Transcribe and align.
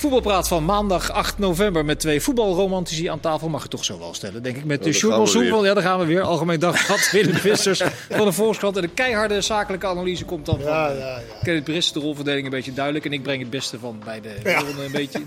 Voetbalpraat 0.00 0.48
van 0.48 0.64
maandag 0.64 1.10
8 1.12 1.38
november 1.38 1.84
met 1.84 2.00
twee 2.00 2.20
voetbalromantici 2.20 3.06
aan 3.06 3.20
tafel. 3.20 3.48
Mag 3.48 3.62
je 3.62 3.68
toch 3.68 3.84
zo 3.84 3.98
wel 3.98 4.14
stellen, 4.14 4.42
denk 4.42 4.56
ik. 4.56 4.64
Met 4.64 4.82
de 4.84 4.92
Sjoerd. 4.92 5.64
Ja, 5.64 5.74
daar 5.74 5.82
gaan 5.82 5.98
we 5.98 6.04
weer. 6.06 6.20
Algemeen 6.22 6.58
Dagblad, 6.60 7.10
Willem 7.12 7.34
Vissers 7.34 7.82
van 8.10 8.24
de 8.26 8.32
Volkskrant. 8.32 8.76
En 8.76 8.82
de 8.82 8.88
keiharde 8.88 9.40
zakelijke 9.40 9.86
analyse 9.86 10.24
komt 10.24 10.46
dan 10.46 10.60
van 10.60 10.70
Ja, 10.70 10.90
eh, 10.90 10.98
ja, 10.98 11.18
ja. 11.18 11.22
Kenneth 11.42 11.64
Briss. 11.64 11.92
De 11.92 12.00
rolverdeling 12.00 12.44
een 12.44 12.50
beetje 12.50 12.72
duidelijk. 12.72 13.04
En 13.04 13.12
ik 13.12 13.22
breng 13.22 13.40
het 13.40 13.50
beste 13.50 13.78
van 13.78 14.00
beide 14.04 14.28
Ja. 14.44 14.58
rollen 14.60 14.84
een 14.84 14.92
beetje. 14.92 15.20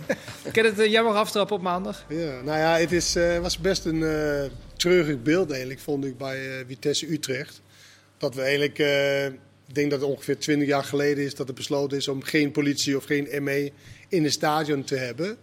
Kenneth, 0.52 0.80
eh, 0.80 0.92
jij 0.92 1.04
mag 1.04 1.16
aftrappen 1.16 1.56
op 1.56 1.62
maandag. 1.62 2.06
Ja, 2.10 2.42
nou 2.44 2.58
ja, 2.58 2.78
het 2.78 2.92
is, 2.92 3.16
eh, 3.16 3.40
was 3.40 3.58
best 3.58 3.86
een 3.86 4.04
eh 4.04 4.44
treurig 4.78 5.22
beeld 5.22 5.50
eigenlijk, 5.50 5.80
vond 5.80 6.06
ik, 6.06 6.18
bij 6.18 6.40
Vitesse 6.68 7.12
Utrecht. 7.12 7.62
Dat 8.18 8.36
we 8.36 8.42
eigenlijk, 8.42 8.80
eh, 8.80 9.26
ik 9.68 9.76
denk 9.76 9.92
dat 9.92 10.02
het 10.02 10.10
ongeveer 10.10 10.38
20 10.38 10.68
jaar 10.68 10.84
geleden 10.84 11.24
is 11.24 11.36
dat 11.36 11.48
er 11.48 11.54
besloten 11.54 11.98
is 11.98 12.08
om 12.08 12.22
geen 12.24 12.52
politie 12.52 12.98
of 12.98 13.04
geen 13.06 13.44
ME 13.44 13.72
in 14.14 14.24
het 14.24 14.34
stadion 14.34 14.84
te 14.84 14.96
hebben. 14.96 15.38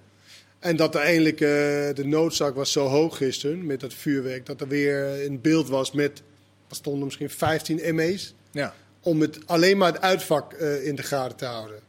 En 0.58 0.76
dat 0.76 0.94
er 0.94 1.00
eigenlijk 1.00 1.40
eh, 1.40 1.48
de 1.94 2.04
noodzaak 2.04 2.54
was 2.54 2.72
zo 2.72 2.86
hoog 2.86 3.16
gisteren 3.16 3.66
met 3.66 3.80
dat 3.80 3.94
vuurwerk, 3.94 4.46
dat 4.46 4.60
er 4.60 4.68
weer 4.68 5.24
een 5.26 5.40
beeld 5.40 5.68
was 5.68 5.92
met, 5.92 6.22
er 6.68 6.76
stonden 6.76 7.04
misschien 7.04 7.30
15 7.30 7.94
ME's, 7.94 8.34
Ja. 8.50 8.74
om 9.00 9.20
het 9.20 9.38
alleen 9.46 9.78
maar 9.78 9.92
het 9.92 10.02
uitvak 10.02 10.52
eh, 10.52 10.86
in 10.86 10.94
de 10.94 11.02
gaten 11.02 11.36
te 11.36 11.44
houden. 11.44 11.80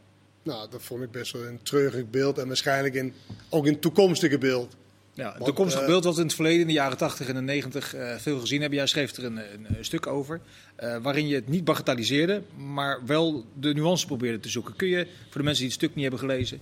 Nou, 0.44 0.70
dat 0.70 0.82
vond 0.82 1.04
ik 1.04 1.12
best 1.12 1.32
wel 1.32 1.44
een 1.46 1.60
treurig 1.64 2.10
beeld 2.10 2.38
en 2.38 2.48
waarschijnlijk 2.48 2.96
een, 2.96 3.14
ook 3.50 3.66
een 3.66 3.80
toekomstige 3.80 4.38
beeld. 4.38 4.76
Ja, 5.14 5.32
Want, 5.32 5.46
toekomstig 5.46 5.82
eh, 5.82 5.88
beeld 5.88 6.04
wat 6.04 6.14
we 6.14 6.20
in 6.20 6.26
het 6.26 6.36
verleden, 6.36 6.62
in 6.62 6.68
de 6.68 6.74
jaren 6.74 6.98
80 6.98 7.28
en 7.28 7.36
de 7.36 7.42
90, 7.42 7.96
eh, 7.96 8.16
veel 8.18 8.40
gezien 8.40 8.60
hebben. 8.60 8.78
Jij 8.78 8.88
schreef 8.88 9.16
er 9.18 9.26
een, 9.26 9.38
een, 9.38 9.66
een 9.78 9.86
stuk 9.86 10.08
over, 10.08 10.42
eh, 10.76 10.98
waarin 11.02 11.28
je 11.28 11.36
het 11.36 11.48
niet 11.48 11.64
bagatelliseerde, 11.64 12.42
maar 12.58 13.00
wel 13.06 13.46
de 13.60 13.74
nuance 13.74 14.06
probeerde 14.06 14.40
te 14.40 14.50
zoeken. 14.50 14.76
Kun 14.76 14.88
je, 14.88 15.08
voor 15.30 15.42
de 15.42 15.44
mensen 15.44 15.64
die 15.64 15.74
het 15.74 15.82
stuk 15.82 15.96
niet 15.96 16.02
hebben 16.02 16.20
gelezen, 16.20 16.60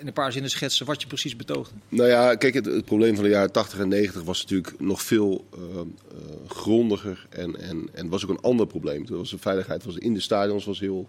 in 0.00 0.06
een 0.06 0.12
paar 0.12 0.32
zinnen 0.32 0.50
schetsen 0.50 0.86
wat 0.86 1.00
je 1.00 1.06
precies 1.06 1.36
betoogde? 1.36 1.74
Nou 1.88 2.08
ja, 2.08 2.34
kijk, 2.34 2.54
het, 2.54 2.64
het 2.64 2.84
probleem 2.84 3.14
van 3.14 3.24
de 3.24 3.30
jaren 3.30 3.52
80 3.52 3.78
en 3.78 3.88
90 3.88 4.22
was 4.22 4.40
natuurlijk 4.40 4.80
nog 4.80 5.02
veel 5.02 5.48
grondiger. 6.48 7.26
En, 7.28 7.60
en, 7.60 7.88
en 7.92 8.08
was 8.08 8.24
ook 8.24 8.30
een 8.30 8.42
ander 8.42 8.66
probleem. 8.66 9.06
Toen 9.06 9.16
was 9.16 9.30
de 9.30 9.38
veiligheid 9.38 9.84
was 9.84 9.96
in 9.96 10.14
de 10.14 10.20
stadions 10.20 10.64
was 10.64 10.80
heel, 10.80 11.06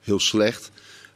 heel 0.00 0.20
slecht. 0.20 0.70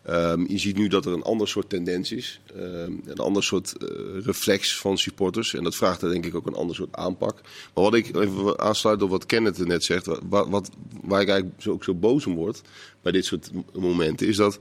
Ehm, 0.04 0.44
je 0.48 0.58
ziet 0.58 0.76
nu 0.76 0.88
dat 0.88 1.06
er 1.06 1.12
een 1.12 1.22
ander 1.22 1.48
soort 1.48 1.68
tendens 1.68 2.12
is. 2.12 2.40
Ehm, 2.56 2.92
een 3.04 3.18
ander 3.18 3.42
soort 3.42 3.76
eh, 3.76 3.88
reflex 4.24 4.78
van 4.78 4.98
supporters. 4.98 5.54
En 5.54 5.64
dat 5.64 5.74
vraagt 5.74 6.02
er 6.02 6.10
denk 6.10 6.26
ik 6.26 6.34
ook 6.34 6.46
een 6.46 6.54
ander 6.54 6.76
soort 6.76 6.96
aanpak. 6.96 7.40
Maar 7.74 7.84
wat 7.84 7.94
ik 7.94 8.16
even 8.16 8.58
aansluit 8.58 9.02
op 9.02 9.10
wat 9.10 9.26
Kenneth 9.26 9.66
net 9.66 9.84
zegt. 9.84 10.06
Wat, 10.28 10.48
wat, 10.48 10.70
waar 11.02 11.20
ik 11.20 11.28
eigenlijk 11.28 11.62
zo, 11.62 11.70
ook 11.70 11.84
zo 11.84 11.94
boos 11.94 12.26
om 12.26 12.34
word 12.34 12.62
bij 13.02 13.12
dit 13.12 13.24
soort 13.24 13.50
momenten. 13.72 14.26
Is 14.26 14.36
dat 14.36 14.58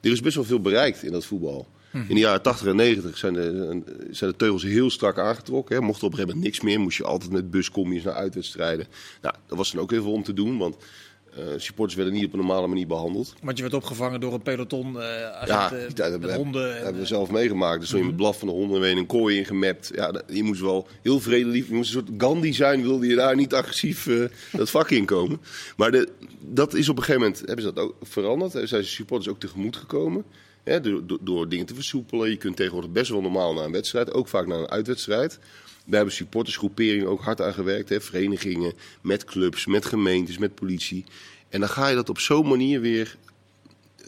er 0.00 0.10
is 0.10 0.20
best 0.20 0.34
wel 0.34 0.44
veel 0.44 0.60
bereikt 0.60 1.02
in 1.02 1.12
dat 1.12 1.24
voetbal. 1.24 1.66
In 2.08 2.14
de 2.14 2.20
jaren 2.20 2.42
80 2.42 2.66
en 2.66 2.76
90 2.76 3.18
zijn 3.18 3.34
de, 3.34 3.82
zijn 4.10 4.30
de 4.30 4.36
teugels 4.36 4.62
heel 4.62 4.90
strak 4.90 5.18
aangetrokken. 5.18 5.76
Hè. 5.76 5.82
Mocht 5.82 6.00
er 6.00 6.04
op 6.06 6.12
een 6.12 6.18
gegeven 6.18 6.36
moment 6.36 6.54
niks 6.54 6.64
meer, 6.64 6.80
moest 6.80 6.96
je 6.96 7.04
altijd 7.04 7.32
met 7.32 7.50
buscombi's 7.50 8.02
naar 8.02 8.14
uitwedstrijden. 8.14 8.86
Nou, 9.22 9.34
dat 9.46 9.58
was 9.58 9.72
dan 9.72 9.82
ook 9.82 9.90
heel 9.90 10.02
veel 10.02 10.12
om 10.12 10.22
te 10.22 10.32
doen, 10.32 10.58
want 10.58 10.76
eh, 11.36 11.44
supporters 11.56 11.96
werden 11.96 12.14
niet 12.14 12.24
op 12.24 12.32
een 12.32 12.38
normale 12.38 12.66
manier 12.66 12.86
behandeld. 12.86 13.34
Want 13.42 13.56
je 13.56 13.62
werd 13.62 13.74
opgevangen 13.74 14.20
door 14.20 14.32
een 14.32 14.42
peloton 14.42 14.98
agenten 15.00 16.02
hebben, 16.02 16.20
met 16.20 16.34
honden. 16.36 16.68
en, 16.68 16.74
hebben 16.74 16.94
we 16.94 17.00
eh, 17.00 17.06
zelf 17.06 17.30
meegemaakt. 17.30 17.78
Dus 17.80 17.88
stond 17.88 18.02
je 18.02 18.08
met 18.08 18.16
blaf 18.16 18.38
van 18.38 18.48
de 18.48 18.54
honden 18.54 18.76
en 18.76 18.82
weer 18.82 18.90
in 18.90 18.96
een 18.96 19.06
kooi 19.06 19.36
ingemapt. 19.38 19.90
Ja, 19.94 20.12
dat- 20.12 20.24
je 20.28 20.42
moest 20.42 20.60
wel 20.60 20.86
heel 21.02 21.20
vredelief, 21.20 21.68
je 21.68 21.74
moest 21.74 21.94
een 21.94 22.00
soort 22.06 22.20
Gandhi 22.22 22.52
zijn, 22.52 22.82
wilde 22.82 23.06
je 23.06 23.14
daar 23.14 23.36
niet 23.36 23.54
agressief 23.54 24.06
eh, 24.06 24.24
dat 24.58 24.70
vak 24.70 24.90
in 24.90 25.04
komen. 25.04 25.40
Maar 25.76 25.90
de, 25.90 26.08
dat 26.40 26.74
is 26.74 26.88
op 26.88 26.96
een 26.96 27.02
gegeven 27.04 27.22
moment, 27.26 27.42
hebben 27.46 27.64
ze 27.64 27.72
dat 27.72 27.84
ook 27.84 27.94
veranderd. 28.02 28.52
Zijn 28.52 28.84
ze 28.84 28.90
supporters 28.90 29.28
ook 29.28 29.40
tegemoet 29.40 29.76
gekomen. 29.76 30.24
Hè, 30.64 30.80
door, 30.80 31.06
door, 31.06 31.18
door 31.20 31.48
dingen 31.48 31.66
te 31.66 31.74
versoepelen. 31.74 32.30
Je 32.30 32.36
kunt 32.36 32.56
tegenwoordig 32.56 32.90
best 32.90 33.10
wel 33.10 33.20
normaal 33.20 33.54
naar 33.54 33.64
een 33.64 33.72
wedstrijd, 33.72 34.12
ook 34.12 34.28
vaak 34.28 34.46
naar 34.46 34.58
een 34.58 34.70
uitwedstrijd. 34.70 35.38
Daar 35.84 35.96
hebben 35.96 36.14
supportersgroeperingen 36.14 37.08
ook 37.08 37.20
hard 37.20 37.40
aan 37.40 37.54
gewerkt. 37.54 37.88
Hè. 37.88 38.00
Verenigingen, 38.00 38.72
met 39.00 39.24
clubs, 39.24 39.66
met 39.66 39.84
gemeentes, 39.84 40.38
met 40.38 40.54
politie. 40.54 41.04
En 41.48 41.60
dan 41.60 41.68
ga 41.68 41.88
je 41.88 41.94
dat 41.94 42.08
op 42.08 42.18
zo'n 42.18 42.48
manier 42.48 42.80
weer 42.80 43.16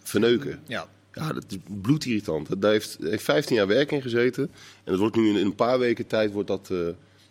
verneuken. 0.02 0.62
ja. 0.66 0.88
Ja, 1.12 1.32
dat 1.32 1.44
is 1.48 1.56
bloedirritant. 1.82 2.62
Daar 2.62 2.72
heeft, 2.72 2.96
heeft 3.00 3.24
15 3.24 3.56
jaar 3.56 3.66
werk 3.66 3.92
in 3.92 4.02
gezeten. 4.02 4.42
En 4.84 4.90
dat 4.90 4.98
wordt 4.98 5.16
nu 5.16 5.28
in 5.28 5.46
een 5.46 5.54
paar 5.54 5.78
weken 5.78 6.06
tijd 6.06 6.32
wordt 6.32 6.48
dat, 6.48 6.70
eh, 6.70 6.76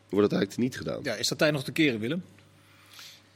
wordt 0.09 0.29
dat 0.29 0.31
eigenlijk 0.31 0.57
niet 0.57 0.77
gedaan. 0.77 0.99
ja, 1.03 1.13
is 1.13 1.27
dat 1.27 1.37
tijd 1.37 1.53
nog 1.53 1.63
te 1.63 1.71
keren, 1.71 1.99
Willem? 1.99 2.23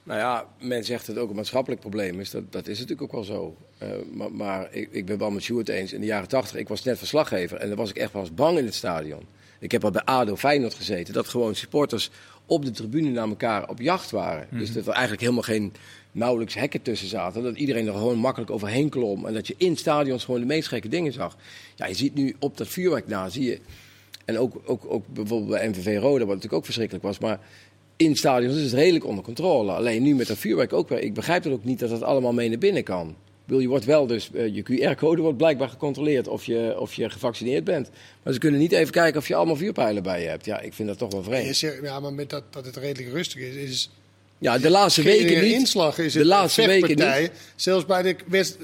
Nou 0.04 0.20
ja, 0.20 0.48
men 0.60 0.84
zegt 0.84 1.06
dat 1.06 1.16
het 1.16 1.24
ook 1.24 1.30
een 1.30 1.36
maatschappelijk 1.36 1.82
probleem 1.82 2.20
is. 2.20 2.30
Dat, 2.30 2.52
dat 2.52 2.68
is 2.68 2.80
natuurlijk 2.80 3.02
ook 3.02 3.12
wel 3.12 3.24
zo. 3.24 3.58
Eh, 3.78 3.90
maar 4.14 4.32
maar 4.32 4.74
ik, 4.74 4.90
ik 4.92 5.06
ben 5.06 5.18
wel 5.18 5.32
met 5.32 5.44
Sjoerd 5.44 5.70
eens. 5.70 5.94
In 5.94 6.00
de 6.00 6.06
jaren 6.06 6.28
tachtig, 6.28 6.60
ik 6.60 6.68
was 6.68 6.84
net 6.84 6.98
verslaggever. 6.98 7.58
En 7.58 7.68
dan 7.68 7.78
was 7.78 7.90
ik 7.90 7.98
echt 7.98 8.14
wel 8.14 8.22
eens 8.22 8.34
bang 8.34 8.58
in 8.58 8.66
het 8.66 8.74
stadion. 8.74 9.24
Ik 9.60 9.72
heb 9.72 9.84
al 9.84 9.92
bij 9.92 10.04
ADO 10.04 10.36
Feyenoord 10.36 10.74
gezeten. 10.74 11.14
Dat 11.14 11.28
gewoon 11.28 11.56
supporters 11.56 12.10
op 12.46 12.66
de 12.66 12.72
tribune 12.72 13.10
naar 13.10 13.28
elkaar 13.28 13.70
op 13.70 13.80
jacht 13.80 14.12
waren. 14.12 14.48
Dus 14.52 14.74
dat 14.74 14.86
er 14.86 14.92
eigenlijk 14.92 15.22
helemaal 15.22 15.44
geen 15.44 15.74
nauwelijks 16.12 16.54
hekken 16.54 16.82
tussen 16.82 17.08
zaten. 17.08 17.44
Dat 17.44 17.56
iedereen 17.56 17.88
er 17.88 17.94
gewoon 17.94 18.18
makkelijk 18.18 18.52
overheen 18.52 18.90
klom. 18.90 19.26
En 19.26 19.34
dat 19.34 19.48
je 19.48 19.56
in 19.58 19.78
stadions 19.78 20.26
gewoon 20.26 20.40
de 20.40 20.46
meest 20.46 20.68
gekke 20.68 20.88
dingen 20.88 21.14
zag. 21.14 21.38
Ja, 21.76 21.86
je 21.86 21.94
ziet 21.94 22.16
nu 22.16 22.36
op 22.40 22.58
dat 22.58 22.68
vuurwerk 22.68 23.08
na, 23.08 23.30
zie 23.30 23.46
je... 23.46 23.60
En 24.26 24.38
ook, 24.40 24.62
ook, 24.66 24.84
ook 24.88 25.08
bijvoorbeeld 25.08 25.50
bij 25.50 25.70
MVV 25.70 25.98
Roda, 26.00 26.20
wat 26.20 26.28
natuurlijk 26.28 26.54
ook 26.54 26.66
verschrikkelijk 26.66 27.06
was. 27.06 27.20
Maar 27.20 27.40
in 27.96 28.16
stadions 28.16 28.56
is 28.56 28.64
het 28.64 28.74
redelijk 28.74 29.06
onder 29.06 29.24
controle. 29.24 29.72
Alleen 29.72 30.04
nu 30.04 30.16
met 30.16 30.28
dat 30.28 30.38
vuurwerk 30.38 30.74
ook 30.74 30.90
weer. 30.90 31.00
Ik 31.00 31.14
begrijp 31.14 31.44
het 31.44 31.54
ook 31.54 31.64
niet 31.64 31.80
dat 31.80 31.90
het 31.90 32.04
allemaal 32.04 32.34
mee 32.34 32.50
naar 32.50 32.58
binnen 32.58 32.84
kan. 32.84 33.16
Bedoel, 33.50 33.64
je 33.64 33.70
wordt 33.70 33.86
wel 33.86 34.08
dus, 34.08 34.30
eh, 34.34 34.56
je 34.56 34.64
QR-code 34.64 35.22
wordt 35.22 35.38
blijkbaar 35.38 35.70
gecontroleerd 35.70 36.28
of 36.28 36.46
je, 36.46 36.80
of 36.80 36.94
je 36.94 37.10
gevaccineerd 37.10 37.64
bent. 37.64 37.90
Maar 38.24 38.34
ze 38.34 38.40
kunnen 38.40 38.60
niet 38.60 38.72
even 38.72 38.92
kijken 38.94 39.20
of 39.20 39.28
je 39.28 39.36
allemaal 39.36 39.56
vuurpijlen 39.56 40.04
bij 40.04 40.22
je 40.22 40.28
hebt. 40.28 40.46
Ja, 40.46 40.60
ik 40.60 40.74
vind 40.74 40.88
dat 40.88 40.98
toch 40.98 41.12
wel 41.12 41.24
vreemd. 41.24 41.60
ja, 41.60 42.00
maar 42.00 42.14
met 42.14 42.30
dat, 42.30 42.44
dat 42.50 42.66
het 42.66 42.78
redelijk 42.78 43.14
rustig 43.14 43.42
is, 43.42 43.56
is 43.56 43.90
Ja, 44.38 44.58
de 44.58 44.70
laatste 44.70 45.02
weken 45.04 45.42
niet. 45.44 45.54
inslag. 45.54 45.98
Is 45.98 46.14
de 46.14 46.26
laatste 46.26 46.66
weken 46.66 47.20
niet. 47.22 47.32
Zelfs 47.56 47.86
bij 47.86 48.02
de 48.02 48.16
wedst- 48.28 48.58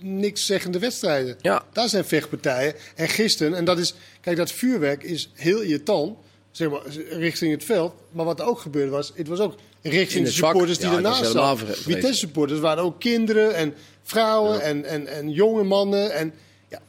niks 0.00 0.46
zeggende 0.46 0.78
wedstrijden. 0.78 1.36
Ja. 1.40 1.64
Daar 1.72 1.88
zijn 1.88 2.04
vechtpartijen. 2.04 2.74
En 2.94 3.08
gisteren, 3.08 3.54
en 3.54 3.64
dat 3.64 3.78
is, 3.78 3.94
kijk, 4.20 4.36
dat 4.36 4.52
vuurwerk 4.52 5.02
is 5.02 5.30
heel 5.34 5.60
irritant, 5.60 6.16
zeg 6.50 6.70
maar, 6.70 6.80
richting 7.10 7.52
het 7.52 7.64
veld. 7.64 7.92
Maar 8.12 8.24
wat 8.24 8.40
er 8.40 8.46
ook 8.46 8.58
gebeurde 8.58 8.90
was, 8.90 9.12
het 9.14 9.28
was 9.28 9.38
ook 9.38 9.54
richting 9.90 10.24
de 10.24 10.30
supporters 10.30 10.78
die 10.78 10.88
Ja, 10.88 10.94
ernaast 10.96 11.20
helemaal 11.20 11.56
zaten. 11.56 11.74
Vitesse 11.76 12.18
supporters 12.18 12.60
waren 12.60 12.82
ook 12.84 13.00
kinderen 13.00 13.54
en 13.54 13.74
vrouwen 14.02 14.60
en, 14.62 14.84
en, 14.84 15.06
en 15.06 15.30
jonge 15.30 15.62
mannen. 15.64 16.12
En 16.12 16.32
ja, 16.68 16.80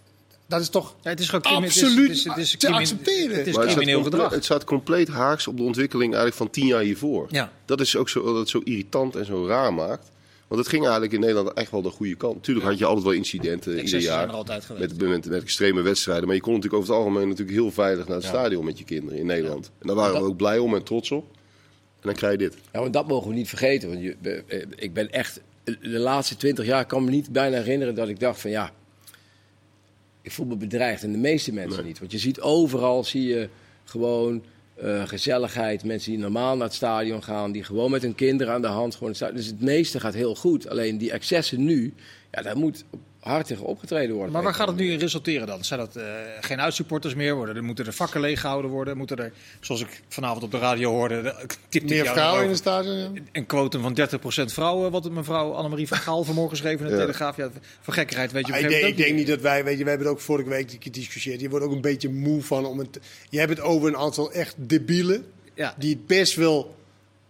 dat 0.48 0.62
is 0.62 0.70
toch 0.70 0.96
Ja, 1.02 1.10
het 1.10 1.20
is 1.20 1.32
het 1.32 1.46
absoluut 1.46 2.08
het 2.08 2.18
is- 2.18 2.24
het 2.24 2.38
is 2.38 2.56
te 2.58 2.70
accepteren. 2.72 3.38
Het 3.38 3.48
is 3.48 3.56
crimineel 3.58 4.04
gedrag. 4.04 4.32
het 4.32 4.44
staat 4.44 4.64
compleet 4.64 5.08
haaks 5.08 5.48
op 5.48 5.58
de 5.58 5.64
ontwikkeling 5.64 6.14
eigenlijk 6.14 6.36
van 6.38 6.50
10 6.50 6.66
jaar 6.68 6.82
hiervoor. 6.82 7.28
Ja. 7.30 7.52
Dat 7.66 7.82
is 7.82 7.96
ook 7.96 8.10
zo, 8.10 8.24
dat 8.24 8.36
het 8.36 8.50
zo 8.50 8.62
irritant 8.64 9.16
en 9.16 9.26
zo 9.26 9.48
raar 9.48 9.74
maakt. 9.74 10.12
Want 10.48 10.60
het 10.62 10.70
ging 10.70 10.82
eigenlijk 10.84 11.14
in 11.14 11.20
Nederland 11.20 11.54
echt 11.54 11.72
wel 11.72 11.82
de 11.82 11.90
goede 11.90 12.16
kant. 12.16 12.44
Tuurlijk 12.44 12.66
had 12.68 12.78
je 12.78 12.86
altijd 12.86 13.04
wel 13.06 13.14
incidenten 13.14 13.70
ieder 13.72 13.84
Excessen 13.84 14.02
zijn 14.12 14.20
jaar. 14.20 14.30
er 14.30 14.36
altijd 14.36 14.66
geweest. 14.66 14.90
Met, 14.98 15.10
met, 15.10 15.26
met 15.26 15.42
extreme 15.42 15.82
wedstrijden. 15.82 16.26
Maar 16.26 16.36
je 16.36 16.42
kon 16.42 16.54
natuurlijk 16.54 16.82
over 16.82 16.94
het 16.96 17.04
algemeen 17.04 17.28
natuurlijk 17.28 17.58
heel 17.58 17.72
veilig 17.72 18.08
naar 18.08 18.16
het 18.18 18.26
stadion 18.26 18.66
met 18.66 18.78
je 18.78 18.84
kinderen 18.84 19.20
in 19.20 19.26
Nederland. 19.26 19.72
En 19.80 19.88
daar 19.88 19.96
waren 19.96 20.22
we 20.22 20.28
ook 20.28 20.38
blij 20.38 20.58
om 20.58 20.76
en 20.76 20.84
trots 20.84 21.12
op. 21.12 21.26
En 22.02 22.04
dan 22.04 22.14
krijg 22.14 22.32
je 22.32 22.38
dit. 22.38 22.58
Ja, 22.72 22.80
want 22.80 22.94
dat 22.94 23.08
mogen 23.08 23.30
we 23.30 23.36
niet 23.36 23.50
vergeten. 23.50 23.90
Want 23.90 24.02
je, 24.02 24.16
eh, 24.48 24.62
ik 24.76 24.94
ben 24.94 25.12
echt, 25.12 25.42
de 25.64 26.00
laatste 26.00 26.36
twintig 26.36 26.66
jaar 26.66 26.86
kan 26.86 27.04
me 27.04 27.10
niet 27.10 27.32
bijna 27.32 27.58
herinneren 27.58 27.96
dat 27.96 28.08
ik 28.10 28.20
dacht 28.20 28.42
van 28.42 28.50
ja, 28.50 28.72
ik 30.22 30.32
voel 30.32 30.46
me 30.46 30.56
bedreigd. 30.56 31.04
En 31.04 31.12
de 31.12 31.18
meeste 31.18 31.54
mensen 31.54 31.78
Nee. 31.78 31.88
niet. 31.88 32.00
Want 32.00 32.12
je 32.12 32.18
ziet 32.18 32.42
overal, 32.42 33.04
zie 33.04 33.28
je 33.28 33.50
gewoon 33.84 34.44
eh, 34.76 35.08
gezelligheid. 35.08 35.84
Mensen 35.84 36.12
die 36.12 36.20
normaal 36.20 36.56
naar 36.56 36.66
het 36.66 36.76
stadion 36.76 37.24
gaan, 37.24 37.52
die 37.52 37.64
gewoon 37.64 37.92
met 37.92 38.02
hun 38.02 38.16
kinderen 38.16 38.54
aan 38.54 38.62
de 38.62 38.68
hand 38.68 38.96
gewoon 38.96 39.16
het 39.20 39.36
Dus 39.36 39.46
het 39.46 39.62
meeste 39.62 40.00
gaat 40.00 40.14
heel 40.14 40.36
goed. 40.36 40.70
Alleen 40.70 40.98
die 40.98 41.12
excessen 41.12 41.64
nu, 41.64 41.94
ja, 42.32 42.42
daar 42.42 42.58
moet 42.58 42.84
hard 43.28 43.48
tegen 43.48 43.66
opgetreden 43.66 44.16
worden. 44.16 44.34
Maar 44.34 44.44
waar 44.44 44.54
gaat 44.54 44.68
het 44.68 44.76
nu 44.76 44.92
in 44.92 45.00
resulteren 45.00 45.48
dan? 45.48 45.64
Zijn 45.64 45.80
dat 45.80 45.96
eh, 45.96 46.04
geen 46.42 46.62
uitsupporters 46.62 47.16
meer? 47.16 47.36
Worden, 47.36 47.56
er 47.56 47.64
moeten 47.64 47.86
er 47.86 47.94
vakken 47.94 48.22
leeggehouden 48.22 48.72
worden? 48.72 48.98
Moeten 48.98 49.18
er, 49.18 49.32
zoals 49.60 49.82
ik 49.82 50.02
vanavond 50.10 50.44
op 50.44 50.52
de 50.52 50.58
radio 50.60 50.92
hoorde, 50.92 51.22
de- 51.70 51.82
meer 51.86 52.06
vrouwen 52.06 52.44
in 52.44 52.50
het 52.50 52.58
stadion. 52.58 52.96
ja. 52.98 53.10
een 53.32 53.46
quotum 53.46 53.82
van 53.82 53.98
30% 54.50 54.54
vrouwen, 54.54 54.92
wat 54.92 55.12
mevrouw 55.12 55.52
Annemarie 55.54 55.88
van 55.88 55.98
Gaal 55.98 56.24
vanmorgen 56.24 56.58
schreef 56.58 56.80
in 56.80 56.86
de 56.86 56.92
Ja. 56.92 56.98
Telegraaf. 56.98 57.38
Ja, 57.38 57.50
van 57.82 57.94
gekkigheid 57.94 58.32
weet 58.32 58.48
je 58.48 58.54
Ah, 58.54 58.60
ik, 58.60 58.64
denk, 58.64 58.76
ik 58.76 58.82
moment 58.90 59.06
denk 59.06 59.16
niet 59.18 59.28
dat 59.28 59.42
wij, 59.42 59.64
weet 59.64 59.78
je, 59.78 59.84
we 59.84 59.90
hebben 59.90 60.08
het 60.08 60.16
ook 60.16 60.22
vorige 60.22 60.50
week 60.50 60.76
gediscussieerd. 60.80 61.42
Je 61.42 61.50
wordt 61.50 61.66
ook 61.66 61.72
een 61.72 61.82
beetje 61.82 62.10
moe 62.10 62.44
van 62.44 62.66
om 62.66 62.80
het. 62.80 63.00
Je 63.30 63.38
hebt 63.40 63.50
het 63.50 63.60
over 63.62 63.88
een 63.88 63.98
aantal 63.98 64.32
echt 64.32 64.56
debielen. 64.58 65.26
Ja. 65.54 65.76
Die 65.78 65.90
het 65.94 66.08
best 66.08 66.36
wel 66.36 66.76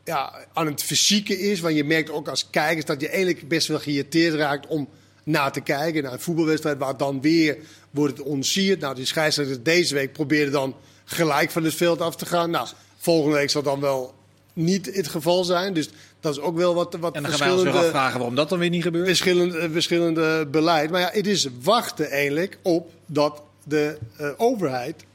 ja, 0.04 0.34
aan 0.54 0.66
het 0.66 0.84
fysieke 0.84 1.40
is. 1.40 1.60
Want 1.60 1.76
je 1.76 1.84
merkt 1.84 2.10
ook 2.10 2.28
als 2.28 2.50
kijkers 2.50 2.86
dat 2.86 3.02
je 3.02 3.08
eigenlijk 3.10 3.48
best 3.48 3.68
wel 3.68 3.80
geïrriteerd 3.80 4.34
raakt 4.34 4.68
om 4.68 4.90
naar 5.28 5.52
te 5.52 5.62
kijken. 5.62 6.04
Naar 6.04 6.14
een 6.14 6.20
voetbalwedstrijd 6.20 6.78
waar 6.78 6.98
dan 6.98 7.22
weer 7.22 7.58
wordt 7.92 8.18
het 8.18 8.28
ontsierd. 8.28 8.80
Nou, 8.80 8.96
die 8.96 9.06
scheidsrechter 9.06 9.64
deze 9.64 9.94
week 9.94 10.14
probeerde 10.14 10.52
dan 10.52 10.76
gelijk 11.06 11.52
van 11.52 11.64
het 11.64 11.74
veld 11.76 12.02
af 12.02 12.16
te 12.16 12.26
gaan. 12.26 12.50
Nou, 12.50 12.68
volgende 12.98 13.38
week 13.38 13.50
zal 13.50 13.64
dan 13.64 13.80
wel 13.80 14.14
niet 14.54 14.96
het 14.96 15.08
geval 15.08 15.44
zijn. 15.44 15.74
Dus 15.74 15.90
dat 16.20 16.34
is 16.34 16.40
ook 16.40 16.58
wel 16.58 16.74
wat, 16.74 16.96
wat 17.00 17.16
En 17.16 17.24
dan 17.24 17.32
gaan 17.32 17.58
wij 17.58 17.58
ons 17.58 17.78
afvragen 17.78 18.18
waarom 18.18 18.36
dat 18.36 18.50
dan 18.50 18.60
weer 18.60 18.70
niet 18.70 18.84
gebeurt. 18.84 19.06
verschillende, 19.06 19.70
verschillende 19.72 20.48
beleid. 20.52 20.90
Maar 20.90 21.02
ja, 21.02 21.10
het 21.12 21.28
is 21.28 21.48
wachten 21.62 22.10
eigenlijk 22.10 22.58
op 22.62 22.92
dat 23.06 23.42
de 23.64 23.98
eh, 24.18 24.30
overheid 24.38 25.06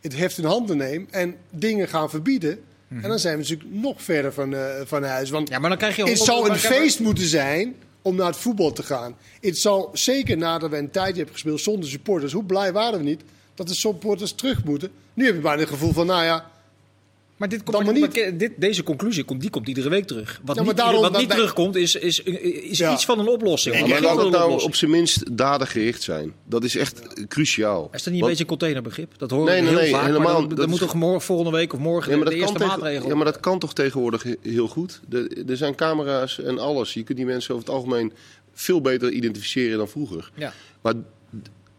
het 0.00 0.16
heft 0.16 0.38
in 0.38 0.44
handen 0.44 0.76
neemt 0.76 1.10
en 1.10 1.36
dingen 1.50 1.88
gaan 1.88 2.10
verbieden. 2.10 2.60
En 2.88 3.08
dan 3.08 3.18
zijn 3.18 3.34
we 3.34 3.42
natuurlijk 3.42 3.70
nog 3.72 4.02
verder 4.02 4.32
van, 4.32 4.54
eh, 4.54 4.60
van 4.84 5.02
huis. 5.02 5.30
Want 5.30 5.48
Ja, 5.48 5.58
maar 5.58 5.68
dan 5.68 5.78
krijg 5.78 5.96
je 5.96 6.04
het 6.04 6.18
zou 6.18 6.50
een 6.50 6.58
feest 6.58 7.00
moeten 7.00 7.26
zijn 7.26 7.74
om 8.02 8.16
naar 8.16 8.26
het 8.26 8.36
voetbal 8.36 8.72
te 8.72 8.82
gaan. 8.82 9.16
Het 9.40 9.58
zou 9.58 9.88
zeker 9.92 10.36
nadat 10.36 10.70
we 10.70 10.76
een 10.76 10.90
tijdje 10.90 11.16
hebben 11.16 11.34
gespeeld 11.34 11.60
zonder 11.60 11.88
supporters. 11.88 12.32
Hoe 12.32 12.44
blij 12.44 12.72
waren 12.72 12.98
we 12.98 13.04
niet 13.04 13.22
dat 13.54 13.68
de 13.68 13.74
supporters 13.74 14.32
terug 14.32 14.64
moeten. 14.64 14.90
Nu 15.14 15.24
heb 15.24 15.34
je 15.34 15.40
bijna 15.40 15.60
het 15.60 15.68
gevoel 15.68 15.92
van, 15.92 16.06
nou 16.06 16.24
ja, 16.24 16.50
Maar, 17.40 17.48
dit 17.48 17.62
komt, 17.62 17.76
Dan 17.76 17.84
maar 17.84 18.00
maar 18.00 18.10
maar 18.24 18.38
dit, 18.38 18.52
deze 18.56 18.82
conclusie 18.82 19.24
komt, 19.24 19.40
die 19.40 19.50
komt 19.50 19.68
iedere 19.68 19.88
week 19.88 20.06
terug. 20.06 20.40
Wat 20.44 20.56
Ja, 20.56 20.62
niet, 20.62 20.76
daarom- 20.76 21.00
wat 21.00 21.18
niet 21.18 21.30
terugkomt 21.30 21.76
is, 21.76 21.94
is, 21.94 22.22
is 22.22 22.78
Ja. 22.78 22.92
iets 22.92 23.04
van 23.04 23.18
een 23.18 23.28
oplossing. 23.28 23.88
Maar 23.88 24.00
laat 24.00 24.16
het 24.22 24.30
nou 24.30 24.62
op 24.62 24.74
zijn 24.74 24.90
minst 24.90 25.36
dadengericht 25.36 26.02
zijn. 26.02 26.32
Dat 26.44 26.64
is 26.64 26.76
echt 26.76 27.26
cruciaal. 27.28 27.88
Is 27.92 28.02
dat 28.02 28.12
niet 28.12 28.22
een 28.22 28.28
beetje 28.28 28.42
een 28.42 28.48
containerbegrip? 28.48 29.12
Dat 29.18 29.30
horen 29.30 29.46
Nee, 29.46 29.56
we 29.56 29.60
nee, 29.62 29.70
heel 29.72 29.82
nee, 29.82 29.90
vaak. 29.92 30.04
helemaal. 30.06 30.40
Maar 30.40 30.48
Dat 30.48 30.58
is- 30.58 30.66
moet 30.66 30.78
toch 30.78 30.94
morgen, 30.94 31.20
volgende 31.20 31.50
week 31.50 31.72
of 31.72 31.78
morgen 31.78 32.10
Ja 32.12 32.16
maar, 32.18 32.28
de, 32.28 32.34
eerste 32.34 32.52
kan 32.52 32.62
tegen- 32.62 32.80
maatregel. 32.80 33.08
ja, 33.08 33.14
maar 33.14 33.24
dat 33.24 33.40
kan 33.40 33.58
toch 33.58 33.72
tegenwoordig 33.74 34.22
he- 34.22 34.36
heel 34.42 34.68
goed? 34.68 35.00
De- 35.08 35.44
er 35.48 35.56
zijn 35.56 35.74
camera's 35.74 36.40
en 36.40 36.58
alles. 36.58 36.94
Je 36.94 37.02
kunt 37.02 37.18
die 37.18 37.26
mensen 37.26 37.54
over 37.54 37.66
het 37.66 37.74
algemeen 37.74 38.12
veel 38.54 38.80
beter 38.80 39.10
identificeren 39.10 39.78
dan 39.78 39.88
vroeger. 39.88 40.30
Ja. 40.34 40.52
Maar 40.80 40.94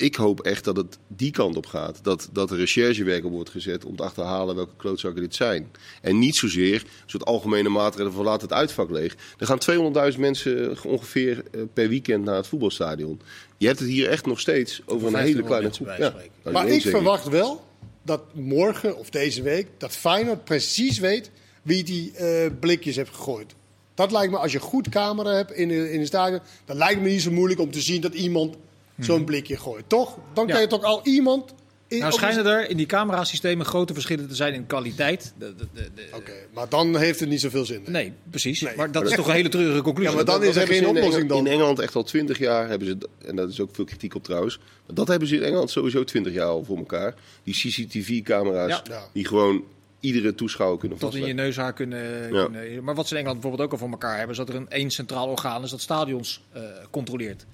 ik 0.01 0.15
hoop 0.15 0.39
echt 0.39 0.63
dat 0.63 0.75
het 0.77 0.98
die 1.07 1.31
kant 1.31 1.56
op 1.56 1.65
gaat. 1.65 2.00
Dat, 2.03 2.30
dat 2.31 2.51
er 2.51 2.57
recherchewerk 2.57 3.25
op 3.25 3.31
wordt 3.31 3.50
gezet 3.50 3.86
om 3.86 3.95
te 3.95 4.03
achterhalen 4.03 4.56
welke 4.56 4.75
klootzakken 4.77 5.21
dit 5.21 5.36
zijn. 5.36 5.71
En 6.01 6.19
niet 6.19 6.36
zozeer 6.36 6.75
een 6.81 6.88
soort 7.06 7.25
algemene 7.25 7.69
maatregelen 7.69 8.13
van 8.13 8.24
laat 8.25 8.42
het 8.42 8.53
uitvak 8.53 8.89
leeg. 8.89 9.15
Er 9.38 9.45
gaan 9.45 10.12
200.000 10.13 10.19
mensen 10.19 10.77
ongeveer 10.86 11.44
eh, 11.51 11.62
per 11.74 11.89
weekend 11.89 12.24
naar 12.24 12.36
het 12.36 12.48
voetbalstadion. 12.48 13.21
Je 13.57 13.68
hebt 13.68 13.80
het 13.80 13.88
hier 13.89 14.09
echt 14.09 14.25
nog 14.25 14.39
steeds 14.39 14.81
over 14.86 15.07
een 15.07 15.13
1500 15.13 15.77
hele 15.77 15.88
kleine 15.88 16.06
groep. 16.09 16.24
Ja, 16.44 16.51
Maar 16.51 16.68
ik 16.68 16.81
verwacht 16.81 17.27
wel 17.27 17.65
dat 18.03 18.21
morgen 18.33 18.98
of 18.98 19.09
deze 19.09 19.42
week 19.42 19.68
dat 19.77 19.92
Feyenoord 19.95 20.44
precies 20.44 21.00
weet 21.00 21.31
wie 21.62 21.83
die 21.83 22.12
eh, 22.15 22.51
blikjes 22.59 22.95
heeft 22.95 23.13
gegooid. 23.15 23.53
Dat 23.94 24.12
lijkt 24.12 24.31
me, 24.31 24.38
als 24.38 24.51
je 24.51 24.59
goed 24.59 24.89
camera 24.89 25.36
hebt 25.36 25.51
in, 25.51 25.68
de- 25.68 25.92
in 25.92 26.00
het 26.00 26.07
stadion, 26.07 26.39
dan 26.65 26.77
lijkt 26.77 27.01
me 27.01 27.09
niet 27.09 27.21
zo 27.21 27.31
moeilijk 27.31 27.59
om 27.59 27.71
te 27.71 27.81
zien 27.81 28.01
dat 28.01 28.13
iemand 28.13 28.56
zo'n 29.03 29.24
blikje 29.25 29.57
gooit. 29.57 29.83
Toch? 29.88 30.18
Dan 30.33 30.48
Ja. 30.48 30.51
kan 30.53 30.62
je 30.62 30.68
toch 30.68 30.83
al 30.83 31.00
iemand... 31.03 31.53
In, 31.88 32.00
Nou 32.00 32.12
schijnen 32.12 32.45
er 32.45 32.69
in 32.69 32.77
die 32.77 32.86
camerasystemen 32.86 33.65
grote 33.65 33.94
verschillen 33.94 34.27
te 34.27 34.36
zijn 34.36 34.53
in 34.53 34.65
kwaliteit. 34.65 35.33
De, 35.38 35.56
de, 35.56 35.68
de, 35.74 35.89
de- 35.95 36.07
Oké, 36.15 36.31
maar 36.53 36.69
dan 36.69 36.98
heeft 36.98 37.19
het 37.19 37.30
niet 37.30 37.39
zoveel 37.42 37.65
zin. 37.65 37.83
Nee, 37.88 38.13
precies. 38.30 38.62
Nee. 38.62 38.75
Maar 38.75 38.92
dat 38.92 39.09
is 39.09 39.15
toch 39.15 39.27
een 39.27 39.33
hele 39.33 39.50
treurige 39.50 39.81
conclusie. 39.81 40.09
Ja, 40.12 40.15
maar 40.18 40.25
dan 40.25 40.39
Dat 40.39 40.50
is 40.50 40.56
er 40.56 40.68
geen 40.68 40.88
oplossing 40.88 41.30
dan. 41.30 41.38
In 41.38 41.48
Engeland 41.51 41.80
echt 41.80 41.95
al 41.95 42.03
twintig 42.03 42.38
jaar 42.39 42.69
hebben 42.69 42.88
ze, 42.88 42.98
en 43.25 43.36
daar 43.36 43.48
is 43.48 43.59
ook 43.62 43.69
veel 43.75 43.86
kritiek 43.86 44.15
op 44.15 44.24
trouwens, 44.24 44.57
maar 44.57 44.95
dat 44.95 45.07
hebben 45.07 45.27
ze 45.27 45.36
in 45.36 45.44
Engeland 45.44 45.69
sowieso 45.69 46.03
twintig 46.03 46.33
jaar 46.33 46.48
al 46.48 46.63
voor 46.63 46.77
elkaar. 46.77 47.15
Die 47.44 47.53
CCTV-camera's 47.53 48.81
Ja. 48.89 49.09
Die 49.13 49.27
gewoon 49.27 49.63
iedere 50.00 50.36
toeschouwer 50.36 50.80
kunnen 50.80 50.98
tot 50.98 51.13
in 51.13 51.19
je 51.19 51.25
vastleggen. 51.25 51.45
neushaar 51.56 51.74
kunnen, 51.74 52.33
Ja. 52.33 52.44
kunnen- 52.44 52.83
Maar 52.83 52.95
wat 52.95 53.07
ze 53.07 53.12
in 53.13 53.19
Engeland 53.19 53.42
bijvoorbeeld 53.42 53.68
ook 53.71 53.80
al 53.80 53.86
voor 53.88 53.92
elkaar 53.98 54.18
hebben, 54.18 54.31
is 54.31 54.38
dat 54.38 54.50
er 54.50 54.56
een 54.56 54.69
één 54.69 54.92
centraal 54.92 55.27
orgaan 55.27 55.63
is 55.63 55.69
dat 55.69 55.81
stadions 55.81 56.42
eh, 56.51 56.62
controleert. 56.92 57.45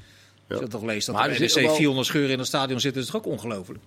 Als 0.49 0.59
je 0.59 0.65
dat 0.65 0.69
toch 0.79 0.83
leest, 0.89 1.05
dat 1.05 1.15
Maar 1.15 1.29
er 1.29 1.39
NEC 1.39 1.53
wel- 1.53 1.75
400 1.75 2.07
scheuren 2.07 2.31
in 2.31 2.37
het 2.37 2.47
stadion 2.47 2.79
zitten, 2.79 3.01
is 3.01 3.07
toch 3.07 3.15
ook 3.25 3.25
ongelooflijk? 3.31 3.79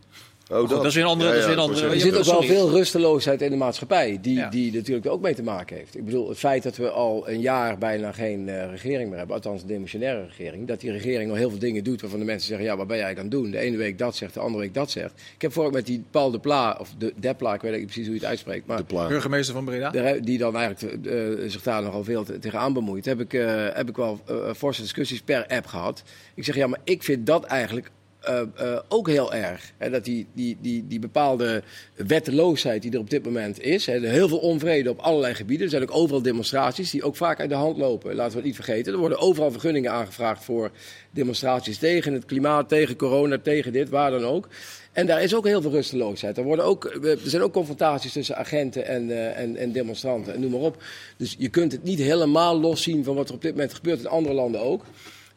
Oh, 0.51 0.59
goed, 0.59 0.69
dat 0.69 0.85
is 0.85 0.95
weer 0.95 1.05
een 1.05 1.09
andere- 1.11 1.31
dat 1.31 1.39
is 1.39 1.45
weer 1.45 1.55
een 1.55 1.61
andere- 1.61 1.87
Er 1.89 2.01
zit 2.01 2.17
ook 2.17 2.25
wel 2.25 2.43
veel 2.43 2.71
rusteloosheid 2.71 3.43
in 3.43 3.51
de 3.51 3.57
maatschappij, 3.57 4.19
die, 4.23 4.35
Ja. 4.37 4.49
die 4.49 4.73
natuurlijk 4.73 5.07
ook 5.07 5.21
mee 5.21 5.35
te 5.35 5.43
maken 5.43 5.77
heeft. 5.77 5.97
Ik 5.97 6.05
bedoel, 6.05 6.29
het 6.29 6.39
feit 6.39 6.63
dat 6.63 6.77
we 6.77 6.91
al 6.91 7.29
een 7.29 7.41
jaar 7.41 7.79
bijna 7.79 8.13
geen 8.13 8.49
eh, 8.49 8.71
regering 8.71 9.09
meer 9.09 9.19
hebben, 9.19 9.37
althans 9.37 9.63
een 9.63 9.69
demissionaire 9.69 10.27
regering, 10.27 10.67
dat 10.69 10.81
die 10.81 10.91
regering 10.93 11.31
al 11.31 11.37
heel 11.37 11.51
veel 11.51 11.59
dingen 11.59 11.85
doet 11.85 12.01
waarvan 12.01 12.19
de 12.19 12.25
mensen 12.25 12.49
zeggen, 12.49 12.67
ja, 12.67 12.77
wat 12.77 12.87
ben 12.87 12.97
jij 12.97 13.05
eigenlijk 13.05 13.35
aan 13.35 13.41
het 13.41 13.51
doen? 13.53 13.61
De 13.61 13.67
ene 13.67 13.77
week 13.77 13.99
dat 13.99 14.17
zegt, 14.17 14.35
de 14.35 14.41
andere 14.41 14.63
week 14.63 14.75
dat 14.75 14.91
zegt. 14.91 15.13
Ik 15.35 15.43
heb 15.43 15.53
vorige 15.53 15.73
met 15.75 15.87
die 15.87 16.05
Paul 16.11 16.31
de 16.31 16.39
Pla, 16.39 16.77
of 16.81 16.95
de, 16.99 17.13
de 17.21 17.35
Pla, 17.35 17.55
ik 17.55 17.61
weet 17.61 17.73
niet 17.77 17.85
precies 17.85 18.05
hoe 18.05 18.15
je 18.15 18.21
het 18.21 18.29
uitspreekt, 18.29 18.67
maar 18.67 18.77
De. 18.77 18.85
Burgemeester 19.09 19.55
van 19.55 19.65
Breda. 19.65 19.91
de- 19.91 20.21
die 20.23 20.39
dan 20.39 20.57
eigenlijk 20.57 21.07
eh, 21.07 21.15
zich 21.51 21.63
daar 21.63 21.83
nogal 21.83 22.05
veel 22.05 22.25
te- 22.25 22.39
tegenaan 22.39 22.73
bemoeit, 22.73 23.05
heb 23.05 23.21
ik, 23.21 23.33
eh, 23.35 23.67
heb 23.73 23.89
ik 23.89 23.97
wel 23.97 24.21
forse 24.57 24.81
discussies 24.83 25.21
per 25.21 25.47
app 25.47 25.67
gehad. 25.67 26.03
Ik 26.35 26.45
zeg, 26.45 26.55
ja, 26.55 26.67
maar 26.67 26.81
ik 26.85 27.03
vind 27.03 27.27
dat 27.27 27.45
eigenlijk 27.45 27.91
eh, 28.21 28.41
eh, 28.57 28.79
ook 28.89 29.09
heel 29.09 29.33
erg. 29.33 29.73
Hè, 29.77 29.91
dat 29.91 30.05
die, 30.05 30.27
die, 30.33 30.57
die, 30.61 30.87
die 30.87 30.99
bepaalde 30.99 31.63
wetteloosheid 31.95 32.83
die 32.83 32.93
er 32.93 32.99
op 32.99 33.11
dit 33.11 33.25
moment 33.25 33.61
is. 33.61 33.87
Hè, 33.87 33.99
heel 33.99 34.29
veel 34.29 34.39
onvrede 34.39 34.91
op 34.91 34.99
allerlei 34.99 35.35
gebieden. 35.35 35.65
Er 35.65 35.71
zijn 35.71 35.83
ook 35.83 35.95
overal 35.95 36.23
demonstraties 36.23 36.91
die 36.91 37.03
ook 37.03 37.17
vaak 37.17 37.41
uit 37.41 37.49
de 37.49 37.55
hand 37.55 37.77
lopen. 37.77 38.15
Laten 38.15 38.33
we 38.33 38.37
het 38.37 38.47
niet 38.47 38.55
vergeten. 38.55 38.93
Er 38.93 38.99
worden 38.99 39.19
overal 39.19 39.51
vergunningen 39.51 39.93
aangevraagd 39.93 40.45
voor 40.45 40.71
demonstraties 41.11 41.79
tegen 41.79 42.13
het 42.13 42.25
klimaat, 42.25 42.69
tegen 42.69 42.97
corona, 42.97 43.39
tegen 43.39 43.73
dit, 43.73 43.89
waar 43.89 44.11
dan 44.11 44.25
ook. 44.25 44.49
En 44.93 45.07
daar 45.07 45.23
is 45.23 45.35
ook 45.35 45.47
heel 45.47 45.63
veel 45.63 45.71
rusteloosheid. 45.71 46.39
Er, 46.39 46.45
worden 46.45 46.65
ook, 46.65 46.85
er 46.85 47.19
zijn 47.25 47.43
ook 47.43 47.53
confrontaties 47.53 48.13
tussen 48.13 48.37
agenten 48.37 48.87
en, 48.87 49.11
eh, 49.11 49.39
en, 49.39 49.57
en 49.57 49.73
demonstranten 49.73 50.35
en 50.35 50.41
noem 50.41 50.51
maar 50.51 50.61
op. 50.61 50.83
Dus 51.17 51.35
je 51.39 51.49
kunt 51.49 51.73
het 51.73 51.83
niet 51.83 51.99
helemaal 51.99 52.61
loszien 52.61 53.05
van 53.05 53.15
wat 53.15 53.29
er 53.29 53.35
op 53.35 53.43
dit 53.43 53.51
moment 53.51 53.75
gebeurt 53.75 54.01
in 54.01 54.07
andere 54.07 54.35
landen 54.35 54.61
ook. 54.61 54.85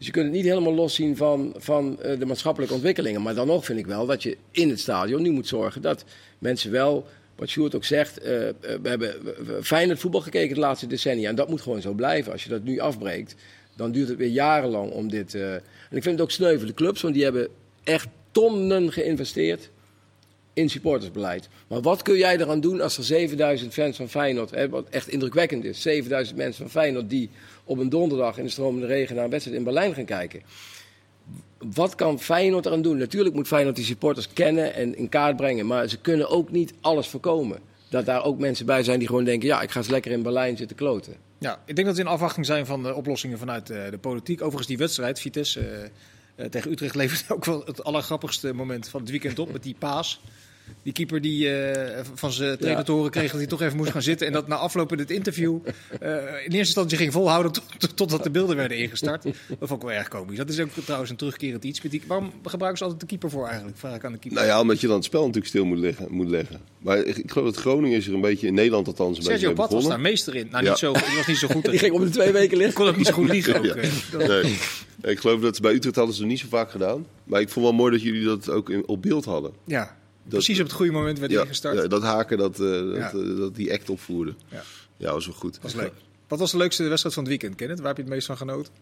Dus 0.03 0.11
je 0.11 0.19
kunt 0.19 0.33
het 0.33 0.43
niet 0.43 0.51
helemaal 0.51 0.73
loszien 0.73 1.17
van, 1.17 1.53
van 1.57 2.01
eh, 2.01 2.19
de 2.19 2.25
maatschappelijke 2.25 2.73
ontwikkelingen. 2.73 3.21
Maar 3.21 3.35
dan 3.35 3.47
nog 3.47 3.65
vind 3.65 3.79
ik 3.79 3.85
wel 3.85 4.05
dat 4.05 4.23
je 4.23 4.37
in 4.51 4.69
het 4.69 4.79
stadion 4.79 5.21
nu 5.21 5.31
moet 5.31 5.47
zorgen 5.47 5.81
dat 5.81 6.03
mensen 6.39 6.71
wel, 6.71 7.05
wat 7.35 7.49
Sjoerd 7.49 7.75
ook 7.75 7.83
zegt, 7.83 8.19
eh, 8.19 8.49
eh, 8.49 8.53
we 8.81 8.89
hebben 8.89 9.15
fijn 9.61 9.89
het 9.89 9.99
voetbal 9.99 10.21
gekeken 10.21 10.55
de 10.55 10.61
laatste 10.61 10.87
decennia. 10.87 11.29
En 11.29 11.35
dat 11.35 11.49
moet 11.49 11.61
gewoon 11.61 11.81
zo 11.81 11.93
blijven. 11.93 12.31
Als 12.31 12.43
je 12.43 12.49
dat 12.49 12.63
nu 12.63 12.79
afbreekt, 12.79 13.35
dan 13.75 13.91
duurt 13.91 14.07
het 14.07 14.17
weer 14.17 14.27
jarenlang 14.27 14.91
om 14.91 15.09
dit... 15.09 15.33
eh, 15.33 15.53
en 15.53 15.61
ik 15.97 16.03
vind 16.03 16.05
het 16.05 16.21
ook 16.21 16.31
sneu 16.31 16.57
voor 16.57 16.67
de 16.67 16.73
clubs, 16.73 17.01
want 17.01 17.13
die 17.13 17.23
hebben 17.23 17.47
echt 17.83 18.07
tonnen 18.31 18.91
geïnvesteerd 18.91 19.69
in 20.53 20.69
supportersbeleid. 20.69 21.49
Maar 21.67 21.81
wat 21.81 22.01
kun 22.01 22.17
jij 22.17 22.37
eraan 22.37 22.59
doen 22.59 22.81
als 22.81 22.97
er 22.97 23.03
7000 23.03 23.73
fans 23.73 23.97
van 23.97 24.09
Feyenoord, 24.09 24.51
hè, 24.51 24.69
wat 24.69 24.89
echt 24.89 25.07
indrukwekkend 25.07 25.63
is, 25.63 25.81
7000 25.81 26.37
mensen 26.37 26.61
van 26.61 26.81
Feyenoord 26.81 27.09
die 27.09 27.29
op 27.63 27.77
een 27.77 27.89
donderdag 27.89 28.37
in 28.37 28.43
de 28.43 28.49
stromende 28.49 28.87
regen 28.87 29.15
naar 29.15 29.23
een 29.23 29.29
wedstrijd 29.29 29.57
in 29.57 29.63
Berlijn 29.63 29.93
gaan 29.93 30.05
kijken. 30.05 30.41
Wat 31.57 31.95
kan 31.95 32.19
Feyenoord 32.19 32.65
eraan 32.65 32.81
doen? 32.81 32.97
Natuurlijk 32.97 33.35
moet 33.35 33.47
Feyenoord 33.47 33.75
die 33.75 33.85
supporters 33.85 34.33
kennen 34.33 34.73
en 34.73 34.97
in 34.97 35.09
kaart 35.09 35.35
brengen, 35.35 35.65
maar 35.65 35.87
ze 35.87 35.97
kunnen 35.97 36.29
ook 36.29 36.51
niet 36.51 36.73
alles 36.81 37.07
voorkomen. 37.07 37.59
Dat 37.89 38.05
daar 38.05 38.23
ook 38.23 38.39
mensen 38.39 38.65
bij 38.65 38.83
zijn 38.83 38.99
die 38.99 39.07
gewoon 39.07 39.23
denken, 39.23 39.47
ja, 39.47 39.61
ik 39.61 39.71
ga 39.71 39.79
eens 39.79 39.89
lekker 39.89 40.11
in 40.11 40.23
Berlijn 40.23 40.57
zitten 40.57 40.75
kloten. 40.75 41.15
Ja, 41.37 41.59
ik 41.65 41.75
denk 41.75 41.87
dat 41.87 41.95
we 41.95 42.01
in 42.01 42.07
afwachting 42.07 42.45
zijn 42.45 42.65
van 42.65 42.83
de 42.83 42.93
oplossingen 42.93 43.37
vanuit 43.37 43.69
eh, 43.69 43.89
de 43.89 43.97
politiek. 43.97 44.41
Overigens, 44.41 44.67
die 44.67 44.77
wedstrijd, 44.77 45.19
Vitesse 45.19 45.59
eh, 45.59 45.83
eh, 46.35 46.49
tegen 46.49 46.71
Utrecht, 46.71 46.95
levert 46.95 47.31
ook 47.35 47.45
wel 47.45 47.63
het 47.65 47.83
allergrappigste 47.83 48.53
moment 48.53 48.89
van 48.89 49.01
het 49.01 49.09
weekend 49.09 49.39
op. 49.39 49.51
Met 49.51 49.63
die 49.63 49.75
paas. 49.79 50.21
Die 50.83 50.93
keeper 50.93 51.21
die 51.21 51.55
eh, 51.55 51.99
van 52.13 52.31
zijn 52.31 52.57
trainer 52.57 52.83
te 52.85 52.91
horen 52.91 53.11
kreeg 53.11 53.29
dat 53.31 53.39
hij 53.39 53.49
toch 53.49 53.61
even 53.61 53.77
moest 53.77 53.91
gaan 53.91 54.01
zitten. 54.01 54.27
En 54.27 54.33
dat 54.33 54.47
na 54.47 54.55
afloop 54.55 54.91
in 54.91 54.99
het 54.99 55.11
interview 55.11 55.57
eh, 55.99 56.09
in 56.17 56.19
eerste 56.41 56.57
instantie 56.57 56.97
ging 56.97 57.11
volhouden 57.11 57.51
tot, 57.51 57.63
tot- 57.77 57.97
totdat 57.97 58.23
de 58.23 58.29
beelden 58.31 58.55
werden 58.55 58.77
ingestart. 58.77 59.23
Dat 59.23 59.33
vond 59.61 59.81
ik 59.81 59.87
wel 59.87 59.97
erg 59.97 60.07
komisch. 60.07 60.37
Dat 60.37 60.49
is 60.49 60.59
ook 60.59 60.69
trouwens 60.83 61.11
een 61.11 61.17
terugkerend 61.17 61.63
iets. 61.63 61.81
Met 61.81 61.91
die, 61.91 62.01
waarom 62.07 62.31
gebruiken 62.43 62.77
ze 62.77 62.83
altijd 62.83 63.01
de 63.01 63.07
keeper 63.07 63.29
voor 63.29 63.47
eigenlijk? 63.47 63.77
Vraag 63.77 63.95
ik 63.95 64.05
aan 64.05 64.11
de 64.11 64.17
keeper. 64.17 64.39
Nou 64.39 64.51
ja, 64.51 64.61
omdat 64.61 64.81
je 64.81 64.87
dan 64.87 64.95
het 64.95 65.05
spel 65.05 65.19
natuurlijk 65.21 65.47
stil 65.47 65.65
moet 65.65 65.77
leggen. 65.79 66.07
Moet 66.09 66.29
leggen. 66.29 66.59
Maar 66.79 66.97
ik, 66.97 67.17
ik 67.17 67.31
geloof 67.31 67.47
dat 67.53 67.57
Groningen 67.61 67.97
is 67.97 68.07
er 68.07 68.13
een 68.13 68.21
beetje, 68.21 68.47
in 68.47 68.53
Nederland 68.53 68.87
althans, 68.87 69.09
een 69.09 69.23
beetje 69.23 69.29
Sergio 69.31 69.47
mee 69.47 69.57
Bad 69.57 69.71
was 69.71 69.87
daar 69.87 69.99
meester 69.99 70.35
in. 70.35 70.47
Nou, 70.51 70.63
Ja. 70.63 70.69
niet 70.69 70.79
zo, 70.79 70.93
die 70.93 71.15
was 71.15 71.27
niet 71.27 71.37
zo 71.37 71.47
goed. 71.47 71.63
Die 71.71 71.79
ging 71.79 71.93
om 71.93 72.03
de 72.03 72.09
twee 72.09 72.31
weken 72.31 72.51
Ik 72.51 72.57
liggen. 72.57 72.75
kon 72.79 72.87
ook 72.87 72.97
niet 72.97 73.07
zo 73.07 73.13
goed 73.13 73.29
liegen. 73.29 73.55
Ook, 73.57 73.65
Ja. 73.65 73.75
Dat- 74.11 74.27
Nee. 74.27 74.57
Ik 75.13 75.19
geloof 75.19 75.41
dat 75.41 75.55
ze 75.55 75.61
bij 75.61 75.73
Utrecht 75.73 75.95
hadden 75.95 76.15
ze 76.15 76.21
het 76.21 76.29
niet 76.29 76.39
zo 76.39 76.47
vaak 76.49 76.71
gedaan. 76.71 77.05
Maar 77.23 77.41
ik 77.41 77.49
vond 77.49 77.65
wel 77.65 77.75
mooi 77.75 77.91
dat 77.91 78.01
jullie 78.01 78.25
dat 78.25 78.49
ook 78.49 78.69
in, 78.69 78.87
op 78.87 79.01
beeld 79.01 79.25
hadden. 79.25 79.51
Ja, 79.65 79.97
precies 80.27 80.59
op 80.59 80.65
het 80.65 80.75
goede 80.75 80.91
moment 80.91 81.19
werd 81.19 81.31
Ja, 81.31 81.41
ingestart. 81.41 81.77
ja, 81.77 81.87
dat 81.87 82.01
haken, 82.03 82.37
dat, 82.37 82.53
eh, 82.59 82.59
dat, 82.69 82.95
Ja. 82.95 83.11
eh, 83.11 83.37
dat 83.37 83.55
die 83.55 83.71
act 83.73 83.89
opvoerde. 83.89 84.33
Ja. 84.47 84.63
Ja, 84.97 85.11
was 85.11 85.25
wel 85.25 85.35
goed. 85.35 85.59
Was 85.61 85.73
leuk. 85.73 85.91
Wat 86.27 86.39
was 86.39 86.51
de 86.51 86.57
leukste 86.57 86.83
wedstrijd 86.83 87.13
van 87.15 87.23
het 87.23 87.31
weekend, 87.31 87.55
Kenneth? 87.55 87.77
Waar 87.79 87.87
heb 87.87 87.97
je 87.97 88.03
het 88.03 88.11
meest 88.11 88.25
van 88.27 88.37
genoten? 88.37 88.73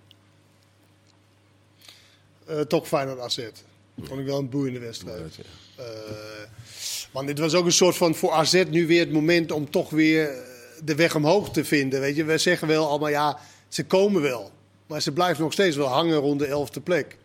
Eh, 2.46 2.60
toch 2.60 2.88
Feyenoord 2.88 3.20
AZ. 3.20 3.40
Vond 4.02 4.20
ik 4.20 4.26
wel 4.26 4.38
een 4.40 4.50
boeiende 4.50 4.80
wedstrijd. 4.80 5.40
Eh, 5.76 5.86
want 7.12 7.28
dit 7.28 7.40
was 7.40 7.54
ook 7.54 7.66
een 7.66 7.72
soort 7.72 7.96
van 7.98 8.16
voor 8.16 8.32
AZ 8.32 8.64
nu 8.70 8.88
weer 8.88 9.00
het 9.00 9.12
moment 9.12 9.52
om 9.52 9.70
toch 9.70 9.90
weer 9.90 10.36
de 10.84 10.96
weg 10.96 11.16
omhoog 11.16 11.52
te 11.52 11.66
vinden. 11.66 12.00
Weet 12.00 12.16
je, 12.16 12.24
we 12.24 12.38
zeggen 12.38 12.68
wel 12.68 12.88
allemaal 12.90 13.10
ja, 13.10 13.40
ze 13.68 13.86
komen 13.86 14.22
wel. 14.22 14.52
Maar 14.92 15.02
ze 15.02 15.12
blijven 15.12 15.44
nog 15.44 15.54
steeds 15.54 15.76
wel 15.76 15.88
hangen 15.88 16.18
rond 16.18 16.40
de 16.40 16.46
elfde 16.46 16.82
plek. 16.82 17.18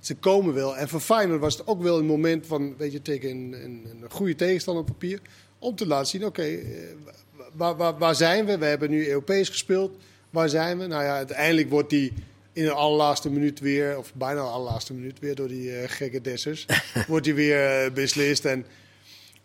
Ze 0.00 0.14
komen 0.14 0.54
wel. 0.54 0.76
En 0.76 0.88
voor 0.88 1.00
Feyenoord 1.00 1.40
was 1.40 1.56
het 1.56 1.66
ook 1.66 1.82
wel 1.82 1.98
een 1.98 2.06
moment 2.06 2.46
van, 2.46 2.76
weet 2.76 2.92
je, 2.92 3.02
tegen 3.02 3.30
een, 3.30 3.52
een, 3.64 3.86
een 4.02 4.10
goede 4.10 4.34
tegenstander 4.34 4.82
op 4.82 4.88
papier. 4.88 5.20
Om 5.58 5.74
te 5.74 5.86
laten 5.86 6.06
zien, 6.06 6.24
oké, 6.24 6.42
eh, 6.42 6.62
waar, 7.52 7.76
waar, 7.76 7.98
waar 7.98 8.14
zijn 8.14 8.46
we? 8.46 8.58
We 8.58 8.64
hebben 8.64 8.90
nu 8.90 9.08
Europees 9.08 9.48
gespeeld. 9.48 9.96
Waar 10.30 10.48
zijn 10.48 10.78
we? 10.78 10.86
Nou 10.86 11.02
ja, 11.02 11.16
uiteindelijk 11.16 11.70
wordt 11.70 11.90
die 11.90 12.12
in 12.52 12.64
de 12.64 12.72
allerlaatste 12.72 13.30
minuut 13.30 13.60
weer, 13.60 13.98
of 13.98 14.14
bijna 14.14 14.42
de 14.42 14.48
allerlaatste 14.48 14.94
minuut 14.94 15.18
weer, 15.18 15.34
door 15.34 15.48
die 15.48 15.76
eh, 15.76 15.88
gekke 15.90 16.20
Dessers, 16.20 16.66
wordt 17.08 17.24
die 17.24 17.34
weer 17.34 17.84
eh, 17.84 17.92
beslist. 17.92 18.44
En 18.44 18.66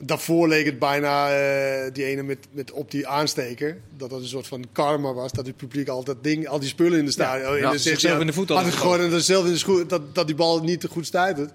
daarvoor 0.05 0.47
leek 0.47 0.65
het 0.65 0.79
bijna 0.79 1.29
eh, 1.29 1.93
die 1.93 2.05
ene 2.05 2.23
met, 2.23 2.37
met 2.51 2.71
op 2.71 2.91
die 2.91 3.07
aansteker. 3.07 3.77
Dat 3.97 4.09
dat 4.09 4.19
een 4.19 4.27
soort 4.27 4.47
van 4.47 4.65
karma 4.71 5.13
was. 5.13 5.31
Dat 5.31 5.45
het 5.45 5.57
publiek 5.57 5.87
al 5.87 6.03
dat 6.03 6.23
ding, 6.23 6.47
al 6.47 6.59
die 6.59 6.69
spullen 6.69 6.99
in 6.99 7.05
de 7.05 7.11
stadion. 7.11 7.57
in 7.57 7.69
de 7.69 7.77
zichzelf 7.77 8.19
in 8.19 8.27
de 8.27 8.33
voet 8.33 8.49
had 8.49 8.65
gegooid 8.65 9.01
en 9.01 9.09
dat 9.09 9.23
zelf 9.23 9.45
in 9.45 9.51
de 9.51 9.57
schoen, 9.57 9.87
dat, 9.87 10.15
dat 10.15 10.27
die 10.27 10.35
bal 10.35 10.59
niet 10.59 10.79
te 10.79 10.87
goed 10.87 11.05
stuitert. 11.05 11.51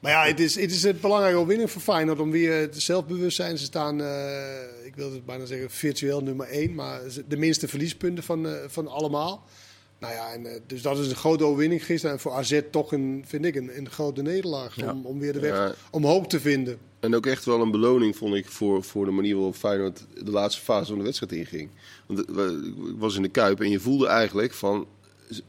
Maar 0.00 0.12
ja, 0.12 0.24
het 0.24 0.40
is, 0.40 0.54
het 0.54 0.70
is 0.70 0.82
een 0.82 0.98
belangrijke 1.00 1.36
overwinning 1.36 1.70
voor 1.70 1.82
Feyenoord 1.82 2.20
om 2.20 2.30
weer 2.30 2.60
het 2.60 2.82
zelfbewustzijn. 2.82 3.58
Ze 3.58 3.64
staan, 3.64 4.00
eh, 4.00 4.86
ik 4.86 4.94
wil 4.94 5.12
het 5.12 5.26
bijna 5.26 5.44
zeggen, 5.44 5.70
virtueel 5.70 6.20
nummer 6.20 6.46
1, 6.46 6.74
maar 6.74 7.00
de 7.28 7.36
minste 7.36 7.68
verliespunten 7.68 8.24
van, 8.24 8.46
eh, 8.46 8.52
van 8.66 8.88
allemaal. 8.88 9.46
Nou 10.00 10.12
ja, 10.14 10.32
en, 10.32 10.46
eh, 10.46 10.60
dus 10.66 10.82
dat 10.82 10.98
is 10.98 11.08
een 11.08 11.16
grote 11.16 11.44
overwinning 11.44 11.84
gisteren. 11.84 12.14
En 12.14 12.20
voor 12.20 12.32
AZ 12.32 12.60
toch, 12.70 12.92
een, 12.92 13.24
vind 13.26 13.44
ik, 13.44 13.54
een, 13.54 13.78
een 13.78 13.90
grote 13.90 14.22
nederlaag. 14.22 14.76
Ja. 14.76 14.92
Om, 14.92 15.06
om 15.06 15.18
weer 15.18 15.32
de 15.32 15.40
weg 15.40 15.52
Ja. 15.54 15.74
omhoog 15.90 16.26
te 16.26 16.40
vinden. 16.40 16.78
En 17.00 17.14
ook 17.14 17.26
echt 17.26 17.44
wel 17.44 17.60
een 17.60 17.70
beloning, 17.70 18.16
vond 18.16 18.34
ik, 18.34 18.46
voor, 18.46 18.84
voor 18.84 19.04
de 19.04 19.10
manier 19.10 19.34
waarop 19.34 19.54
Feyenoord 19.54 20.06
de 20.24 20.30
laatste 20.30 20.60
fase 20.62 20.86
van 20.86 20.98
de 20.98 21.04
wedstrijd 21.04 21.32
inging. 21.32 21.70
Want 22.06 22.18
het- 22.18 22.30
we- 22.34 22.72
ik 22.88 22.94
was 22.98 23.16
in 23.16 23.22
de 23.22 23.28
Kuip 23.28 23.60
en 23.60 23.70
je 23.70 23.80
voelde 23.80 24.06
eigenlijk 24.06 24.52
van, 24.52 24.86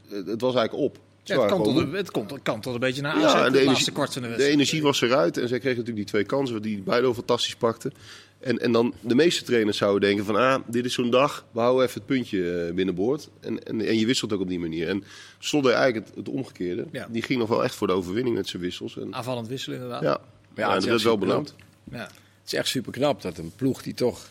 het 0.09 0.41
was 0.41 0.55
eigenlijk 0.55 0.73
op. 0.73 0.99
Ze 1.23 1.33
Ja, 1.33 1.39
het, 1.39 1.49
kan 1.49 1.59
gewoon 1.65 1.75
tot, 1.75 1.83
een- 1.87 1.93
het 1.93 2.11
komt, 2.11 2.31
het 2.31 2.41
kan 2.41 2.61
tot 2.61 2.73
een 2.73 2.79
beetje 2.79 3.01
naar 3.01 3.19
Ja, 3.19 3.25
AZ, 3.25 3.33
en 3.33 3.39
de, 3.39 3.43
de 3.43 3.45
laatste 3.51 3.61
energie- 3.69 3.91
kwart 3.91 4.13
van 4.13 4.21
de 4.21 4.35
De 4.35 4.43
energie 4.47 4.81
was 4.81 5.01
eruit 5.01 5.37
en 5.37 5.47
zij 5.47 5.59
kregen 5.59 5.77
natuurlijk 5.79 5.95
die 6.05 6.05
twee 6.05 6.23
kansen 6.23 6.61
die 6.61 6.81
beide 6.81 7.13
fantastisch 7.13 7.55
pakten. 7.55 7.93
En, 8.39 8.59
en 8.59 8.71
dan 8.71 8.93
de 9.01 9.15
meeste 9.15 9.43
trainers 9.43 9.77
zouden 9.77 10.01
denken 10.01 10.25
van, 10.25 10.35
ah, 10.35 10.61
dit 10.67 10.85
is 10.85 10.93
zo'n 10.93 11.09
dag, 11.09 11.45
we 11.51 11.59
houden 11.59 11.83
even 11.85 11.97
het 11.97 12.05
puntje 12.05 12.51
eh, 12.51 12.73
binnenboord. 12.73 13.29
En, 13.39 13.63
en, 13.63 13.87
en 13.87 13.97
je 13.97 14.05
wisselt 14.05 14.33
ook 14.33 14.41
op 14.41 14.47
die 14.47 14.59
manier. 14.59 14.87
En 14.87 15.03
Slot 15.39 15.65
eigenlijk 15.65 16.07
het, 16.07 16.15
het 16.15 16.29
omgekeerde. 16.29 16.85
Ja. 16.91 17.07
Die 17.09 17.21
ging 17.21 17.39
nog 17.39 17.49
wel 17.49 17.63
echt 17.63 17.75
voor 17.75 17.87
de 17.87 17.93
overwinning 17.93 18.35
met 18.35 18.47
zijn 18.47 18.61
wissels. 18.61 18.97
En, 18.97 19.15
Aanvallend 19.15 19.47
wisselen 19.47 19.77
inderdaad. 19.77 20.03
ja, 20.03 20.19
Ja, 20.55 20.73
ja, 20.73 20.79
dat 20.79 20.99
is 20.99 21.03
wel 21.03 21.17
beloond. 21.17 21.55
Ja. 21.91 21.97
Het 21.97 22.11
is 22.45 22.53
echt 22.53 22.67
super 22.67 22.91
knap 22.91 23.21
dat 23.21 23.37
een 23.37 23.51
ploeg 23.55 23.81
die 23.83 23.93
toch... 23.93 24.29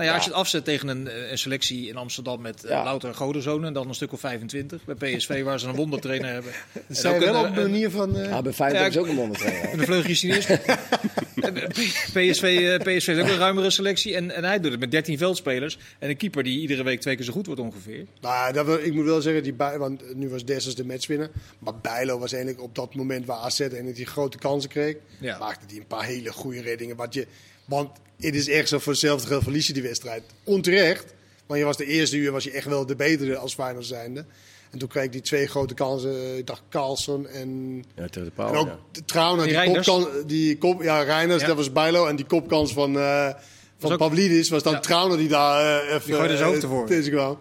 Nou 0.00 0.12
ja, 0.12 0.18
als 0.18 0.24
je 0.24 0.30
het 0.30 0.40
afzet 0.40 0.64
tegen 0.64 0.88
een, 0.88 1.08
eh, 1.08 1.30
een 1.30 1.38
selectie 1.38 1.88
in 1.88 1.96
Amsterdam 1.96 2.40
met 2.40 2.64
eh, 2.64 2.70
Ja. 2.70 2.84
louter 2.84 3.14
godenzonen 3.14 3.66
en 3.66 3.72
dan 3.72 3.88
een 3.88 3.94
stuk 3.94 4.12
of 4.12 4.20
25. 4.20 4.84
Bij 4.84 4.94
PSV 5.16 5.42
waar 5.42 5.60
ze 5.60 5.68
een 5.68 5.74
wondertrainer 5.74 6.30
hebben. 6.32 6.52
En 6.88 6.96
zijn 6.96 7.14
ook 7.14 7.20
wel 7.20 7.38
op 7.40 7.44
een 7.44 7.56
een- 7.56 7.70
manier 7.70 7.90
van... 7.90 8.16
eh, 8.16 8.32
Ah, 8.32 8.42
bij 8.42 8.52
Feyenoord 8.52 8.92
ze 8.92 9.00
ook 9.00 9.06
een 9.06 9.14
wondertrainer. 9.16 9.68
En 9.72 9.78
de 9.78 9.84
vleugje 9.84 10.14
Chinees. 10.14 10.46
En 11.40 11.54
PSV, 12.12 12.42
eh, 12.42 12.96
PSV 12.96 13.06
heeft 13.06 13.20
ook 13.20 13.28
een 13.28 13.38
ruimere 13.38 13.70
selectie. 13.70 14.14
En, 14.14 14.30
en 14.30 14.44
hij 14.44 14.60
doet 14.60 14.70
het 14.70 14.80
met 14.80 14.90
13 14.90 15.18
veldspelers. 15.18 15.78
En 15.98 16.08
een 16.10 16.16
keeper 16.16 16.42
die 16.42 16.60
iedere 16.60 16.82
week 16.82 17.00
twee 17.00 17.16
keer 17.16 17.24
zo 17.24 17.32
goed 17.32 17.46
wordt 17.46 17.60
ongeveer. 17.60 18.06
Nou, 18.20 18.52
dat 18.52 18.66
wil, 18.66 18.78
ik 18.84 18.92
moet 18.94 19.04
wel 19.04 19.20
zeggen, 19.20 19.42
die 19.42 19.52
bij, 19.52 19.78
want 19.78 20.14
nu 20.16 20.28
was 20.28 20.44
Dessers 20.44 20.74
de 20.74 20.84
matchwinner. 20.84 21.30
Maar 21.58 21.74
Bijlo 21.82 22.18
was 22.18 22.32
eigenlijk 22.32 22.62
op 22.62 22.74
dat 22.74 22.94
moment 22.94 23.26
waar 23.26 23.36
AZ 23.38 23.60
en 23.60 23.92
die 23.92 24.06
grote 24.06 24.38
kansen 24.38 24.70
kreeg. 24.70 24.96
Ja. 25.20 25.38
Maakte 25.38 25.64
hij 25.68 25.76
een 25.76 25.86
paar 25.86 26.04
hele 26.04 26.32
goede 26.32 26.60
reddingen. 26.60 26.96
Wat 26.96 27.14
je, 27.14 27.26
want 27.70 27.90
het 28.18 28.34
is 28.34 28.48
echt 28.48 28.68
zo 28.68 28.78
voor 28.78 28.92
hetzelfde 28.92 29.26
geld 29.26 29.42
verlies 29.42 29.66
je 29.66 29.72
die 29.72 29.82
wedstrijd. 29.82 30.22
Onterecht. 30.44 31.14
Want 31.46 31.60
je 31.60 31.66
was 31.66 31.76
de 31.76 31.86
eerste 31.86 32.16
uur 32.16 32.32
was 32.32 32.44
je 32.44 32.50
echt 32.50 32.66
wel 32.66 32.86
de 32.86 32.96
betere 32.96 33.36
als 33.36 33.54
Feyenoord 33.54 33.86
zijnde. 33.86 34.24
En 34.70 34.78
toen 34.78 34.88
kreeg 34.88 35.04
ik 35.04 35.12
die 35.12 35.20
twee 35.20 35.46
grote 35.46 35.74
kansen. 35.74 36.10
eh, 36.14 36.36
Ik 36.38 36.46
dacht 36.46 36.62
Carlson 36.70 37.26
en, 37.28 37.82
Ja, 37.96 38.06
tegen 38.08 38.24
de 38.24 38.30
paal, 38.34 38.52
en 38.52 38.56
ook 38.58 38.66
ja. 38.66 38.78
Trouwner. 39.04 39.44
Die 39.44 39.52
Die, 39.54 39.62
Reinders. 39.62 39.86
kopkan, 39.86 40.26
die 40.26 40.58
kop, 40.58 40.82
ja, 40.82 41.02
Reiners, 41.02 41.40
Ja. 41.40 41.46
dat 41.46 41.56
was 41.56 41.72
Bijlo. 41.72 42.06
En 42.06 42.16
die 42.16 42.24
kopkans 42.26 42.72
van, 42.72 42.98
eh 42.98 43.28
van 43.78 43.92
ook- 43.92 43.98
Pavlidis 43.98 44.48
was 44.48 44.62
dan 44.62 44.78
Ja. 44.88 45.16
Die 45.16 45.28
daar 45.28 45.82
eh 45.82 45.94
even 45.94 46.06
Die 46.06 46.14
gooide 46.14 46.36
zijn 46.36 46.48
hoofd 46.48 46.62
ervoor. 46.62 47.38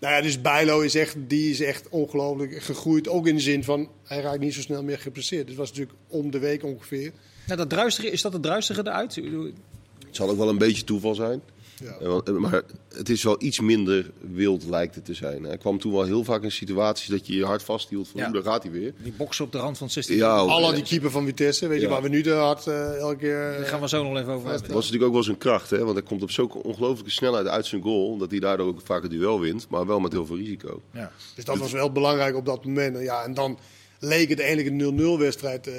Nou 0.00 0.14
ja, 0.14 0.20
dus 0.20 0.40
Bijlo 0.40 0.80
is 0.80 0.94
echt, 0.94 1.14
die 1.18 1.50
is 1.50 1.60
echt 1.60 1.88
ongelooflijk 1.88 2.62
gegroeid. 2.62 3.08
Ook 3.08 3.26
in 3.26 3.34
de 3.34 3.40
zin 3.40 3.64
van, 3.64 3.90
hij 4.04 4.20
raakt 4.20 4.40
niet 4.40 4.54
zo 4.54 4.60
snel 4.60 4.82
meer 4.82 4.98
gepresseerd. 4.98 5.46
Dit 5.46 5.56
was 5.56 5.68
natuurlijk 5.68 5.98
om 6.08 6.30
de 6.30 6.38
week 6.38 6.64
ongeveer. 6.64 7.12
Dat 7.56 7.70
druistige, 7.70 8.10
is 8.10 8.22
dat 8.22 8.32
het 8.32 8.42
druistige 8.42 8.80
eruit? 8.80 9.14
Het 9.14 10.16
zal 10.16 10.30
ook 10.30 10.38
wel 10.38 10.48
een 10.48 10.58
beetje 10.58 10.84
toeval 10.84 11.14
zijn. 11.14 11.42
Ja. 11.82 11.96
Eh, 12.00 12.18
eh, 12.24 12.34
Maar 12.34 12.62
het 12.94 13.08
is 13.08 13.22
wel 13.22 13.42
iets 13.42 13.60
minder 13.60 14.10
wild 14.20 14.64
lijkt 14.64 14.94
het 14.94 15.04
te 15.04 15.14
zijn. 15.14 15.42
Hij 15.44 15.58
kwam 15.58 15.78
toen 15.78 15.92
wel 15.92 16.02
heel 16.04 16.24
vaak 16.24 16.42
in 16.42 16.52
situaties 16.52 17.06
dat 17.08 17.26
je 17.26 17.36
je 17.36 17.44
hart 17.44 17.62
vasthield 17.62 18.08
van 18.08 18.20
Ja. 18.20 18.28
daar 18.30 18.42
gaat 18.42 18.62
hij 18.62 18.72
weer. 18.72 18.94
Die 19.02 19.12
boksen 19.16 19.44
op 19.44 19.52
de 19.52 19.58
rand 19.58 19.76
van 19.78 19.86
het 19.86 19.94
16. 19.94 20.16
Ja, 20.16 20.36
Alla 20.36 20.72
die 20.72 20.82
keeper 20.82 21.10
van 21.10 21.24
Vitesse, 21.26 21.66
weet 21.68 21.80
je, 21.80 21.88
waar 21.88 22.02
we 22.02 22.08
nu 22.08 22.20
de 22.20 22.30
hard 22.32 22.66
eh, 22.66 22.96
elke 22.96 23.16
keer... 23.16 23.54
Daar 23.58 23.66
gaan 23.66 23.80
we 23.80 23.88
zo 23.88 24.02
nog 24.02 24.18
even 24.18 24.32
over 24.32 24.44
Dat 24.48 24.52
hebben. 24.58 24.74
was 24.74 24.84
natuurlijk 24.84 25.04
ook 25.08 25.12
wel 25.14 25.22
zijn 25.22 25.38
kracht, 25.38 25.70
hè? 25.70 25.78
want 25.78 25.92
hij 25.96 26.02
komt 26.02 26.22
op 26.22 26.30
zo'n 26.30 26.52
ongelooflijke 26.52 27.10
snelheid 27.10 27.46
uit 27.46 27.66
zijn 27.66 27.82
goal. 27.82 28.16
Dat 28.16 28.30
hij 28.30 28.40
daardoor 28.40 28.66
ook 28.66 28.80
vaak 28.84 29.02
het 29.02 29.10
duel 29.10 29.40
wint, 29.40 29.66
maar 29.68 29.86
wel 29.86 30.00
met 30.00 30.12
heel 30.12 30.26
veel 30.26 30.36
risico. 30.36 30.82
Ja. 30.92 31.12
Dus 31.34 31.44
dat 31.44 31.58
was 31.58 31.72
wel 31.72 31.92
belangrijk 31.92 32.36
op 32.36 32.46
dat 32.46 32.64
moment. 32.64 32.96
En 32.96 33.02
Ja, 33.02 33.22
en 33.24 33.34
dan 33.34 33.58
leek 33.98 34.28
het 34.28 34.40
eigenlijk 34.40 34.80
een 34.80 34.98
0-0 35.16 35.18
wedstrijd 35.18 35.66
eh, 35.66 35.74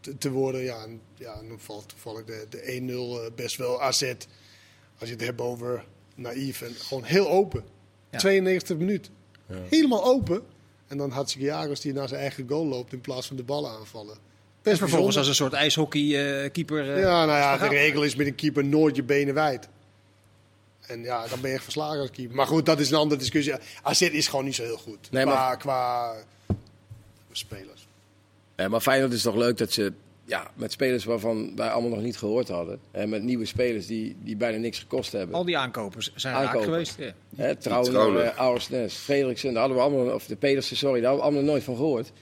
te, 0.00 0.18
te 0.18 0.30
worden. 0.30 0.60
Ja, 0.62 0.82
en, 0.82 1.00
ja, 1.14 1.34
en 1.34 1.48
dan 1.48 1.60
valt 1.60 1.88
toevallig 1.88 2.24
de, 2.24 2.46
de 2.50 2.80
1-0 3.20 3.24
eh, 3.24 3.34
best 3.36 3.56
wel 3.56 3.82
AZ. 3.82 4.02
Als 4.98 5.08
je 5.08 5.14
het 5.14 5.24
hebt 5.24 5.40
over 5.40 5.84
naïef 6.14 6.62
en 6.62 6.74
gewoon 6.74 7.04
heel 7.04 7.28
open. 7.28 7.64
Ja. 8.10 8.18
92 8.18 8.76
minuut. 8.76 9.10
Helemaal 9.46 10.04
open. 10.04 10.42
En 10.86 10.96
dan 10.96 11.10
Hatsigiagos 11.10 11.80
die 11.80 11.92
naar 11.92 12.08
zijn 12.08 12.20
eigen 12.20 12.48
goal 12.48 12.66
loopt 12.66 12.92
in 12.92 13.00
plaats 13.00 13.26
van 13.26 13.36
de 13.36 13.42
ballen 13.42 13.70
aanvallen. 13.70 14.14
En 14.14 14.20
Best 14.62 14.78
vervolgens 14.78 15.16
als 15.16 15.28
een 15.28 15.34
soort 15.34 15.52
ijshockey-keeper. 15.52 16.98
Ja, 16.98 17.24
nou 17.24 17.38
ja, 17.38 17.56
de 17.58 17.68
regel 17.68 18.04
is 18.04 18.14
met 18.14 18.26
een 18.26 18.34
keeper 18.34 18.64
nooit 18.64 18.96
je 18.96 19.02
benen 19.02 19.34
wijd. 19.34 19.68
En 20.80 21.02
ja, 21.02 21.26
dan 21.26 21.40
ben 21.40 21.48
je 21.50 21.54
echt 21.54 21.64
verslagen 21.64 22.00
als 22.00 22.10
keeper. 22.10 22.36
Maar 22.36 22.46
goed, 22.46 22.66
dat 22.66 22.80
is 22.80 22.90
een 22.90 22.96
andere 22.96 23.20
discussie. 23.20 23.54
AZ 23.82 24.00
is 24.00 24.28
gewoon 24.28 24.44
niet 24.44 24.54
zo 24.54 24.62
heel 24.62 24.76
goed. 24.76 25.10
Nee, 25.10 25.24
qua, 25.24 25.34
maar- 25.34 25.56
qua 25.58 26.14
spelers. 27.32 27.88
Ja, 28.60 28.68
maar 28.68 28.80
Feyenoord 28.80 29.12
is 29.12 29.22
toch 29.22 29.36
leuk 29.36 29.58
dat 29.58 29.72
ze 29.72 29.92
ja, 30.24 30.50
met 30.54 30.72
spelers 30.72 31.04
waarvan 31.04 31.56
wij 31.56 31.68
allemaal 31.68 31.90
nog 31.90 32.02
niet 32.02 32.16
gehoord 32.16 32.48
hadden. 32.48 32.80
En 32.90 33.08
met 33.08 33.22
nieuwe 33.22 33.44
spelers 33.44 33.86
die, 33.86 34.16
die 34.22 34.36
bijna 34.36 34.58
niks 34.58 34.78
gekost 34.78 35.12
hebben. 35.12 35.34
Al 35.34 35.44
die 35.44 35.58
aankopers 35.58 36.12
zijn 36.14 36.34
raak 36.34 36.46
Aankopen. 36.46 36.68
geweest. 36.68 36.96
Ja. 36.98 37.12
Hè, 37.36 37.56
Trouwen, 37.56 38.14
uh, 38.14 38.28
Auersnes, 38.28 38.94
Frederiksen, 38.94 39.52
daar 39.52 39.60
hadden 39.60 39.78
we 39.78 39.84
allemaal, 39.84 40.14
of 40.14 40.26
de 40.26 40.36
Pedersen, 40.36 40.76
sorry, 40.76 41.00
daar 41.00 41.10
hadden 41.10 41.26
we 41.26 41.32
allemaal 41.32 41.52
nooit 41.52 41.64
van 41.64 41.76
gehoord. 41.76 42.12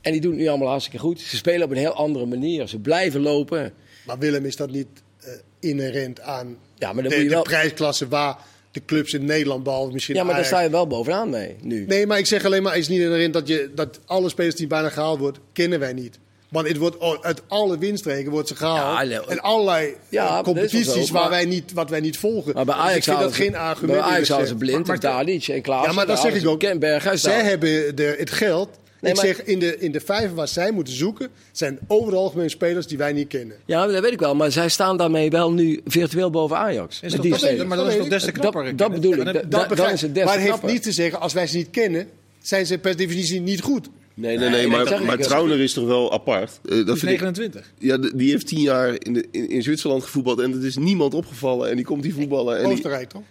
En 0.00 0.12
die 0.12 0.20
doen 0.20 0.30
het 0.30 0.40
nu 0.40 0.48
allemaal 0.48 0.68
hartstikke 0.68 0.98
goed. 0.98 1.20
Ze 1.20 1.36
spelen 1.36 1.62
op 1.62 1.70
een 1.70 1.76
heel 1.76 1.94
andere 1.94 2.26
manier. 2.26 2.66
Ze 2.66 2.78
blijven 2.78 3.20
lopen. 3.20 3.72
Maar 4.06 4.18
Willem, 4.18 4.44
is 4.44 4.56
dat 4.56 4.70
niet 4.70 5.02
eh, 5.18 5.32
inherent 5.60 6.20
aan 6.20 6.58
Ja, 6.74 6.92
maar 6.92 7.02
dan 7.02 7.12
de, 7.12 7.18
moet 7.18 7.30
je 7.30 7.36
de 7.36 7.42
prijsklasse 7.42 8.08
waar 8.08 8.38
de 8.72 8.84
clubs 8.86 9.12
in 9.12 9.24
Nederland, 9.24 9.62
behalve 9.62 9.92
misschien 9.92 10.14
Ja, 10.14 10.24
maar 10.24 10.34
daar 10.34 10.44
sta 10.44 10.60
je 10.60 10.70
wel 10.70 10.86
bovenaan 10.86 11.30
mee 11.30 11.56
nu. 11.60 11.84
Nee, 11.86 12.06
maar 12.06 12.18
ik 12.18 12.26
zeg 12.26 12.44
alleen 12.44 12.62
maar, 12.62 12.76
is 12.76 12.88
niet 12.88 13.00
inherent 13.00 13.32
dat, 13.32 13.48
je, 13.48 13.70
dat 13.74 14.00
alle 14.06 14.28
spelers 14.28 14.54
die 14.54 14.66
bijna 14.66 14.88
gehaald 14.88 15.18
worden, 15.18 15.42
kennen 15.52 15.78
wij 15.80 15.92
niet. 15.92 16.18
Want 16.48 16.68
het 16.68 16.76
wordt 16.76 16.98
oh, 16.98 17.16
uit 17.20 17.42
alle 17.48 17.78
winstreken 17.78 18.30
wordt 18.30 18.48
ze 18.48 18.56
gehaald. 18.56 19.08
Ja, 19.08 19.22
en 19.28 19.40
allerlei 19.40 19.94
Ja, 20.08 20.38
eh, 20.38 20.42
competities 20.42 21.06
zo, 21.06 21.12
waar 21.12 21.22
maar- 21.22 21.30
wij 21.30 21.44
niet, 21.44 21.72
wat 21.72 21.90
wij 21.90 22.00
niet 22.00 22.18
volgen. 22.18 22.54
Maar 22.54 22.64
bij 22.64 22.74
Dus 22.74 22.84
Ajax 22.84 22.96
ik 23.06 23.12
vind 23.12 23.18
dat 23.20 23.34
geen 23.34 23.56
argument. 23.56 23.98
Bij 24.00 24.08
Ajax 24.10 24.28
halen 24.28 24.46
ze 24.46 24.54
blind, 24.54 24.86
Maar- 24.86 24.98
Tadic 24.98 25.48
en 25.48 25.62
Klaas. 25.62 25.86
Ja, 25.86 25.92
maar 25.92 26.06
dat 26.06 26.18
zeg 26.18 26.34
ik 26.34 26.48
ook. 26.48 26.58
Ken 26.58 26.78
Berghuis. 26.78 27.20
Zij 27.20 27.42
hebben 27.42 27.96
de, 27.96 28.14
het 28.18 28.30
geld. 28.30 28.68
Nee, 29.02 29.10
ik 29.12 29.16
maar- 29.16 29.26
zeg, 29.26 29.42
in 29.42 29.58
de, 29.58 29.78
in 29.78 29.92
de 29.92 30.00
vijver 30.00 30.34
waar 30.34 30.48
zij 30.48 30.70
moeten 30.72 30.94
zoeken, 30.94 31.28
zijn 31.52 31.78
over 31.86 32.06
het 32.06 32.16
algemeen 32.16 32.50
spelers 32.50 32.86
die 32.86 32.98
wij 32.98 33.12
niet 33.12 33.28
kennen. 33.28 33.56
Ja, 33.66 33.86
dat 33.86 34.02
weet 34.02 34.12
ik 34.12 34.18
wel. 34.20 34.34
Maar 34.34 34.52
zij 34.52 34.68
staan 34.68 34.96
daarmee 34.96 35.30
wel 35.30 35.52
nu 35.52 35.80
virtueel 35.86 36.30
boven 36.30 36.56
Ajax. 36.56 37.00
Is 37.02 37.12
toch, 37.12 37.20
die 37.20 37.30
dat 37.30 37.42
ik, 37.42 37.66
maar 37.66 37.76
dat 37.76 37.88
is 37.88 37.96
nog 37.96 38.08
des 38.08 38.24
te 38.24 38.32
Dat- 38.32 38.40
knapper. 38.40 38.76
dat 38.76 38.92
bedoel 38.92 39.12
ik. 39.14 39.50
Dat- 39.50 39.70
is 39.72 40.00
het 40.00 40.02
ik. 40.02 40.14
des 40.14 40.24
Maar 40.24 40.34
het 40.40 40.42
heeft 40.50 40.62
niet 40.62 40.82
te 40.82 40.92
zeggen, 40.92 41.20
als 41.20 41.32
wij 41.32 41.46
ze 41.46 41.56
niet 41.56 41.70
kennen, 41.70 42.08
zijn 42.42 42.66
ze 42.66 42.78
per 42.78 42.96
definitie 42.96 43.40
niet 43.40 43.60
goed. 43.60 43.88
Nee, 44.14 44.38
nee, 44.38 44.48
nee, 44.48 44.66
maar, 44.66 45.02
maar. 45.04 45.18
Trauner 45.18 45.60
is 45.60 45.72
toch 45.72 45.86
wel 45.86 46.12
apart. 46.12 46.50
Eh, 46.64 46.70
dat 46.70 46.84
Die 46.86 46.94
is 46.94 47.00
vind 47.00 47.12
ik, 47.12 47.20
29. 47.20 47.72
ja, 47.78 47.96
de- 47.98 48.12
die 48.16 48.30
heeft 48.30 48.46
tien 48.46 48.60
jaar 48.60 48.94
in, 48.98 49.12
de, 49.12 49.26
in, 49.30 49.48
in 49.50 49.62
Zwitserland 49.62 50.02
gevoetbald 50.02 50.40
en 50.40 50.52
er 50.52 50.66
is 50.66 50.76
niemand 50.76 51.14
opgevallen. 51.14 51.70
En 51.70 51.76
die 51.76 51.84
komt 51.84 52.02
die 52.02 52.14
voetballen. 52.14 52.56
En 52.58 52.64
die, 52.64 52.72
Oostenrijk 52.72 53.08
toch? 53.08 53.22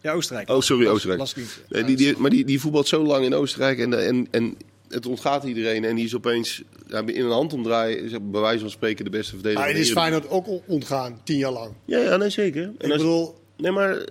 Ja, 0.00 0.12
Oostenrijk. 0.12 0.50
oh, 0.50 0.60
sorry, 0.60 0.86
Oostenrijk. 0.86 1.20
las 1.20 1.30
ik 1.30 1.36
niet. 1.36 1.60
Nee, 1.68 1.84
die, 1.84 1.96
die, 1.96 2.14
maar 2.18 2.30
die, 2.30 2.44
die 2.44 2.60
voetbalt 2.60 2.88
zo 2.88 3.02
lang 3.02 3.24
in 3.24 3.34
Oostenrijk 3.34 3.78
en, 3.78 4.06
en, 4.06 4.28
en 4.30 4.56
het 4.88 5.06
ontgaat 5.06 5.44
iedereen. 5.44 5.84
En 5.84 5.96
die 5.96 6.04
is 6.04 6.14
opeens 6.14 6.62
ja, 6.86 6.98
in 7.06 7.24
een 7.24 7.30
handomdraai, 7.30 7.94
is 7.96 8.10
bij 8.22 8.40
wijze 8.40 8.60
van 8.60 8.70
spreken, 8.70 9.04
de 9.04 9.10
beste 9.10 9.32
verdediger. 9.34 9.64
Maar 9.64 9.74
het 9.74 9.82
is. 9.86 9.92
Feyenoord 9.92 10.28
ook 10.28 10.46
ontgaan, 10.66 11.20
tien 11.24 11.38
jaar 11.38 11.52
lang. 11.52 11.72
Ja, 11.84 11.98
ja 11.98 12.16
nee, 12.16 12.30
zeker. 12.30 12.62
En 12.62 12.74
Ik 12.78 12.82
als- 12.92 12.96
bedoel, 12.96 13.34
Nee, 13.56 13.72
maar 13.72 13.96
eh, 13.96 14.06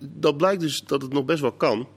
dat 0.00 0.36
blijkt 0.36 0.60
dus 0.60 0.82
dat 0.86 1.02
het 1.02 1.12
nog 1.12 1.24
best 1.24 1.40
wel 1.40 1.52
kan. 1.52 1.88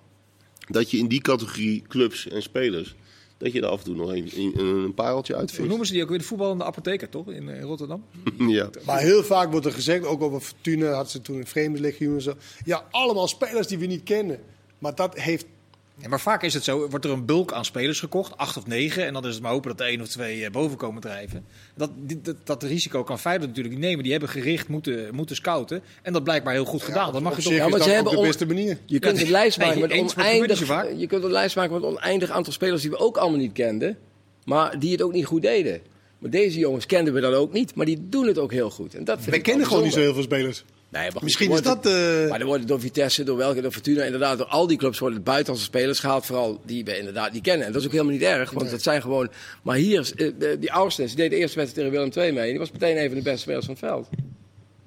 Dat 0.67 0.91
je 0.91 0.97
in 0.97 1.07
die 1.07 1.21
categorie 1.21 1.83
clubs 1.87 2.27
en 2.27 2.41
spelers, 2.41 2.95
dat 3.37 3.51
je 3.51 3.61
er 3.61 3.67
af 3.67 3.77
en 3.79 3.85
toe 3.85 3.95
nog 3.95 4.09
een, 4.09 4.29
een, 4.35 4.59
een 4.59 4.93
pareltje 4.93 5.33
Hoe 5.33 5.41
uitvindt. 5.41 5.67
noemen 5.69 5.87
ze 5.87 5.93
die 5.93 6.01
ook 6.03 6.09
weer? 6.09 6.17
De 6.17 6.23
voetballende 6.23 6.63
apotheker, 6.63 7.09
toch? 7.09 7.27
In 7.31 7.49
eh, 7.49 7.61
Rotterdam. 7.61 8.03
ja. 8.47 8.69
maar 8.85 8.99
heel 8.99 9.23
vaak 9.23 9.51
wordt 9.51 9.65
er 9.65 9.71
gezegd, 9.71 10.05
ook 10.05 10.21
over 10.21 10.39
Fortuna 10.39 10.91
had 10.91 11.09
ze 11.11 11.21
toen 11.21 11.37
een 11.37 11.47
vreemdelegioen 11.47 12.15
en 12.15 12.21
zo. 12.21 12.33
Ja, 12.65 12.87
allemaal 12.91 13.27
spelers 13.27 13.67
die 13.67 13.77
we 13.77 13.85
niet 13.85 14.03
kennen. 14.03 14.39
Maar 14.79 14.95
dat 14.95 15.19
heeft 15.19 15.45
Ja, 16.01 16.07
maar 16.09 16.19
vaak 16.19 16.43
is 16.43 16.53
het 16.53 16.63
zo, 16.63 16.89
wordt 16.89 17.05
er 17.05 17.11
een 17.11 17.25
bulk 17.25 17.51
aan 17.53 17.65
spelers 17.65 17.99
gekocht, 17.99 18.37
acht 18.37 18.57
of 18.57 18.67
negen. 18.67 19.05
En 19.05 19.13
dan 19.13 19.27
is 19.27 19.33
het 19.33 19.43
maar 19.43 19.51
hopen 19.51 19.69
dat 19.69 19.79
er 19.79 19.85
één 19.87 20.01
of 20.01 20.07
twee 20.07 20.45
eh, 20.45 20.51
boven 20.51 20.77
komen 20.77 21.01
drijven. 21.01 21.45
Dat, 21.75 21.89
dit- 21.95 22.25
dat, 22.25 22.35
dat 22.43 22.63
risico 22.63 23.03
kan 23.03 23.19
Feyenoord 23.19 23.47
natuurlijk 23.47 23.75
niet 23.75 23.83
nemen. 23.83 24.03
Die 24.03 24.11
hebben 24.11 24.29
gericht 24.29 24.67
moeten, 24.67 25.15
moeten 25.15 25.35
scouten. 25.35 25.81
En 26.01 26.13
dat 26.13 26.23
blijkbaar 26.23 26.53
heel 26.53 26.65
goed 26.65 26.81
gedaan. 26.83 27.13
Dat 27.13 27.21
mag 27.21 27.31
op 27.31 27.37
je 27.37 27.43
toch... 27.43 27.53
Ja, 27.53 27.67
maar 27.67 27.79
ze 27.79 27.85
ook 27.85 27.91
hebben 27.93 28.11
de 28.13 28.17
on- 28.19 28.25
beste 28.25 28.45
manier. 28.45 28.77
Je 28.85 28.99
kunt 28.99 29.17
Ja, 29.19 29.25
een 29.25 29.31
lijst 29.31 29.57
maken 29.57 29.79
met 29.79 29.91
oneindig, 29.91 30.59
je 30.97 31.07
kunt 31.07 31.23
een 31.23 31.31
lijst 31.31 31.55
maken 31.55 31.73
met 31.73 31.83
een 31.83 31.89
oneindig 31.89 32.29
aantal 32.29 32.53
spelers 32.53 32.81
die 32.81 32.91
we 32.91 32.97
ook 32.97 33.17
allemaal 33.17 33.39
niet 33.39 33.53
kenden, 33.53 33.97
maar 34.45 34.79
die 34.79 34.91
het 34.91 35.01
ook 35.01 35.13
niet 35.13 35.25
goed 35.25 35.41
deden. 35.41 35.81
Maar 36.19 36.29
deze 36.29 36.59
jongens 36.59 36.85
kenden 36.85 37.13
we 37.13 37.19
dan 37.19 37.33
ook 37.33 37.53
niet, 37.53 37.75
maar 37.75 37.85
die 37.85 38.07
doen 38.09 38.27
het 38.27 38.37
ook 38.37 38.51
heel 38.51 38.69
goed. 38.69 38.95
En 38.95 39.03
dat 39.03 39.15
vind 39.15 39.29
Wij 39.29 39.37
ik 39.37 39.43
kennen 39.43 39.67
gewoon 39.67 39.83
niet 39.83 39.93
zo 39.93 39.99
heel 39.99 40.13
veel 40.13 40.23
spelers. 40.23 40.63
Nee, 40.91 41.01
maar 41.03 41.11
goed, 41.11 41.21
Misschien 41.21 41.51
is 41.51 41.61
dat... 41.61 41.85
eh, 41.85 42.29
Maar 42.29 42.39
er 42.39 42.45
worden 42.45 42.67
door 42.67 42.79
Vitesse, 42.79 43.23
door 43.23 43.37
welke, 43.37 43.61
door 43.61 43.71
Fortuna, 43.71 44.03
inderdaad, 44.03 44.37
door 44.37 44.47
al 44.47 44.67
die 44.67 44.77
clubs 44.77 44.99
worden 44.99 45.23
buitenlandse 45.23 45.65
spelers 45.65 45.99
gehaald. 45.99 46.25
Vooral 46.25 46.61
die 46.65 46.83
we 46.85 46.97
inderdaad 46.97 47.31
niet 47.31 47.41
kennen. 47.43 47.65
En 47.65 47.71
dat 47.71 47.81
is 47.81 47.87
ook 47.87 47.93
helemaal 47.93 48.13
niet 48.13 48.21
erg, 48.21 48.51
want 48.51 48.69
dat 48.71 48.81
zijn 48.81 49.01
gewoon... 49.01 49.29
Maar 49.63 49.75
hier, 49.75 50.11
eh, 50.15 50.31
de- 50.37 50.57
die 50.59 50.69
Austens, 50.69 51.09
die 51.09 51.17
deed 51.21 51.29
de 51.29 51.35
eerste 51.37 51.57
wedstrijd 51.59 51.87
tegen 51.91 52.09
Willem 52.09 52.23
II 52.25 52.31
mee. 52.33 52.43
En 52.43 52.49
die 52.49 52.59
was 52.59 52.71
meteen 52.71 52.97
een 52.97 53.07
van 53.07 53.17
de 53.17 53.23
beste 53.23 53.39
spelers 53.39 53.65
van 53.65 53.73
het 53.79 53.83
veld. 53.85 54.07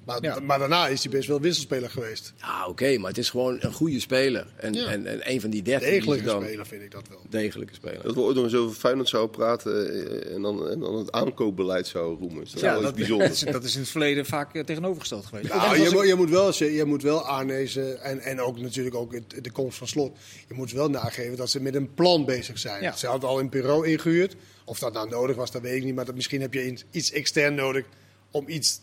Maar, 0.05 0.23
Ja. 0.23 0.39
maar 0.39 0.59
daarna 0.59 0.87
is 0.87 1.03
hij 1.03 1.11
best 1.11 1.27
wel 1.27 1.39
wisselspeler 1.41 1.89
geweest. 1.89 2.33
Ja, 2.37 2.67
oké, 2.67 2.97
maar 2.97 3.09
het 3.09 3.17
is 3.17 3.29
gewoon 3.29 3.57
een 3.59 3.73
goede 3.73 3.99
speler. 3.99 4.47
En, 4.55 4.73
Ja. 4.73 4.85
en, 4.85 5.05
en 5.05 5.31
een 5.31 5.41
van 5.41 5.49
die 5.49 5.61
dertien 5.61 5.89
die 5.89 5.97
Degelijke 5.99 6.25
dan... 6.25 6.41
speler 6.43 6.65
vind 6.65 6.81
ik 6.81 6.91
dat 6.91 7.07
wel. 7.07 7.21
Degelijke 7.29 7.73
speler. 7.73 8.03
Dat 8.03 8.15
we 8.15 8.21
ooit 8.21 8.35
nog 8.35 8.43
eens 8.43 8.55
over 8.55 8.75
Feyenoord 8.75 9.09
zouden 9.09 9.31
praten 9.37 9.89
eh, 10.27 10.35
en 10.35 10.41
dan, 10.41 10.69
en 10.69 10.79
dan 10.79 10.95
het 10.95 11.11
aankoopbeleid 11.11 11.87
zouden 11.87 12.17
roemen. 12.19 12.43
Dat 12.61 12.97
is 12.97 13.41
iets 13.43 13.43
dat, 13.51 13.63
is 13.63 13.73
in 13.75 13.81
het 13.81 13.89
verleden 13.89 14.25
vaak 14.25 14.55
eh, 14.55 14.63
tegenovergesteld 14.63 15.25
geweest. 15.25 15.47
Nou, 15.53 15.77
je, 15.79 15.83
ik- 15.89 16.05
je, 16.05 16.15
moet 16.15 16.29
wel, 16.29 16.53
je 16.63 16.85
moet 16.85 17.01
wel 17.03 17.27
aannezen, 17.27 18.01
en, 18.01 18.19
en 18.19 18.41
ook 18.41 18.59
natuurlijk 18.59 18.95
ook 18.95 19.11
de 19.43 19.51
komst 19.51 19.77
van 19.77 19.87
slot, 19.87 20.17
je 20.47 20.53
moet 20.53 20.71
wel 20.71 20.89
nageven 20.89 21.37
dat 21.37 21.49
ze 21.49 21.61
met 21.61 21.75
een 21.75 21.93
plan 21.93 22.25
bezig 22.25 22.59
zijn. 22.59 22.81
Ja. 22.83 22.95
Ze 22.95 23.07
hadden 23.07 23.29
al 23.29 23.39
een 23.39 23.49
bureau 23.49 23.87
ingehuurd. 23.87 24.35
Of 24.65 24.79
dat 24.79 24.93
nou 24.93 25.09
nodig 25.09 25.35
was, 25.35 25.51
dat 25.51 25.61
weet 25.61 25.75
ik 25.77 25.83
niet. 25.83 25.95
Maar 25.95 26.05
dat, 26.05 26.15
misschien 26.15 26.41
heb 26.41 26.53
je 26.53 26.65
iets- 26.65 26.83
iets 26.91 27.11
extern 27.11 27.55
nodig 27.55 27.85
om 28.31 28.43
iets 28.47 28.79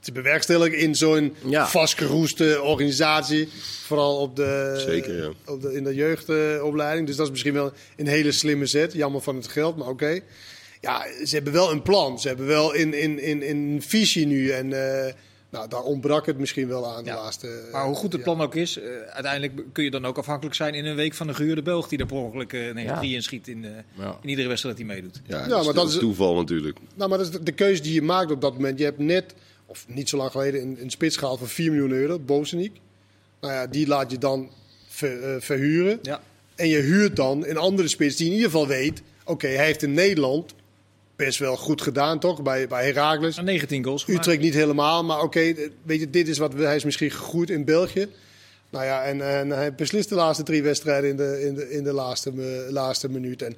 te 0.00 0.12
bewerkstelligen 0.12 0.78
in 0.78 0.94
zo'n 0.94 1.34
Ja. 1.46 1.66
vastgeroeste 1.66 2.60
organisatie. 2.62 3.48
Vooral 3.86 4.16
op 4.18 4.36
de, 4.36 4.82
Zeker, 4.86 5.16
ja. 5.22 5.30
op 5.52 5.62
de, 5.62 5.74
in 5.74 5.84
de 5.84 5.94
jeugdopleiding. 5.94 7.06
dus 7.06 7.16
dat 7.16 7.24
is 7.26 7.30
misschien 7.32 7.52
wel 7.52 7.72
een 7.96 8.06
hele 8.06 8.32
slimme 8.32 8.66
zet. 8.66 8.92
Jammer 8.92 9.20
van 9.20 9.36
het 9.36 9.48
geld, 9.48 9.76
maar 9.76 9.88
oké. 9.88 10.20
Ja, 10.80 11.06
ze 11.24 11.34
hebben 11.34 11.52
wel 11.52 11.70
een 11.70 11.82
plan. 11.82 12.20
Ze 12.20 12.28
hebben 12.28 12.46
wel 12.46 12.74
in, 12.74 12.94
in, 12.94 13.18
in, 13.18 13.42
in 13.42 13.56
een 13.56 13.82
visie 13.82 14.26
nu. 14.26 14.50
En 14.50 14.72
eh, 15.06 15.12
nou, 15.50 15.68
daar 15.68 15.82
ontbrak 15.82 16.26
het 16.26 16.38
misschien 16.38 16.68
wel 16.68 16.86
aan 16.96 17.04
de 17.04 17.10
Ja. 17.10 17.16
laatste... 17.16 17.68
Maar 17.72 17.84
hoe 17.84 17.94
goed 17.94 18.12
het 18.12 18.24
ja. 18.24 18.26
plan 18.32 18.40
ook 18.46 18.54
is, 18.54 18.78
eh, 18.78 18.84
uiteindelijk 19.10 19.52
kun 19.72 19.84
je 19.84 19.90
dan 19.90 20.04
ook 20.06 20.18
afhankelijk 20.18 20.54
zijn 20.56 20.74
in 20.74 20.84
een 20.86 20.96
week 20.96 21.14
van 21.14 21.28
een 21.28 21.34
gehuurde 21.34 21.62
Belg 21.62 21.88
die 21.88 21.98
er 21.98 22.06
per 22.06 22.16
ongeluk 22.16 22.52
eh, 22.52 22.74
nee, 22.74 22.84
Ja. 22.84 22.98
drie 22.98 23.14
inschiet 23.14 23.48
in, 23.48 23.64
eh, 23.64 23.70
Ja. 23.98 24.18
in 24.22 24.28
iedere 24.28 24.48
wedstrijd 24.48 24.76
die 24.76 24.86
meedoet. 24.86 25.20
Ja, 25.26 25.36
Ja, 25.38 25.46
dat, 25.48 25.58
is, 25.60 25.64
maar 25.64 25.64
dat 25.64 25.74
dat 25.74 25.88
is 25.88 25.94
is- 25.94 26.00
toeval 26.00 26.34
natuurlijk. 26.34 26.78
Nou, 26.94 27.08
maar 27.08 27.18
dat 27.18 27.26
is 27.26 27.32
de, 27.32 27.42
de 27.42 27.52
keuze 27.52 27.82
die 27.82 27.92
je 27.94 28.02
maakt 28.02 28.30
op 28.30 28.40
dat 28.40 28.52
moment. 28.54 28.78
Je 28.78 28.84
hebt 28.84 28.98
net, 28.98 29.34
of 29.70 29.84
niet 29.88 30.08
zo 30.08 30.16
lang 30.16 30.30
geleden, 30.30 30.62
een, 30.62 30.78
een 30.80 30.90
spits 30.90 31.16
gehaald 31.16 31.38
voor 31.38 31.48
4 31.48 31.70
miljoen 31.72 31.92
euro, 31.92 32.18
Bozeniek. 32.18 32.80
Nou 33.40 33.52
ja, 33.52 33.66
die 33.66 33.86
laat 33.86 34.10
je 34.10 34.18
dan 34.18 34.50
ver- 34.88 35.34
eh, 35.34 35.40
verhuren. 35.40 35.98
Ja. 36.02 36.22
En 36.54 36.68
je 36.68 36.78
huurt 36.78 37.16
dan 37.16 37.46
een 37.46 37.56
andere 37.56 37.88
spits 37.88 38.16
die 38.16 38.26
in 38.26 38.32
ieder 38.32 38.50
geval 38.50 38.66
weet... 38.66 39.02
Oké, 39.24 39.46
hij 39.46 39.64
heeft 39.64 39.82
in 39.82 39.92
Nederland 39.92 40.54
best 41.16 41.38
wel 41.38 41.56
goed 41.56 41.82
gedaan, 41.82 42.18
toch? 42.20 42.42
Bij, 42.42 42.68
bij 42.68 42.84
Heracles. 42.84 43.36
En 43.36 43.44
19 43.44 43.84
goals 43.84 44.04
gemaakt. 44.04 44.24
Utrecht 44.26 44.42
niet 44.42 44.54
helemaal, 44.54 45.04
maar 45.04 45.22
oké, 45.22 45.40
eh, 45.40 45.68
weet 45.82 46.00
je, 46.00 46.10
dit 46.10 46.28
is 46.28 46.38
wat 46.38 46.52
hij 46.52 46.76
is 46.76 46.84
misschien 46.84 47.10
gegroeid 47.10 47.50
in 47.50 47.64
België. 47.64 48.08
Nou 48.70 48.84
ja, 48.84 49.04
en, 49.04 49.20
en 49.38 49.50
hij 49.50 49.74
beslist 49.74 50.08
de 50.08 50.14
laatste 50.14 50.42
drie 50.44 50.62
wedstrijden 50.62 51.10
in 51.10 51.16
de, 51.16 51.42
in 51.46 51.54
de, 51.54 51.70
in 51.70 51.84
de 51.84 51.92
laatste, 51.92 52.32
me- 52.34 52.66
laatste 52.70 53.08
minuut. 53.08 53.42
En 53.42 53.56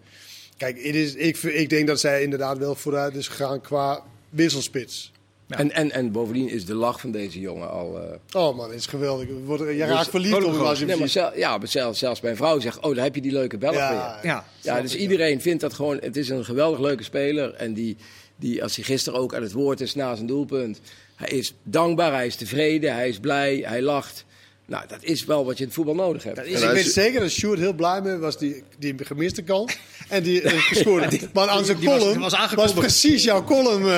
kijk, 0.56 0.76
het 0.84 0.94
is, 0.94 1.14
ik, 1.14 1.36
ik 1.36 1.68
denk 1.70 1.86
dat 1.86 2.00
zij 2.00 2.22
inderdaad 2.22 2.58
wel 2.58 2.74
vooruit 2.74 3.14
is 3.14 3.28
gegaan 3.28 3.60
qua 3.60 4.02
wisselspits. 4.30 5.11
Ja. 5.52 5.58
En, 5.58 5.72
en, 5.72 5.90
en 5.90 6.12
bovendien 6.12 6.48
is 6.48 6.64
de 6.64 6.74
lach 6.74 7.00
van 7.00 7.10
deze 7.10 7.40
jongen 7.40 7.70
al... 7.70 8.00
eh, 8.00 8.42
Oh 8.42 8.56
man, 8.56 8.68
het 8.70 8.78
is 8.78 8.86
geweldig. 8.86 9.26
Je, 9.28 9.34
wordt, 9.44 9.62
je 9.62 9.66
Dus- 9.76 9.78
raakt 9.86 10.08
verliefd 10.10 10.34
op 10.44 10.52
hem 10.52 10.60
als 10.60 10.78
je 10.78 10.84
nee, 10.84 10.96
maar 10.96 11.08
zel- 11.08 11.36
ja, 11.38 11.58
maar 11.58 11.68
zelfs, 11.68 11.98
zelfs 11.98 12.20
mijn 12.20 12.36
vrouw 12.36 12.60
zegt, 12.60 12.80
oh, 12.80 12.94
daar 12.94 13.04
heb 13.04 13.14
je 13.14 13.20
die 13.20 13.32
leuke 13.32 13.58
Belg 13.58 13.72
weer. 13.74 13.82
Ja, 13.82 14.18
Ja. 14.22 14.44
Ja, 14.60 14.80
dus 14.80 14.96
iedereen 14.96 15.40
vindt 15.40 15.60
dat 15.60 15.72
gewoon. 15.74 15.98
Het 16.00 16.16
is 16.16 16.28
een 16.28 16.44
geweldig 16.44 16.80
leuke 16.80 17.02
speler. 17.02 17.54
En 17.54 17.72
die, 17.74 17.96
die, 18.36 18.62
als 18.62 18.76
hij 18.76 18.84
gisteren 18.84 19.18
ook 19.20 19.34
aan 19.34 19.42
het 19.42 19.52
woord 19.52 19.80
is 19.80 19.94
na 19.94 20.14
zijn 20.14 20.26
doelpunt. 20.26 20.80
Hij 21.16 21.28
is 21.28 21.54
dankbaar, 21.62 22.12
hij 22.12 22.26
is 22.26 22.36
tevreden, 22.36 22.94
hij 22.94 23.08
is 23.08 23.18
blij, 23.18 23.62
hij 23.66 23.82
lacht. 23.82 24.24
Nou, 24.66 24.84
dat 24.88 24.98
is 25.02 25.24
wel 25.24 25.44
wat 25.44 25.54
je 25.56 25.60
in 25.62 25.66
het 25.66 25.74
voetbal 25.76 25.94
nodig 25.94 26.22
hebt. 26.22 26.36
Dat 26.36 26.44
is, 26.46 26.62
ik 26.62 26.70
weet 26.70 26.86
is- 26.86 26.92
zeker 26.92 27.20
dat 27.20 27.30
Sjoerd 27.30 27.58
heel 27.58 27.72
blij 27.72 28.00
mee 28.02 28.16
was, 28.16 28.38
die, 28.38 28.62
die 28.78 28.94
gemiste 29.04 29.42
kant. 29.42 29.76
En 30.08 30.22
die 30.22 30.42
eh, 30.42 30.58
gescoord. 30.72 31.32
maar 31.34 31.48
aan 31.48 31.64
zijn 31.64 31.82
was- 31.84 31.98
column 31.98 32.20
was 32.20 32.52
was, 32.54 32.72
precies 32.72 33.24
jouw 33.24 33.44
column. 33.44 33.82
eh, 33.82 33.88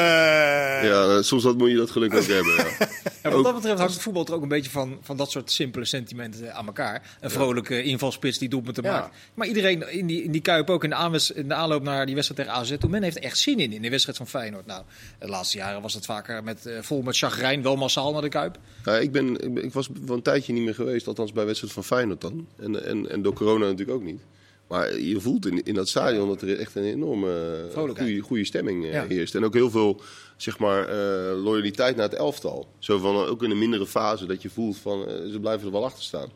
Ja, 0.84 1.16
eh, 1.16 1.22
soms 1.22 1.42
dat 1.42 1.58
moet 1.58 1.70
je 1.70 1.76
dat 1.76 1.90
geluk 1.90 2.14
ook 2.14 2.26
hebben. 2.26 2.54
Ja. 2.54 2.66
Ja, 3.24 3.30
wat 3.30 3.44
dat 3.44 3.54
betreft 3.54 3.78
hangt 3.78 3.92
het 3.94 4.02
voetbal 4.02 4.26
er 4.26 4.34
ook 4.34 4.42
een 4.42 4.48
beetje 4.48 4.70
van, 4.70 4.98
van 5.02 5.16
dat 5.16 5.30
soort 5.30 5.50
simpele 5.50 5.84
sentimenten 5.84 6.54
aan 6.54 6.66
elkaar. 6.66 7.16
Een 7.20 7.30
vrolijke 7.30 7.82
invalspits 7.82 8.38
die 8.38 8.48
doelpunten 8.48 8.82
Ja. 8.84 8.92
maakt. 8.92 9.14
Maar 9.34 9.46
iedereen 9.46 9.90
in 9.92 10.06
die, 10.06 10.22
in 10.22 10.30
die 10.32 10.40
kuip 10.40 10.70
ook 10.70 10.84
in 10.84 10.90
de, 10.90 10.96
aanwes- 10.96 11.30
in 11.30 11.48
de 11.48 11.54
aanloop 11.54 11.82
naar 11.82 12.06
die 12.06 12.14
wedstrijd 12.14 12.40
tegen 12.48 12.60
AZ. 12.60 12.74
Toen 12.78 12.90
men 12.90 13.02
heeft 13.02 13.16
er 13.16 13.22
echt 13.22 13.38
zin 13.38 13.58
in, 13.60 13.72
in 13.72 13.82
de 13.82 13.90
wedstrijd 13.90 14.16
van 14.18 14.26
Feyenoord. 14.28 14.66
Nou, 14.66 14.82
de 15.18 15.28
laatste 15.28 15.56
jaren 15.58 15.82
was 15.82 15.94
het 15.94 16.04
vaker 16.04 16.44
met, 16.44 16.70
vol 16.80 17.02
met 17.02 17.16
chagrijn, 17.16 17.62
wel 17.62 17.76
massaal 17.76 18.12
naar 18.12 18.22
de 18.22 18.28
kuip. 18.28 18.58
Ja, 18.84 18.96
ik, 18.96 19.12
ben, 19.12 19.56
ik, 19.64 19.72
was 19.72 19.88
wel 20.06 20.16
een 20.16 20.22
tijdje 20.22 20.52
niet 20.54 20.64
meer 20.64 20.74
geweest, 20.74 21.06
althans 21.06 21.32
bij 21.32 21.44
wedstrijd 21.46 21.72
van 21.72 21.84
Feyenoord 21.84 22.20
dan. 22.20 22.46
En, 22.56 22.84
en, 22.84 23.10
en 23.10 23.22
door 23.22 23.32
corona 23.32 23.64
natuurlijk 23.64 23.98
ook 23.98 24.04
niet. 24.04 24.20
Maar 24.68 25.00
je 25.00 25.20
voelt 25.20 25.46
in, 25.46 25.62
in 25.62 25.74
dat 25.74 25.88
stadion 25.88 26.28
dat 26.28 26.42
er 26.42 26.58
echt 26.58 26.74
een 26.74 26.84
enorme 26.84 27.60
eh, 27.74 27.80
goede, 27.80 28.20
goede 28.20 28.44
stemming 28.44 28.84
eh, 28.84 28.92
Ja. 28.92 29.06
heerst. 29.06 29.34
En 29.34 29.44
ook 29.44 29.54
heel 29.54 29.70
veel 29.70 30.00
zeg 30.36 30.58
maar, 30.58 30.88
eh, 30.88 31.42
loyaliteit 31.42 31.96
naar 31.96 32.08
het 32.08 32.18
elftal. 32.18 32.68
Zo 32.78 32.98
van, 32.98 33.16
ook 33.16 33.42
in 33.42 33.50
een 33.50 33.58
mindere 33.58 33.86
fase 33.86 34.26
dat 34.26 34.42
je 34.42 34.50
voelt 34.50 34.76
van 34.76 35.08
ze 35.30 35.38
blijven 35.40 35.66
er 35.66 35.72
wel 35.72 35.84
achter 35.84 36.02
staan. 36.02 36.28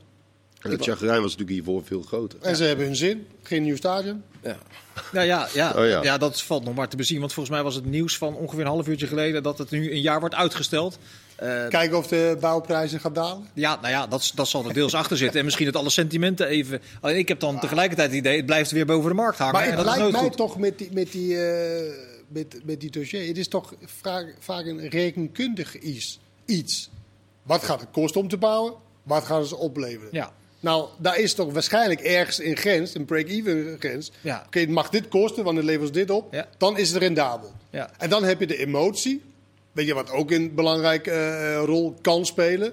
En 0.58 0.70
het 0.70 0.82
chagrijn 0.82 1.22
was 1.22 1.36
natuurlijk 1.36 1.50
hiervoor 1.50 1.84
veel 1.84 2.02
groter. 2.02 2.38
En 2.42 2.56
ze 2.56 2.64
hebben 2.64 2.86
hun 2.86 2.96
zin. 2.96 3.26
Geen 3.42 3.62
nieuw 3.62 3.76
stadion. 3.76 4.22
Ja. 4.42 4.58
Nou 5.12 5.26
ja, 5.26 5.48
ja, 5.54 5.72
Oh 5.76 5.86
ja. 5.86 6.02
ja. 6.02 6.18
dat 6.18 6.42
valt 6.42 6.64
nog 6.64 6.74
maar 6.74 6.88
te 6.88 6.96
bezien. 6.96 7.20
Want 7.20 7.32
volgens 7.32 7.54
mij 7.54 7.64
was 7.64 7.74
het 7.74 7.84
nieuws 7.84 8.18
van 8.18 8.34
ongeveer 8.34 8.60
een 8.60 8.70
half 8.70 8.88
uurtje 8.88 9.06
geleden 9.06 9.42
dat 9.42 9.58
het 9.58 9.70
nu 9.70 9.92
een 9.92 10.00
jaar 10.00 10.20
wordt 10.20 10.34
uitgesteld. 10.34 10.98
Eh, 11.38 11.68
Kijken 11.68 11.96
of 11.98 12.06
de 12.06 12.36
bouwprijzen 12.40 13.00
gaan 13.00 13.12
dalen. 13.12 13.48
ja, 13.54 13.76
nou 13.80 13.88
ja, 13.88 14.06
dat, 14.06 14.32
dat 14.34 14.48
zal 14.48 14.66
er 14.66 14.72
deels 14.74 14.94
achter 14.94 15.16
zitten. 15.16 15.38
En 15.38 15.44
misschien 15.44 15.66
dat 15.66 15.76
alle 15.76 15.90
sentimenten 15.90 16.46
even. 16.46 16.80
Alleen 17.00 17.16
ik 17.16 17.28
heb 17.28 17.40
dan 17.40 17.60
tegelijkertijd 17.60 18.08
het 18.08 18.18
idee, 18.18 18.36
het 18.36 18.46
blijft 18.46 18.70
weer 18.70 18.86
boven 18.86 19.08
de 19.08 19.14
markt 19.16 19.38
hangen. 19.38 19.52
Maar 19.54 19.62
en 19.62 19.68
het 19.68 19.76
dat 19.84 19.96
lijkt 19.96 20.12
mij 20.12 20.20
goed. 20.20 20.36
toch 20.36 20.58
met 20.58 20.78
die, 20.78 20.88
met, 20.92 21.12
die, 21.12 21.46
eh, 21.46 21.94
met, 22.28 22.60
met 22.64 22.80
die 22.80 22.90
dossier. 22.90 23.26
Het 23.28 23.38
is 23.38 23.48
toch 23.48 23.74
vaak, 23.84 24.34
vaak 24.38 24.66
een 24.66 24.88
rekenkundig 24.88 25.78
iets, 25.78 26.18
iets. 26.46 26.90
Wat 27.42 27.62
gaat 27.64 27.80
het 27.80 27.90
kosten 27.92 28.20
om 28.20 28.28
te 28.28 28.36
bouwen? 28.36 28.74
Wat 29.02 29.24
gaan 29.24 29.44
ze 29.44 29.56
opleveren? 29.56 30.08
Ja. 30.12 30.32
Nou, 30.60 30.88
daar 30.98 31.18
is 31.18 31.34
toch 31.34 31.52
waarschijnlijk 31.52 32.00
ergens 32.00 32.42
een 32.42 32.56
grens, 32.56 32.94
een 32.94 33.04
break-even 33.04 33.76
grens. 33.78 34.10
Ja. 34.20 34.42
Oké, 34.46 34.58
het 34.60 34.68
mag 34.70 34.88
dit 34.88 35.08
kosten, 35.08 35.44
want 35.44 35.56
het 35.56 35.66
levert 35.66 35.94
dit 35.94 36.10
op. 36.10 36.34
Ja. 36.34 36.48
Dan 36.56 36.78
is 36.78 36.88
het 36.88 36.98
rendabel. 36.98 37.52
Ja. 37.70 37.90
En 37.98 38.10
dan 38.10 38.24
heb 38.24 38.40
je 38.40 38.46
de 38.46 38.56
emotie. 38.56 39.22
Weet 39.72 39.86
je 39.86 39.94
wat 39.94 40.10
ook 40.10 40.30
een 40.30 40.54
belangrijke 40.54 41.10
eh, 41.10 41.62
rol 41.64 41.94
kan 42.02 42.26
spelen. 42.26 42.72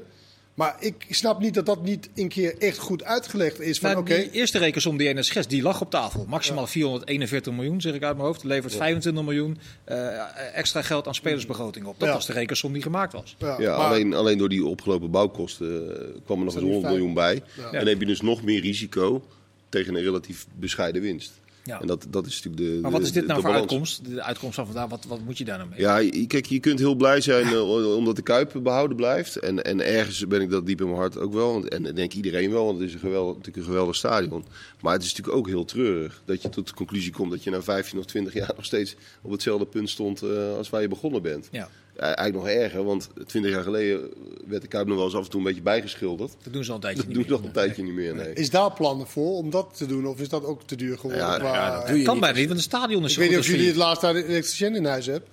Maar 0.53 0.75
ik 0.79 1.05
snap 1.10 1.39
niet 1.39 1.53
dat 1.53 1.65
dat 1.65 1.84
niet 1.84 2.10
een 2.15 2.27
keer 2.29 2.58
echt 2.58 2.77
goed 2.77 3.03
uitgelegd 3.03 3.60
is. 3.60 3.79
Van, 3.79 3.89
Nou, 3.89 4.01
oké, 4.01 4.15
Die 4.15 4.31
eerste 4.31 4.58
rekensom 4.58 4.97
die 4.97 5.23
schetst, 5.23 5.49
die 5.49 5.62
lag 5.62 5.81
op 5.81 5.89
tafel. 5.89 6.25
Maximaal 6.29 6.67
441 6.67 7.53
miljoen, 7.53 7.81
zeg 7.81 7.93
ik 7.93 8.03
uit 8.03 8.15
mijn 8.15 8.27
hoofd. 8.27 8.43
Levert 8.43 8.75
25 8.75 9.23
miljoen 9.23 9.58
eh, 9.84 10.58
extra 10.58 10.81
geld 10.81 11.08
aan 11.08 11.15
spelersbegroting 11.15 11.86
op. 11.86 11.99
Dat 11.99 12.08
Ja. 12.08 12.13
was 12.13 12.25
de 12.25 12.34
rekensom 12.34 12.73
die 12.73 12.81
gemaakt 12.81 13.13
was. 13.13 13.36
ja, 13.39 13.55
Ja, 13.60 13.77
maar- 13.77 13.86
alleen, 13.88 14.13
alleen 14.13 14.38
door 14.38 14.49
die 14.49 14.65
opgelopen 14.65 15.12
bouwkosten 15.12 15.67
eh, 15.99 16.08
kwam 16.25 16.39
er 16.39 16.45
nog 16.45 16.53
eens 16.53 16.53
dat 16.53 16.63
100 16.63 16.81
niet 16.81 16.91
miljoen 16.91 17.13
bij. 17.13 17.41
Ja. 17.58 17.63
En 17.65 17.77
dan 17.79 17.88
heb 17.88 17.99
je 17.99 18.05
dus 18.05 18.21
nog 18.21 18.43
meer 18.43 18.62
risico 18.62 19.25
tegen 19.69 19.95
een 19.95 20.03
relatief 20.03 20.45
bescheiden 20.60 21.01
winst. 21.01 21.31
Ja. 21.65 21.82
En 21.82 21.88
dat, 21.88 22.06
dat 22.10 22.25
is 22.25 22.43
natuurlijk 22.43 22.73
de. 22.73 22.80
Maar 22.82 22.91
wat 22.91 23.01
is 23.01 23.12
dit 23.12 23.21
de- 23.21 23.28
nou 23.28 23.41
de 23.41 23.45
voor 23.45 23.54
balans. 23.56 23.71
uitkomst? 23.71 24.06
De 24.10 24.21
uitkomst 24.21 24.56
van 24.56 24.65
vandaag, 24.65 24.89
wat, 24.89 25.06
wat 25.08 25.19
moet 25.19 25.38
je 25.38 25.45
daar 25.45 25.58
nou 25.58 25.69
mee? 25.69 25.80
Ja, 25.80 26.25
kijk, 26.28 26.45
je 26.45 26.60
kunt 26.60 26.80
heel 26.80 26.95
blij 26.95 27.21
zijn 27.21 27.45
eh, 27.47 27.95
omdat 27.95 28.15
de 28.15 28.21
Kuip 28.21 28.60
behouden 28.63 28.97
blijft. 28.97 29.36
En, 29.36 29.63
en 29.63 29.86
ergens 29.86 30.28
ben 30.28 30.41
ik 30.41 30.49
dat 30.49 30.65
diep 30.65 30.80
in 30.82 30.86
mijn 30.88 30.97
hart 30.99 31.17
ook 31.17 31.34
wel. 31.34 31.51
Want, 31.54 31.67
en 31.67 31.84
dat 31.84 31.95
denk 31.95 32.13
iedereen 32.13 32.51
wel, 32.51 32.65
want 32.65 32.80
het 32.80 32.88
is 32.88 32.93
een 32.93 32.99
geweldig, 32.99 33.30
natuurlijk 33.36 33.58
een 33.58 33.71
geweldig 33.71 33.95
stadion. 33.95 34.45
Maar 34.82 34.93
het 34.93 35.04
is 35.04 35.10
natuurlijk 35.10 35.38
ook 35.38 35.47
heel 35.47 35.65
treurig 35.65 36.21
dat 36.25 36.41
je 36.41 36.49
tot 36.49 36.67
de 36.67 36.73
conclusie 36.73 37.12
komt 37.12 37.32
dat 37.32 37.43
je 37.43 37.49
na 37.49 37.62
15 37.62 37.99
of 37.99 38.06
20 38.06 38.34
jaar 38.34 38.51
nog 38.56 38.65
steeds 38.65 38.95
op 39.21 39.32
hetzelfde 39.32 39.65
punt 39.65 39.89
stond 39.89 40.21
eh, 40.21 40.58
als 40.58 40.69
waar 40.69 40.82
je 40.82 40.88
begonnen 40.88 41.21
bent. 41.21 41.47
Ja, 41.51 41.69
eigenlijk 41.97 42.36
nog 42.36 42.47
erger, 42.47 42.84
want 42.84 43.10
20 43.25 43.51
jaar 43.51 43.63
geleden 43.63 44.10
werd 44.47 44.62
de 44.62 44.67
Kuip 44.67 44.88
nog 44.88 44.95
wel 44.95 45.05
eens 45.05 45.15
af 45.15 45.23
en 45.23 45.29
toe 45.29 45.39
een 45.39 45.45
beetje 45.45 45.62
bijgeschilderd. 45.62 46.34
dat 46.43 46.53
doen 46.53 46.63
ze 46.63 46.69
al 46.69 46.75
een 46.75 46.81
tijdje 46.81 46.97
Dat 46.99 47.08
niet 47.08 47.15
doen 47.15 47.25
ze 47.25 47.29
meer. 47.31 47.39
nog 47.39 47.47
een 47.47 47.53
tijdje 47.55 47.84
niet 47.84 47.93
meer, 47.93 48.15
nee. 48.15 48.34
Is 48.34 48.49
daar 48.49 48.71
plannen 48.73 49.08
voor 49.08 49.36
om 49.38 49.49
dat 49.49 49.69
te 49.77 49.86
doen? 49.86 50.08
Of 50.08 50.19
is 50.19 50.29
dat 50.29 50.43
ook 50.45 50.63
te 50.63 50.75
duur 50.75 50.97
geworden? 50.97 51.27
Ja, 51.27 51.38
qua- 51.38 51.53
ja, 51.53 51.75
dat 51.77 51.88
doe 51.88 51.97
je 51.97 52.03
Kan 52.03 52.13
niet. 52.13 52.23
bijna 52.23 52.38
niet, 52.38 52.47
want 52.47 52.60
het 52.60 52.69
stadion 52.69 53.03
is 53.03 53.08
Ik 53.10 53.13
zo 53.13 53.19
weet 53.19 53.29
niet 53.29 53.39
of 53.39 53.45
jullie 53.45 53.65
het 53.67 53.75
failliet. 53.75 54.01
laatst 54.01 54.01
daar 54.01 54.29
elektricien 54.29 54.75
in 54.75 54.86
huis 54.86 55.05
hebben. 55.05 55.29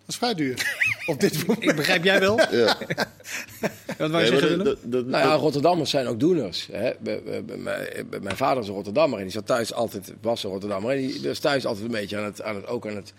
Dat 0.00 0.14
is 0.14 0.16
vrij 0.16 0.34
duur. 0.34 0.76
Op 1.12 1.20
dit 1.20 1.46
moment. 1.46 1.64
Ik 1.70 1.76
begrijp 1.76 2.04
jij 2.04 2.20
wel? 2.20 2.38
Ja. 2.50 2.76
Wat 3.98 4.10
wou 4.10 4.22
je 4.24 4.26
zeggen, 4.28 4.64
dat- 4.64 4.78
dat- 4.82 5.06
Nou 5.06 5.28
ja, 5.28 5.34
Rotterdammers 5.34 5.90
zijn 5.90 6.06
ook 6.06 6.20
doeners. 6.20 6.68
Hè. 6.72 6.90
Mijn 8.20 8.36
vader 8.36 8.62
is 8.62 8.68
een 8.68 8.74
Rotterdammer 8.74 9.18
en 9.18 9.24
die 9.24 9.32
zat 9.32 9.46
thuis 9.46 9.72
altijd, 9.72 10.12
was 10.20 10.44
een 10.44 10.50
Rotterdammer, 10.50 10.90
en 10.90 10.96
die 10.98 11.20
was 11.22 11.38
thuis 11.38 11.66
altijd 11.66 11.84
een 11.84 11.90
beetje 11.90 12.16
aan 12.16 12.24
het, 12.24 12.42
aan 12.42 12.54
het, 12.54 12.66
ook 12.66 12.86
aan 12.86 12.96
het 12.96 13.12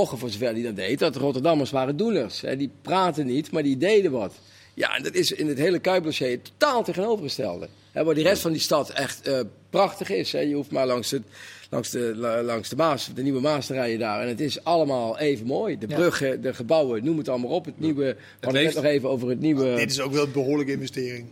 pochen, 0.00 0.18
voor 0.18 0.30
zover 0.30 0.52
hij 0.52 0.62
dat 0.62 0.76
deed, 0.76 0.98
dat 0.98 1.16
Rotterdammers 1.16 1.70
waren 1.70 1.96
doeners. 1.96 2.40
Hè. 2.40 2.56
Die 2.56 2.70
praten 2.82 3.26
niet, 3.26 3.50
maar 3.50 3.62
die 3.62 3.76
deden 3.76 4.10
wat. 4.10 4.34
Ja, 4.74 4.96
en 4.96 5.02
dat 5.02 5.14
is 5.14 5.32
in 5.32 5.48
het 5.48 5.58
hele 5.58 5.78
Kuipdossier 5.78 6.30
het 6.30 6.44
totaal 6.58 6.84
tegenovergestelde. 6.84 7.68
Hè, 7.92 8.04
waar 8.04 8.14
de 8.14 8.22
rest 8.22 8.42
van 8.42 8.52
die 8.52 8.60
stad 8.60 8.90
echt 8.90 9.26
eh, 9.26 9.40
prachtig 9.70 10.10
is. 10.10 10.32
Hè. 10.32 10.38
Je 10.40 10.54
hoeft 10.54 10.70
maar 10.70 10.86
langs, 10.86 11.10
het, 11.10 11.22
langs 11.70 11.90
de, 11.90 12.12
la- 12.16 12.42
langs 12.42 12.68
de 12.68 12.76
Maas, 12.76 13.10
de 13.14 13.22
nieuwe 13.22 13.40
Maas 13.40 13.66
te 13.66 13.72
rijden 13.72 13.98
daar. 13.98 14.20
En 14.22 14.28
het 14.28 14.40
is 14.40 14.64
allemaal 14.64 15.18
even 15.18 15.46
mooi. 15.46 15.78
De 15.78 15.86
Ja. 15.88 15.94
bruggen, 15.94 16.40
de 16.42 16.54
gebouwen, 16.54 17.04
noem 17.04 17.18
het 17.18 17.28
allemaal 17.28 17.50
op. 17.50 17.64
Het 17.64 17.80
nieuwe, 17.80 18.16
we 18.40 18.50
net 18.50 18.74
nog 18.74 18.84
even 18.84 19.08
over 19.08 19.28
het 19.28 19.40
nieuwe... 19.40 19.74
Dit 19.74 19.90
is 19.90 20.00
ook 20.00 20.12
wel 20.12 20.24
een 20.24 20.32
behoorlijke 20.32 20.72
investering. 20.72 21.26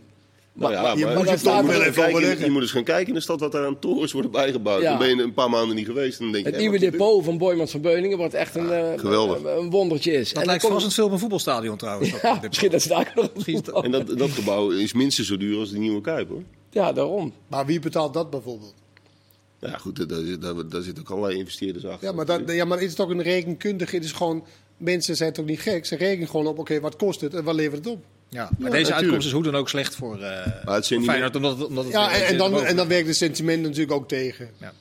Nou 0.55 0.73
ja, 0.73 0.81
maar- 0.81 0.97
je 0.97 1.05
moet 1.05 1.13
dan 1.13 1.25
je 1.25 1.39
toch 1.41 1.61
moet 1.61 1.71
wel 1.71 1.79
je 1.79 1.81
even 1.81 1.93
kijken- 1.93 2.13
overleggen. 2.15 2.45
Je 2.45 2.51
moet 2.51 2.61
eens 2.61 2.71
gaan 2.71 2.83
kijken 2.83 3.07
in 3.07 3.13
de 3.13 3.19
stad 3.19 3.39
wat 3.39 3.51
daar 3.51 3.65
aan 3.65 3.79
torens 3.79 4.11
worden 4.11 4.31
bijgebouwd. 4.31 4.81
Ja. 4.81 4.89
Dan 4.89 4.97
ben 4.97 5.15
je 5.17 5.23
een 5.23 5.33
paar 5.33 5.49
maanden 5.49 5.75
niet 5.75 5.85
geweest. 5.85 6.17
En 6.19 6.23
dan 6.23 6.33
denk 6.33 6.45
je, 6.45 6.51
het 6.51 6.59
nieuwe 6.59 6.79
dit? 6.79 6.91
depot 6.91 7.23
van 7.23 7.37
Boymans 7.37 7.71
van 7.71 7.81
Beuningen, 7.81 8.17
wat 8.17 8.33
echt 8.33 8.55
een, 8.55 8.71
eh, 8.71 8.99
geweldig. 8.99 9.37
een, 9.37 9.57
een 9.57 9.69
wondertje 9.69 10.11
is. 10.11 10.25
Dat 10.25 10.35
dan 10.35 10.45
lijkt 10.45 10.63
komt- 10.67 10.93
veel 10.93 11.05
op 11.05 11.11
een 11.11 11.19
voetbalstadion 11.19 11.77
trouwens. 11.77 12.11
dat 12.11 12.21
Ja, 12.31 12.39
misschien 12.47 12.71
dat 12.71 12.81
ze 12.81 12.87
daar 12.87 13.11
nog 13.15 13.29
het-. 13.45 13.69
En 13.71 13.91
dat, 13.91 14.17
dat 14.17 14.29
gebouw 14.29 14.69
is 14.71 14.93
minstens 14.93 15.27
zo 15.27 15.37
duur 15.37 15.59
als 15.59 15.71
de 15.71 15.77
nieuwe 15.77 16.01
Kuip 16.01 16.29
hoor. 16.29 16.41
Ja, 16.71 16.93
daarom. 16.93 17.33
Maar 17.47 17.65
wie 17.65 17.79
betaalt 17.79 18.13
dat 18.13 18.29
bijvoorbeeld? 18.29 18.73
Ja 19.59 19.77
goed, 19.77 20.09
daar, 20.09 20.21
zit- 20.25 20.41
daar, 20.41 20.67
daar 20.69 20.81
zitten 20.81 21.03
ook 21.03 21.09
allerlei 21.09 21.39
investeerders 21.39 21.85
achter. 21.85 22.07
Ja, 22.07 22.13
maar, 22.13 22.25
dat, 22.25 22.41
ja, 22.45 22.65
maar 22.65 22.77
het 22.77 22.87
is 22.87 22.95
toch 22.95 23.09
een 23.09 23.21
rekenkundig. 23.21 23.91
Het 23.91 24.03
is 24.03 24.11
gewoon, 24.11 24.43
mensen 24.77 25.15
zijn 25.15 25.33
toch 25.33 25.45
niet 25.45 25.59
gek? 25.59 25.85
Ze 25.85 25.95
rekenen 25.95 26.27
gewoon 26.29 26.47
op, 26.47 26.59
oké, 26.59 26.79
wat 26.79 26.95
kost 26.95 27.21
het 27.21 27.33
en 27.33 27.43
wat 27.43 27.55
levert 27.55 27.85
het 27.85 27.93
op? 27.93 28.03
Ja, 28.33 28.39
maar 28.39 28.49
Ja, 28.49 28.57
deze 28.57 28.69
natuurlijk. 28.69 28.95
uitkomst 28.95 29.25
is 29.27 29.31
hoe 29.33 29.43
dan 29.43 29.55
ook 29.55 29.69
slecht 29.69 29.95
voor, 29.95 30.15
eh 30.21 30.21
Maar 30.65 30.75
het 30.75 30.85
zijn 30.85 30.87
voor 30.87 30.97
niet 30.97 31.07
Feyenoord. 31.09 31.35
Omdat 31.35 31.57
het, 31.57 31.67
omdat 31.67 31.83
het 31.83 31.93
Ja, 31.93 32.11
en, 32.11 32.25
en, 32.25 32.37
dan, 32.37 32.51
boven- 32.51 32.67
en 32.67 32.75
dan 32.75 32.87
werkt 32.87 33.07
het 33.07 33.15
sentiment 33.17 33.61
natuurlijk 33.61 33.91
ook 33.91 34.07
tegen. 34.07 34.49
Ja. 34.59 34.73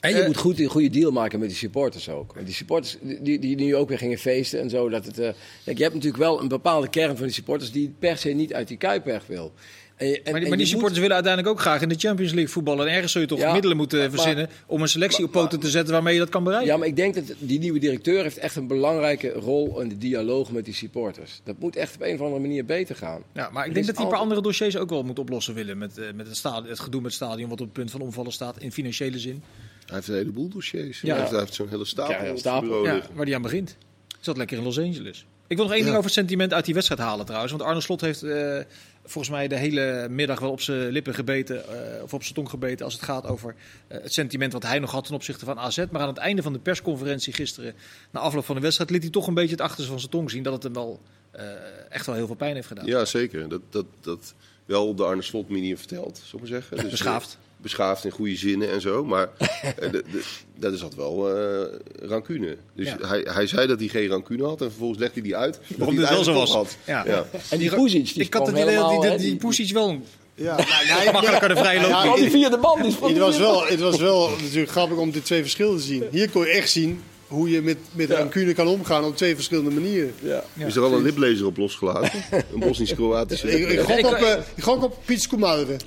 En 0.00 0.10
je 0.14 0.20
Eh, 0.20 0.26
moet 0.26 0.36
goed, 0.36 0.58
een 0.60 0.66
goede 0.68 0.90
deal 0.90 1.10
maken 1.10 1.38
met 1.38 1.48
die 1.48 1.58
supporters 1.58 2.08
ook. 2.08 2.34
Want 2.34 2.46
die 2.46 2.54
supporters 2.54 2.96
die, 3.02 3.38
die 3.38 3.56
nu 3.56 3.76
ook 3.76 3.88
weer 3.88 3.98
gingen 3.98 4.18
feesten 4.18 4.60
en 4.60 4.70
zo. 4.70 4.88
Dat 4.88 5.04
het, 5.06 5.18
eh, 5.18 5.32
kijk, 5.64 5.76
je 5.76 5.82
hebt 5.82 5.94
natuurlijk 5.94 6.22
wel 6.22 6.40
een 6.40 6.48
bepaalde 6.48 6.88
kern 6.88 7.16
van 7.16 7.26
die 7.26 7.34
supporters 7.34 7.72
die 7.72 7.94
per 7.98 8.16
se 8.18 8.28
niet 8.28 8.54
uit 8.54 8.68
die 8.68 8.76
Kuip 8.76 9.04
weg 9.04 9.22
wil. 9.26 9.52
En, 9.96 10.06
Maar, 10.06 10.14
die- 10.16 10.24
en 10.24 10.32
maar 10.32 10.50
die 10.50 10.58
je 10.58 10.66
supporters 10.66 10.98
willen 10.98 11.14
uiteindelijk 11.14 11.54
ook 11.54 11.60
graag 11.60 11.80
in 11.82 11.88
de 11.88 11.94
Champions 11.98 12.32
League 12.32 12.52
voetballen. 12.52 12.86
En 12.86 12.92
ergens 12.94 13.12
zul 13.12 13.20
je 13.20 13.26
toch 13.26 13.38
Ja, 13.38 13.52
middelen 13.52 13.76
moeten 13.76 13.98
maar- 13.98 14.10
verzinnen 14.10 14.48
om 14.66 14.82
een 14.82 14.88
selectie 14.88 15.24
op 15.24 15.32
maar- 15.34 15.42
poten 15.42 15.60
te 15.60 15.70
zetten 15.70 15.92
waarmee 15.92 16.12
je 16.14 16.18
dat 16.20 16.28
kan 16.28 16.44
bereiken. 16.44 16.72
ja, 16.72 16.76
maar 16.78 16.86
ik 16.88 16.96
denk 16.96 17.14
dat 17.14 17.24
die 17.38 17.58
nieuwe 17.58 17.78
directeur 17.78 18.22
heeft 18.22 18.38
echt 18.38 18.56
een 18.56 18.66
belangrijke 18.66 19.28
rol 19.32 19.80
in 19.80 19.88
de 19.88 19.98
dialoog 19.98 20.50
met 20.50 20.64
die 20.64 20.74
supporters. 20.74 21.40
Dat 21.44 21.58
moet 21.58 21.76
echt 21.76 21.94
op 21.94 22.02
een 22.02 22.14
of 22.14 22.20
andere 22.20 22.40
manier 22.40 22.64
beter 22.64 22.96
gaan. 22.96 23.22
Ja, 23.32 23.50
maar 23.50 23.62
ik 23.62 23.68
Er 23.68 23.74
denk 23.74 23.86
dat 23.86 23.96
hij 23.96 24.04
een 24.04 24.10
paar 24.10 24.20
andere 24.20 24.42
dossiers 24.42 24.76
ook 24.76 24.90
wel 24.90 25.02
moet 25.02 25.18
oplossen 25.18 25.54
willen. 25.54 25.78
Met, 25.78 25.98
eh, 25.98 26.04
met 26.14 26.26
het, 26.26 26.36
stadion, 26.36 26.68
het 26.68 26.80
gedoe 26.80 27.00
met 27.00 27.12
het 27.14 27.22
stadion 27.22 27.48
wat 27.48 27.60
op 27.60 27.64
het 27.66 27.74
punt 27.74 27.90
van 27.90 28.00
omvallen 28.00 28.32
staat 28.32 28.56
in 28.58 28.72
financiële 28.72 29.18
zin. 29.18 29.42
Hij 29.86 29.94
heeft 29.94 30.08
een 30.08 30.14
heleboel 30.14 30.48
dossiers. 30.48 31.00
Ja. 31.00 31.16
Hij 31.28 31.38
heeft, 31.38 31.54
zo'n 31.54 31.68
hele 31.68 31.84
stapel 31.84 32.24
ja, 32.26 32.36
stapel. 32.36 32.84
Ja, 32.84 33.00
waar 33.14 33.26
hij 33.26 33.34
aan 33.34 33.42
begint. 33.42 33.76
Zat 34.20 34.36
lekker 34.36 34.56
in 34.58 34.62
Los 34.64 34.78
Angeles. 34.78 35.26
Ik 35.46 35.56
wil 35.56 35.64
nog 35.66 35.74
één 35.74 35.82
ding 35.84 35.92
over 35.96 36.04
het 36.08 36.18
sentiment 36.18 36.52
uit 36.52 36.64
die 36.64 36.74
wedstrijd 36.74 37.00
halen 37.00 37.24
trouwens. 37.24 37.52
Want 37.52 37.64
Arne 37.64 37.80
Slot 37.80 38.00
heeft 38.00 38.22
eh, 38.22 38.58
volgens 39.04 39.34
mij 39.34 39.48
de 39.48 39.56
hele 39.56 40.06
middag 40.10 40.40
wel 40.40 40.50
op 40.50 40.60
zijn 40.60 40.90
lippen 40.90 41.14
gebeten. 41.14 41.68
eh, 41.96 42.02
of 42.02 42.14
op 42.14 42.22
zijn 42.22 42.34
tong 42.34 42.48
gebeten 42.50 42.84
als 42.84 42.94
het 42.94 43.02
gaat 43.02 43.26
over 43.26 43.54
eh, 43.86 44.02
het 44.02 44.12
sentiment 44.12 44.52
wat 44.52 44.62
hij 44.62 44.78
nog 44.78 44.90
had 44.90 45.04
ten 45.04 45.14
opzichte 45.14 45.44
van 45.44 45.58
AZ. 45.58 45.84
Maar 45.90 46.00
aan 46.02 46.08
het 46.08 46.16
einde 46.16 46.42
van 46.42 46.52
de 46.52 46.58
persconferentie 46.58 47.32
gisteren, 47.32 47.74
na 48.10 48.20
afloop 48.20 48.44
van 48.44 48.54
de 48.54 48.60
wedstrijd, 48.60 48.90
liet 48.90 49.02
hij 49.02 49.10
toch 49.10 49.26
een 49.26 49.34
beetje 49.34 49.50
het 49.50 49.60
achterste 49.60 49.90
van 49.90 49.98
zijn 49.98 50.10
tong 50.10 50.30
zien. 50.30 50.42
Dat 50.42 50.52
het 50.52 50.62
hem 50.62 50.72
wel 50.72 51.00
eh, 51.30 51.44
echt 51.88 52.06
wel 52.06 52.14
heel 52.14 52.26
veel 52.26 52.34
pijn 52.34 52.54
heeft 52.54 52.66
gedaan. 52.66 52.86
Ja, 52.86 53.04
zeker. 53.04 53.48
Dat, 53.48 53.60
dat, 53.70 53.86
dat 54.00 54.34
wel 54.64 54.88
op 54.88 54.96
de 54.96 55.04
Arne 55.04 55.22
Slot 55.22 55.48
manier 55.48 55.78
verteld, 55.78 56.22
ik 56.32 56.38
maar 56.38 56.48
zeggen. 56.48 56.76
Dus, 56.76 56.90
Beschaafd. 56.90 57.38
Beschaafd 57.64 58.04
in 58.04 58.10
goede 58.10 58.36
zinnen 58.36 58.70
en 58.70 58.80
zo. 58.80 59.04
Maar 59.04 59.28
eh, 59.38 59.90
de, 59.90 60.04
de, 60.12 60.22
dat 60.56 60.72
is 60.72 60.80
dat 60.80 60.94
wel 60.94 61.36
eh, 61.36 61.66
rancune. 62.08 62.56
Dus 62.74 62.86
Ja. 62.86 62.96
hij, 63.08 63.26
hij 63.30 63.46
zei 63.46 63.66
dat 63.66 63.78
hij 63.78 63.88
geen 63.88 64.08
rancune 64.08 64.44
had. 64.44 64.60
En 64.60 64.68
vervolgens 64.68 64.98
legde 64.98 65.14
hij 65.14 65.22
die 65.22 65.36
uit. 65.36 65.60
Waarom 65.76 65.96
hij 65.96 66.06
dit 66.06 66.16
het 66.16 66.24
wel 66.26 66.34
zo 66.34 66.40
was. 66.40 66.50
Had. 66.52 66.76
Ja. 66.86 67.04
Ja. 67.06 67.26
En 67.50 67.58
die 67.58 67.74
Pusic, 67.74 68.14
die 68.14 68.22
ik 68.22 68.34
had 68.34 68.46
het 68.46 68.56
idee 68.56 68.74
dat 68.76 69.18
die, 69.18 69.38
die, 69.38 69.52
die 69.52 69.74
wel 69.74 70.00
Ja, 70.34 70.56
makkelijker 71.12 71.48
de 71.48 71.56
vrije 71.56 71.80
loop 71.80 71.90
Ja, 71.90 72.14
die 72.16 72.30
vierde 72.30 72.56
man, 72.56 72.82
die 72.82 72.92
sprong 72.92 73.12
Het 73.12 73.20
was, 73.22 73.38
wel, 73.38 73.66
het 73.66 73.80
was 73.80 73.96
wel 73.96 74.30
natuurlijk 74.40 74.70
grappig 74.70 74.96
om 74.96 75.10
dit 75.10 75.24
twee 75.24 75.40
verschillen 75.40 75.76
te 75.76 75.82
zien. 75.82 76.04
Hier 76.10 76.30
kon 76.30 76.42
je 76.44 76.50
echt 76.50 76.70
zien 76.70 77.02
hoe 77.28 77.50
je 77.50 77.62
met, 77.62 77.76
met 77.92 78.10
rancune 78.10 78.52
kan 78.52 78.66
omgaan 78.66 79.04
op 79.04 79.16
twee 79.16 79.34
verschillende 79.34 79.70
manieren. 79.70 80.14
Ja. 80.22 80.44
Ja. 80.52 80.66
is 80.66 80.76
er 80.76 80.82
al 80.82 80.92
een 80.92 81.02
liplezer 81.02 81.46
op 81.46 81.56
losgelaten? 81.56 82.10
een 82.52 82.58
Bosnisch-Kroatische 82.58 83.50
Ik, 83.50 83.58
ik, 83.58 83.68
liplezer. 83.68 84.04
gok 84.04 84.12
op, 84.12 84.22
eh, 84.22 84.36
ik 84.54 84.62
gok 84.62 84.82
op 84.82 84.98
Piet 85.04 85.22
Skoemuiden. 85.22 85.78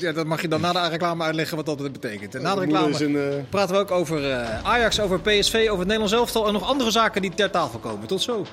Ja, 0.00 0.12
dat 0.12 0.26
mag 0.26 0.42
je 0.42 0.48
dan 0.48 0.60
na 0.60 0.72
de 0.72 0.88
reclame 0.88 1.24
uitleggen 1.24 1.56
wat 1.56 1.66
dat 1.66 1.92
betekent. 1.92 2.34
En 2.34 2.42
na 2.42 2.54
de 2.54 2.60
reclame 2.60 3.04
een, 3.04 3.16
eh, 3.16 3.22
praten 3.50 3.74
we 3.74 3.80
ook 3.80 3.90
over 3.90 4.30
eh, 4.30 4.64
Ajax, 4.64 5.00
over 5.00 5.20
PSV, 5.20 5.54
over 5.54 5.78
het 5.78 5.78
Nederlands 5.78 6.12
elftal 6.12 6.46
en 6.46 6.52
nog 6.52 6.62
andere 6.68 6.90
zaken 6.90 7.22
die 7.22 7.34
ter 7.34 7.50
tafel 7.50 7.78
komen. 7.78 8.06
Tot 8.06 8.22
zo. 8.22 8.46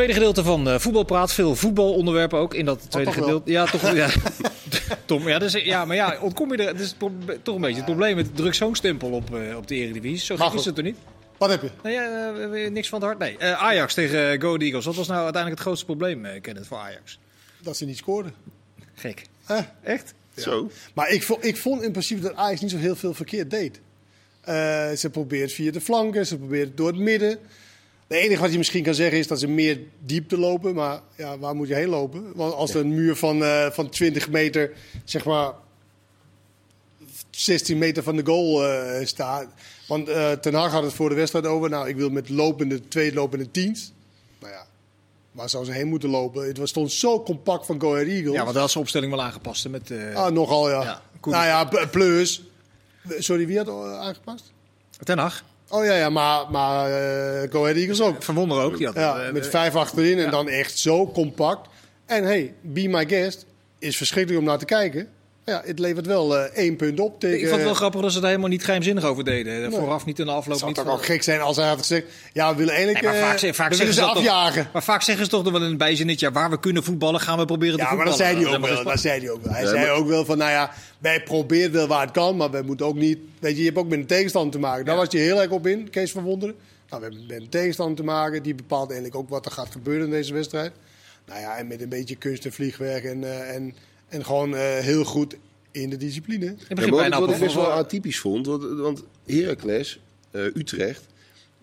Tweede 0.00 0.18
gedeelte 0.18 0.44
van 0.44 0.68
eh, 0.68 0.78
voetbalpraat. 0.78 1.32
Veel 1.32 1.56
voetbalonderwerpen 1.56 2.38
ook 2.38 2.54
in 2.54 2.64
dat 2.64 2.90
tweede 2.90 3.10
toch 3.10 3.18
wel. 3.18 3.24
gedeelte. 3.24 3.50
Ja, 3.50 3.66
toch. 3.66 3.92
Ja. 3.94 4.08
Tom, 5.04 5.28
ja, 5.28 5.38
dus, 5.38 5.52
ja, 5.52 5.84
maar 5.84 5.96
ja, 5.96 6.18
ontkom 6.20 6.52
je 6.52 6.62
er. 6.62 6.66
Het 6.68 6.80
is 6.80 6.94
toch 7.42 7.54
een 7.54 7.60
beetje 7.60 7.76
het 7.76 7.84
probleem. 7.84 8.16
Het 8.16 8.36
drukt 8.36 8.56
zo'n 8.56 8.74
stempel 8.74 9.10
op, 9.10 9.34
eh, 9.34 9.56
op 9.56 9.66
de 9.66 9.74
Eredivisie. 9.74 10.18
Zo 10.18 10.36
gek 10.36 10.52
is 10.52 10.64
het 10.64 10.76
er 10.76 10.82
niet. 10.82 10.96
Wat 11.38 11.50
heb 11.50 11.62
je? 11.62 11.70
Nee, 11.82 11.96
eh, 11.96 12.64
eh, 12.64 12.72
niks 12.72 12.88
van 12.88 12.98
het 12.98 13.08
hart. 13.08 13.18
Nee. 13.18 13.36
Eh, 13.38 13.62
Ajax 13.62 13.94
tegen 13.94 14.40
Go 14.40 14.56
Eagles. 14.56 14.84
Wat 14.84 14.94
was 14.94 15.06
nou 15.06 15.22
uiteindelijk 15.22 15.54
het 15.54 15.60
grootste 15.60 15.84
probleem, 15.86 16.24
uh, 16.24 16.30
Kenneth, 16.40 16.66
voor 16.66 16.78
Ajax? 16.78 17.18
Dat 17.62 17.76
ze 17.76 17.84
niet 17.84 17.96
scoorden. 17.96 18.32
Gek. 18.94 19.24
Echt? 19.82 20.14
Zo. 20.36 20.70
Maar 20.94 21.10
ik 21.10 21.22
vond, 21.22 21.44
ik 21.44 21.56
vond 21.56 21.82
in 21.82 21.90
principe 21.90 22.20
dat 22.20 22.34
Ajax 22.34 22.60
niet 22.60 22.70
zo 22.70 22.76
heel 22.76 22.96
veel 22.96 23.14
verkeerd 23.14 23.50
deed. 23.50 23.80
Eh, 24.40 24.90
ze 24.90 25.10
probeert 25.10 25.52
via 25.52 25.72
de 25.72 25.80
flanken, 25.80 26.26
ze 26.26 26.38
probeert 26.38 26.76
door 26.76 26.86
het 26.86 26.96
midden. 26.96 27.38
Het 28.10 28.18
enige 28.18 28.40
wat 28.40 28.52
je 28.52 28.58
misschien 28.58 28.82
kan 28.82 28.94
zeggen 28.94 29.18
is 29.18 29.26
dat 29.26 29.40
ze 29.40 29.48
meer 29.48 29.80
diepte 29.98 30.38
lopen. 30.38 30.74
Maar 30.74 31.00
ja, 31.16 31.38
waar 31.38 31.54
moet 31.54 31.68
je 31.68 31.74
heen 31.74 31.88
lopen? 31.88 32.32
Want 32.34 32.54
als 32.54 32.74
er 32.74 32.80
een 32.80 32.94
muur 32.94 33.16
van, 33.16 33.44
eh, 33.44 33.70
van 33.70 33.88
20 33.88 34.30
meter, 34.30 34.72
zeg 35.04 35.24
maar 35.24 35.52
16 37.30 37.78
meter 37.78 38.02
van 38.02 38.16
de 38.16 38.26
goal 38.26 38.66
eh, 38.66 39.06
staat. 39.06 39.46
Want 39.88 40.08
eh 40.08 40.32
Ten 40.32 40.54
Hag 40.54 40.72
had 40.72 40.82
het 40.82 40.92
voor 40.92 41.08
de 41.08 41.14
wedstrijd 41.14 41.46
over. 41.46 41.70
Nou, 41.70 41.88
ik 41.88 41.96
wil 41.96 42.10
met 42.10 42.28
lopende, 42.28 42.88
twee 42.88 43.14
lopende 43.14 43.50
tiens. 43.50 43.92
Nou 44.38 44.52
ja, 44.52 44.66
waar 45.32 45.48
zou 45.48 45.64
ze 45.64 45.72
heen 45.72 45.88
moeten 45.88 46.08
lopen? 46.08 46.46
Het 46.46 46.58
was, 46.58 46.70
stond 46.70 46.92
zo 46.92 47.22
compact 47.22 47.66
van 47.66 47.80
Go 47.80 47.92
Ahead 47.92 48.06
Eagles. 48.08 48.32
Ja, 48.34 48.40
want 48.42 48.52
daar 48.52 48.62
had 48.62 48.70
zijn 48.70 48.82
opstelling 48.84 49.12
wel 49.12 49.22
aangepast. 49.22 49.62
hè, 49.64 49.70
Met, 49.70 49.92
Ah, 50.14 50.32
nogal 50.32 50.70
ja. 50.70 50.82
Ja, 50.82 51.02
nou 51.22 51.46
ja, 51.46 51.86
plus. 51.86 52.42
Sorry, 53.18 53.46
wie 53.46 53.56
had 53.58 53.68
aangepast? 53.98 54.52
Ten 55.04 55.18
Hag. 55.18 55.44
Oh 55.72 55.84
ja, 55.84 55.94
ja 55.96 56.10
maar, 56.10 56.50
maar 56.50 56.90
eh 56.90 57.50
Go 57.50 57.62
Ahead 57.62 57.76
Eagles 57.76 58.00
ook. 58.00 58.22
Van 58.22 58.34
Wonder 58.34 58.62
ook. 58.62 58.76
Die 58.76 58.86
had, 58.86 58.94
Ja, 58.94 59.20
eh, 59.20 59.32
met 59.32 59.44
eh, 59.44 59.50
vijf 59.50 59.74
achterin 59.76 60.18
en 60.18 60.30
dan 60.30 60.48
echt 60.48 60.78
zo 60.78 61.06
compact. 61.06 61.68
En 62.06 62.24
hey, 62.24 62.54
Be 62.60 62.88
My 62.88 63.08
Guest 63.08 63.46
is 63.78 63.96
verschrikkelijk 63.96 64.40
om 64.40 64.48
naar 64.48 64.58
te 64.58 64.64
kijken. 64.64 65.08
Ja, 65.50 65.62
het 65.64 65.78
levert 65.78 66.06
wel 66.06 66.36
eh, 66.38 66.42
één 66.42 66.76
punt 66.76 67.00
op 67.00 67.20
tegen... 67.20 67.36
Ik 67.36 67.42
vond 67.44 67.54
het 67.56 67.64
wel 67.64 67.74
grappig 67.74 68.00
dat 68.00 68.12
ze 68.12 68.18
daar 68.20 68.28
helemaal 68.28 68.50
niet 68.50 68.64
geheimzinnig 68.64 69.04
over 69.04 69.24
deden. 69.24 69.60
Nee. 69.60 69.70
Vooraf 69.70 70.04
niet 70.04 70.18
in 70.18 70.24
de 70.24 70.30
afloop 70.30 70.48
Het 70.50 70.58
zou 70.58 70.70
niet. 70.72 70.80
toch 70.84 70.92
ook 70.94 71.04
gek 71.04 71.22
zijn 71.22 71.40
als 71.40 71.56
hij 71.56 71.66
had 71.68 71.78
gezegd... 71.78 72.04
Ja, 72.32 72.50
we 72.50 72.56
willen 72.56 72.74
eigenlijk 72.74 73.04
Nee, 73.04 73.12
maar 73.12 73.22
vaak, 73.22 73.32
eh, 73.34 73.38
ze- 73.40 73.54
vaak 73.54 73.68
we 73.68 73.74
zeggen 73.74 73.94
ze 73.94 74.00
dat 74.00 74.08
toch- 74.08 74.18
afjagen. 74.18 74.68
Maar 74.72 74.82
vaak 74.82 75.02
zeggen 75.02 75.24
ze 75.24 75.30
toch 75.30 75.42
nog 75.44 75.52
wel 75.52 75.62
in 75.62 75.70
een 75.70 75.76
bijzinnetje. 75.76 76.26
Ja, 76.26 76.32
waar 76.32 76.50
we 76.50 76.60
kunnen 76.60 76.84
voetballen, 76.84 77.20
gaan 77.20 77.38
we 77.38 77.44
proberen 77.44 77.76
te 77.76 77.82
Ja, 77.82 77.94
maar 77.94 78.06
voetballen. 78.06 78.18
dat 78.18 78.26
zei 78.28 78.36
hij 78.44 78.54
ook 78.54 78.66
wel. 78.66 78.74
maar- 78.84 78.92
Dat 78.92 79.00
zei 79.00 79.20
hij 79.20 79.30
ook 79.30 79.42
wel. 79.42 79.52
Hij 79.52 79.62
Ja, 79.62 79.68
zei 79.68 79.80
maar- 79.86 79.94
ook 79.94 80.08
wel 80.08 80.24
van, 80.24 80.38
nou 80.38 80.50
ja, 80.50 80.70
wij 80.98 81.22
proberen 81.22 81.72
wel 81.72 81.86
waar 81.86 82.00
het 82.02 82.10
kan, 82.10 82.36
maar 82.36 82.50
wij 82.50 82.62
moeten 82.62 82.86
ook 82.86 82.94
niet... 82.96 83.18
Weet 83.38 83.52
je, 83.52 83.58
je 83.58 83.64
hebt 83.64 83.78
ook 83.78 83.88
met 83.88 83.98
een 83.98 84.06
tegenstander 84.06 84.52
te 84.52 84.58
maken. 84.58 84.84
Daar 84.84 84.96
was 84.96 85.06
je 85.10 85.18
heel 85.18 85.40
erg 85.40 85.50
op 85.50 85.66
in, 85.66 85.90
Kees 85.90 86.10
van 86.12 86.22
Wonderen. 86.22 86.54
Nou, 86.90 87.02
we 87.02 87.08
hebben 87.08 87.26
met 87.28 87.40
een 87.40 87.48
tegenstander 87.48 87.96
te 87.96 88.02
maken. 88.04 88.42
Die 88.42 88.54
bepaalt 88.54 88.90
eigenlijk 88.90 89.20
ook 89.20 89.28
wat 89.28 89.46
er 89.46 89.52
gaat 89.52 89.68
gebeuren 89.70 90.04
in 90.04 90.10
deze 90.10 90.32
wedstrijd. 90.32 90.72
Nou 91.26 91.40
ja, 91.40 91.56
en 91.56 91.66
met 91.66 91.80
een 91.80 91.88
beetje 91.88 92.16
kunst 92.16 92.44
en 92.44 92.52
vliegwerk 92.52 93.04
en, 93.04 93.24
eh, 93.24 93.54
en, 93.54 93.74
en 94.10 94.24
gewoon 94.24 94.54
eh, 94.54 94.78
heel 94.78 95.04
goed 95.04 95.36
in 95.70 95.90
de 95.90 95.96
discipline. 95.96 96.44
Ik 96.46 96.58
Ja, 96.68 96.74
begin 96.74 96.90
maar 96.90 97.00
bijna 97.00 97.20
wat 97.20 97.30
ik 97.34 97.38
best 97.40 97.54
wel 97.54 97.70
atypisch 97.72 98.18
vond, 98.18 98.46
want, 98.46 98.62
want 98.62 99.02
Heracles, 99.26 100.00
eh, 100.30 100.44
Utrecht, 100.44 101.06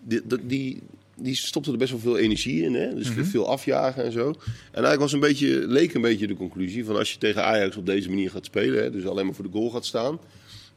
die, 0.02 0.20
die- 0.46 0.78
die, 1.20 1.34
stopte 1.36 1.70
er 1.72 1.78
best 1.78 1.90
wel 1.90 2.00
veel 2.00 2.18
energie 2.18 2.62
in. 2.62 2.74
Hè? 2.74 2.94
Dus 2.94 3.08
Mhm. 3.10 3.24
veel 3.24 3.48
afjagen 3.48 4.04
en 4.04 4.12
zo. 4.12 4.28
En 4.28 4.34
eigenlijk 4.72 5.00
was 5.00 5.12
een 5.12 5.20
beetje, 5.20 5.46
leek 5.66 5.94
een 5.94 6.00
beetje 6.00 6.26
de 6.26 6.36
conclusie 6.36 6.84
van 6.84 6.96
als 6.96 7.12
je 7.12 7.18
tegen 7.18 7.44
Ajax 7.44 7.76
op 7.76 7.86
deze 7.86 8.08
manier 8.08 8.30
gaat 8.30 8.44
spelen, 8.44 8.82
hè, 8.82 8.90
dus 8.90 9.06
alleen 9.06 9.26
maar 9.26 9.34
voor 9.34 9.44
de 9.44 9.50
goal 9.52 9.70
gaat 9.70 9.86
staan, 9.86 10.18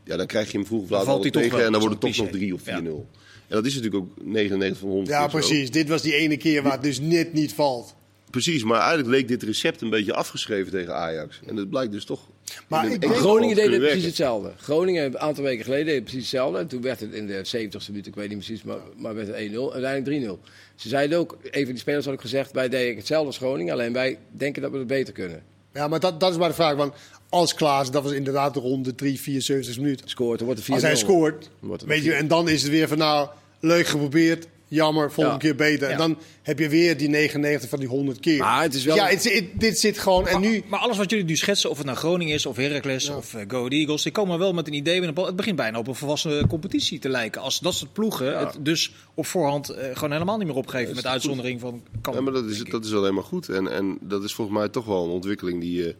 ja, 0.03 0.17
dan 0.17 0.25
krijg 0.27 0.51
je 0.51 0.57
hem 0.57 0.65
vroeg 0.67 0.81
of 0.83 0.89
laat 0.89 1.21
tegen 1.21 1.49
wel, 1.51 1.59
en 1.65 1.71
dan 1.71 1.81
wordt 1.81 2.03
het 2.03 2.13
toch 2.15 2.23
nog 2.25 2.33
3 2.35 2.53
of 2.53 2.63
cliché. 2.63 2.77
4-0. 2.81 3.07
En 3.47 3.55
dat 3.57 3.65
is 3.65 3.75
natuurlijk 3.75 4.03
ook 4.03 4.23
99 4.25 4.79
van 4.79 4.89
100 4.89 5.09
Ja, 5.09 5.27
precies. 5.27 5.71
Dit 5.71 5.87
was 5.89 6.01
die 6.01 6.15
ene 6.15 6.37
keer 6.37 6.63
waar 6.63 6.71
het 6.71 6.83
dus 6.83 6.99
net 6.99 7.33
niet 7.33 7.53
valt. 7.53 7.95
Precies, 8.31 8.63
maar 8.63 8.79
eigenlijk 8.79 9.09
leek 9.09 9.27
dit 9.27 9.43
recept 9.43 9.81
een 9.81 9.89
beetje 9.89 10.13
afgeschreven 10.13 10.71
tegen 10.71 10.95
Ajax. 10.95 11.39
En 11.45 11.55
dat 11.55 11.69
blijkt 11.69 11.91
dus 11.91 12.05
toch. 12.05 12.27
Maar 12.67 12.85
in 12.85 12.91
ik 12.91 13.01
denk- 13.01 13.13
Groningen 13.15 13.55
deed 13.55 13.65
het 13.65 13.73
precies 13.73 13.89
werken. 13.93 14.07
hetzelfde. 14.07 14.51
Groningen 14.57 15.05
een 15.05 15.19
aantal 15.19 15.43
weken 15.43 15.63
geleden 15.63 15.85
deed 15.85 15.95
het 15.95 16.03
precies 16.03 16.21
hetzelfde. 16.21 16.59
En 16.59 16.67
toen 16.67 16.81
werd 16.81 16.99
het 16.99 17.13
in 17.13 17.27
de 17.27 17.41
70ste 17.45 17.91
minuut, 17.91 18.07
ik 18.07 18.15
weet 18.15 18.29
niet 18.29 18.37
precies, 18.37 18.63
maar, 18.63 18.77
maar 18.97 19.15
werd 19.15 19.27
het 19.27 19.35
1-0. 19.37 19.73
Uiteindelijk 19.73 20.25
3-0. 20.25 20.39
Ze 20.75 20.89
zeiden 20.89 21.17
ook, 21.17 21.37
een 21.43 21.63
van 21.63 21.71
die 21.71 21.77
spelers 21.81 22.05
had 22.05 22.13
ook 22.13 22.21
gezegd, 22.21 22.51
wij 22.51 22.69
deden 22.69 22.95
hetzelfde 22.95 23.27
als 23.27 23.37
Groningen. 23.37 23.73
Alleen 23.73 23.93
wij 23.93 24.17
denken 24.31 24.61
dat 24.61 24.71
we 24.71 24.77
het 24.77 24.87
beter 24.87 25.13
kunnen. 25.13 25.43
Ja, 25.73 25.87
maar 25.87 25.99
dat, 25.99 26.19
dat 26.19 26.31
is 26.31 26.37
maar 26.37 26.49
de 26.49 26.55
vraag. 26.55 26.75
Want 26.75 26.93
als 27.29 27.53
Klaas, 27.53 27.91
dat 27.91 28.03
was 28.03 28.11
inderdaad 28.11 28.53
de 28.53 28.59
ronde 28.59 28.95
3, 28.95 29.19
4, 29.19 29.41
70 29.41 29.77
minuten. 29.77 30.09
Scoort, 30.09 30.37
dan 30.37 30.47
wordt 30.47 30.61
het 30.67 30.69
4-0. 30.69 30.73
Als 30.73 30.83
hij 30.83 30.95
scoort, 30.95 31.49
Wordt 31.59 31.81
het 31.81 31.89
weet 31.91 32.03
je, 32.03 32.13
en 32.13 32.27
dan 32.27 32.49
is 32.49 32.61
het 32.61 32.71
weer 32.71 32.87
van 32.87 32.97
nou, 32.97 33.29
leuk 33.59 33.87
geprobeerd. 33.87 34.47
Jammer, 34.75 35.11
volgende 35.11 35.47
Ja. 35.47 35.53
keer 35.53 35.55
beter. 35.55 35.89
En 35.89 35.97
dan 35.97 36.17
heb 36.41 36.59
je 36.59 36.69
weer 36.69 36.97
die 36.97 37.07
99 37.09 37.69
van 37.69 37.79
die 37.79 37.87
100 37.87 38.19
keer. 38.19 38.37
Maar 38.39 38.61
het 38.61 38.73
is 38.73 38.83
wel- 38.83 38.95
Ja, 38.95 39.07
het, 39.07 39.33
het- 39.33 39.45
dit 39.59 39.79
zit 39.79 39.97
gewoon... 39.99 40.27
En 40.27 40.41
nu... 40.41 40.63
Maar 40.67 40.79
alles 40.79 40.97
wat 40.97 41.09
jullie 41.09 41.25
nu 41.25 41.35
schetsen, 41.35 41.69
of 41.69 41.77
het 41.77 41.85
nou 41.85 41.97
Groningen 41.97 42.33
is, 42.33 42.45
of 42.45 42.55
Heracles, 42.57 43.09
of 43.09 43.33
uh, 43.33 43.41
Go 43.47 43.57
Ahead 43.57 43.71
Eagles, 43.71 44.03
die 44.03 44.11
komen 44.11 44.39
wel 44.39 44.53
met 44.53 44.67
een 44.67 44.73
idee. 44.73 45.01
Het 45.01 45.35
begint 45.35 45.55
bijna 45.55 45.77
op 45.77 45.87
een 45.87 45.95
volwassen 45.95 46.47
competitie 46.47 46.99
te 46.99 47.09
lijken. 47.09 47.41
Als 47.41 47.59
dat 47.59 47.73
soort 47.73 47.93
ploegen 47.93 48.39
het 48.39 48.57
dus 48.59 48.93
op 49.13 49.25
voorhand 49.25 49.69
eh, 49.69 49.85
gewoon 49.93 50.11
helemaal 50.11 50.37
niet 50.37 50.47
meer 50.47 50.55
opgeven. 50.55 50.95
Met 50.95 51.05
uitzondering 51.07 51.59
van 51.59 51.83
kan. 52.01 52.13
Ja, 52.13 52.21
maar 52.21 52.33
dat 52.33 52.45
is, 52.45 52.63
dat 52.63 52.85
is 52.85 52.93
alleen 52.93 53.13
maar 53.13 53.23
goed. 53.23 53.49
En, 53.49 53.71
en 53.71 53.97
dat 54.01 54.23
is 54.23 54.33
volgens 54.33 54.57
mij 54.57 54.69
toch 54.69 54.85
wel 54.85 55.03
een 55.03 55.09
ontwikkeling 55.09 55.61
die, 55.61 55.85
eh, 55.87 55.93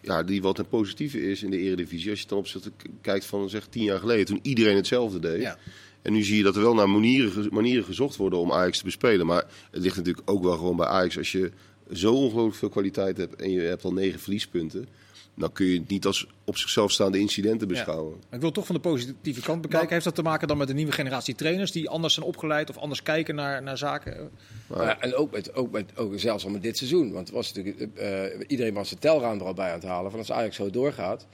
ja, 0.00 0.22
die 0.22 0.42
wat 0.42 0.58
een 0.58 0.68
positieve 0.68 1.30
is 1.30 1.42
in 1.42 1.50
de 1.50 1.58
eredivisie. 1.58 2.10
Als 2.10 2.20
je 2.20 2.26
ten 2.26 2.36
opzichte 2.36 2.72
kijkt 3.00 3.24
van 3.24 3.48
zeg 3.48 3.66
tien 3.66 3.82
jaar 3.84 3.98
geleden, 3.98 4.26
toen 4.26 4.38
iedereen 4.42 4.76
hetzelfde 4.76 5.18
deed. 5.18 5.40
Ja. 5.40 5.58
En 6.02 6.12
nu 6.12 6.22
zie 6.22 6.36
je 6.36 6.42
dat 6.42 6.56
er 6.56 6.62
wel 6.62 6.74
naar 6.74 6.88
manieren, 6.88 7.30
ge- 7.32 7.48
manieren 7.50 7.84
gezocht 7.84 8.16
worden 8.16 8.38
om 8.38 8.52
Ajax 8.52 8.78
te 8.78 8.84
bespelen. 8.84 9.26
Maar 9.26 9.44
het 9.70 9.82
ligt 9.82 9.96
natuurlijk 9.96 10.30
ook 10.30 10.42
wel 10.42 10.56
gewoon 10.56 10.76
bij 10.76 10.86
Ajax. 10.86 11.18
Als 11.18 11.32
je 11.32 11.50
zo 11.92 12.14
ongelooflijk 12.14 12.56
veel 12.56 12.68
kwaliteit 12.68 13.16
hebt 13.16 13.36
en 13.42 13.50
je 13.50 13.60
hebt 13.60 13.84
al 13.84 13.92
negen 13.92 14.20
verliespunten... 14.20 14.88
dan 15.36 15.52
kun 15.52 15.66
je 15.66 15.78
het 15.78 15.88
niet 15.88 16.06
als 16.06 16.26
op 16.44 16.56
zichzelf 16.56 16.90
staande 16.92 17.18
incidenten 17.18 17.68
beschouwen. 17.68 18.16
Ik 18.30 18.40
wil 18.40 18.50
toch 18.50 18.66
van 18.66 18.74
de 18.74 18.80
positieve 18.80 19.40
kant 19.40 19.60
bekijken. 19.62 19.88
Heeft 19.92 20.04
dat 20.04 20.14
te 20.14 20.22
maken 20.22 20.48
dan 20.48 20.56
met 20.56 20.68
een 20.68 20.76
nieuwe 20.76 20.92
generatie 20.92 21.34
trainers 21.34 21.72
die 21.72 21.88
anders 21.88 22.14
zijn 22.14 22.26
opgeleid 22.26 22.70
of 22.70 22.76
anders 22.76 23.02
kijken 23.02 23.34
naar, 23.34 23.62
naar 23.62 23.78
zaken? 23.78 24.30
Maar 24.66 24.82
ja, 24.84 25.00
en 25.00 25.14
ook, 25.14 25.32
met, 25.32 25.54
ook, 25.54 25.70
met, 25.70 25.96
ook 25.96 26.12
zelfs 26.18 26.44
al 26.44 26.50
met 26.50 26.62
dit 26.62 26.76
seizoen. 26.76 27.12
Want 27.12 27.26
het 27.26 27.36
was 27.36 27.52
natuurlijk, 27.52 27.96
eh, 27.96 28.44
iedereen 28.46 28.74
was 28.74 28.88
de 28.88 28.98
telraam 28.98 29.38
er 29.38 29.44
al 29.46 29.54
bij 29.54 29.68
aan 29.68 29.74
het 29.78 29.88
halen. 29.88 30.10
Van 30.10 30.20
als 30.20 30.32
Ajax 30.32 30.56
zo 30.56 30.70
doorgaat, 30.70 31.26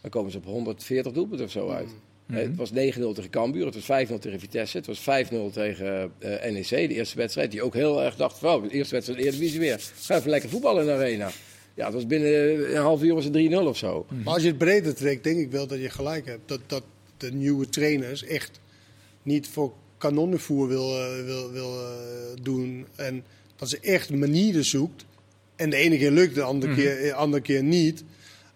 dan 0.00 0.10
komen 0.10 0.30
ze 0.30 0.38
op 0.38 0.44
140 0.44 1.12
doelpunten 1.12 1.46
of 1.46 1.52
zo 1.52 1.68
uit. 1.70 1.94
Eh, 2.28 2.36
Het 2.36 2.56
was 2.56 2.70
9-0 2.70 2.74
tegen 3.14 3.30
Cambuur, 3.30 3.66
het 3.66 3.74
was 3.74 4.08
5-0 4.08 4.18
tegen 4.18 4.40
Vitesse, 4.40 4.76
het 4.76 4.86
was 4.86 5.00
5-0 5.00 5.50
tegen 5.52 6.12
eh, 6.18 6.50
NEC, 6.50 6.68
de 6.68 6.94
eerste 6.94 7.16
wedstrijd. 7.16 7.50
Die 7.50 7.62
ook 7.62 7.74
heel 7.74 8.02
erg 8.02 8.16
dacht, 8.16 8.38
van, 8.38 8.62
de 8.62 8.70
eerste 8.70 8.94
wedstrijd 8.94 9.20
de 9.20 9.26
Eredivisie 9.26 9.60
weer. 9.60 9.80
Ga 10.00 10.16
even 10.16 10.30
lekker 10.30 10.50
voetballen 10.50 10.80
in 10.80 10.86
de 10.86 10.92
arena. 10.92 11.30
Ja, 11.74 11.84
het 11.84 11.94
was 11.94 12.06
binnen 12.06 12.74
een 12.76 12.82
half 12.82 13.02
uur 13.02 13.14
was 13.14 13.24
het 13.24 13.50
3-0 13.50 13.54
of 13.54 13.76
zo. 13.76 14.06
Maar 14.24 14.34
als 14.34 14.42
je 14.42 14.48
het 14.48 14.58
breder 14.58 14.94
trekt, 14.94 15.24
denk 15.24 15.38
ik 15.38 15.50
wel 15.50 15.66
dat 15.66 15.80
je 15.80 15.90
gelijk 15.90 16.26
hebt. 16.26 16.48
Dat, 16.48 16.60
dat 16.66 16.82
de 17.16 17.32
nieuwe 17.32 17.68
trainers 17.68 18.24
echt 18.24 18.60
niet 19.22 19.48
voor 19.48 19.72
kanonnenvoer 19.98 20.68
wil, 20.68 20.98
eh, 20.98 21.24
wil, 21.24 21.52
wil 21.52 21.80
eh, 21.80 21.88
doen. 22.42 22.86
En 22.96 23.24
dat 23.56 23.68
ze 23.68 23.78
echt 23.80 24.10
manieren 24.10 24.64
zoekt. 24.64 25.04
En 25.56 25.70
de 25.70 25.76
ene 25.76 25.98
keer 25.98 26.10
lukt, 26.10 26.34
de 26.34 26.42
andere, 26.42 26.74
keer, 26.74 27.02
de 27.02 27.14
andere 27.14 27.42
keer 27.42 27.62
niet. 27.62 28.04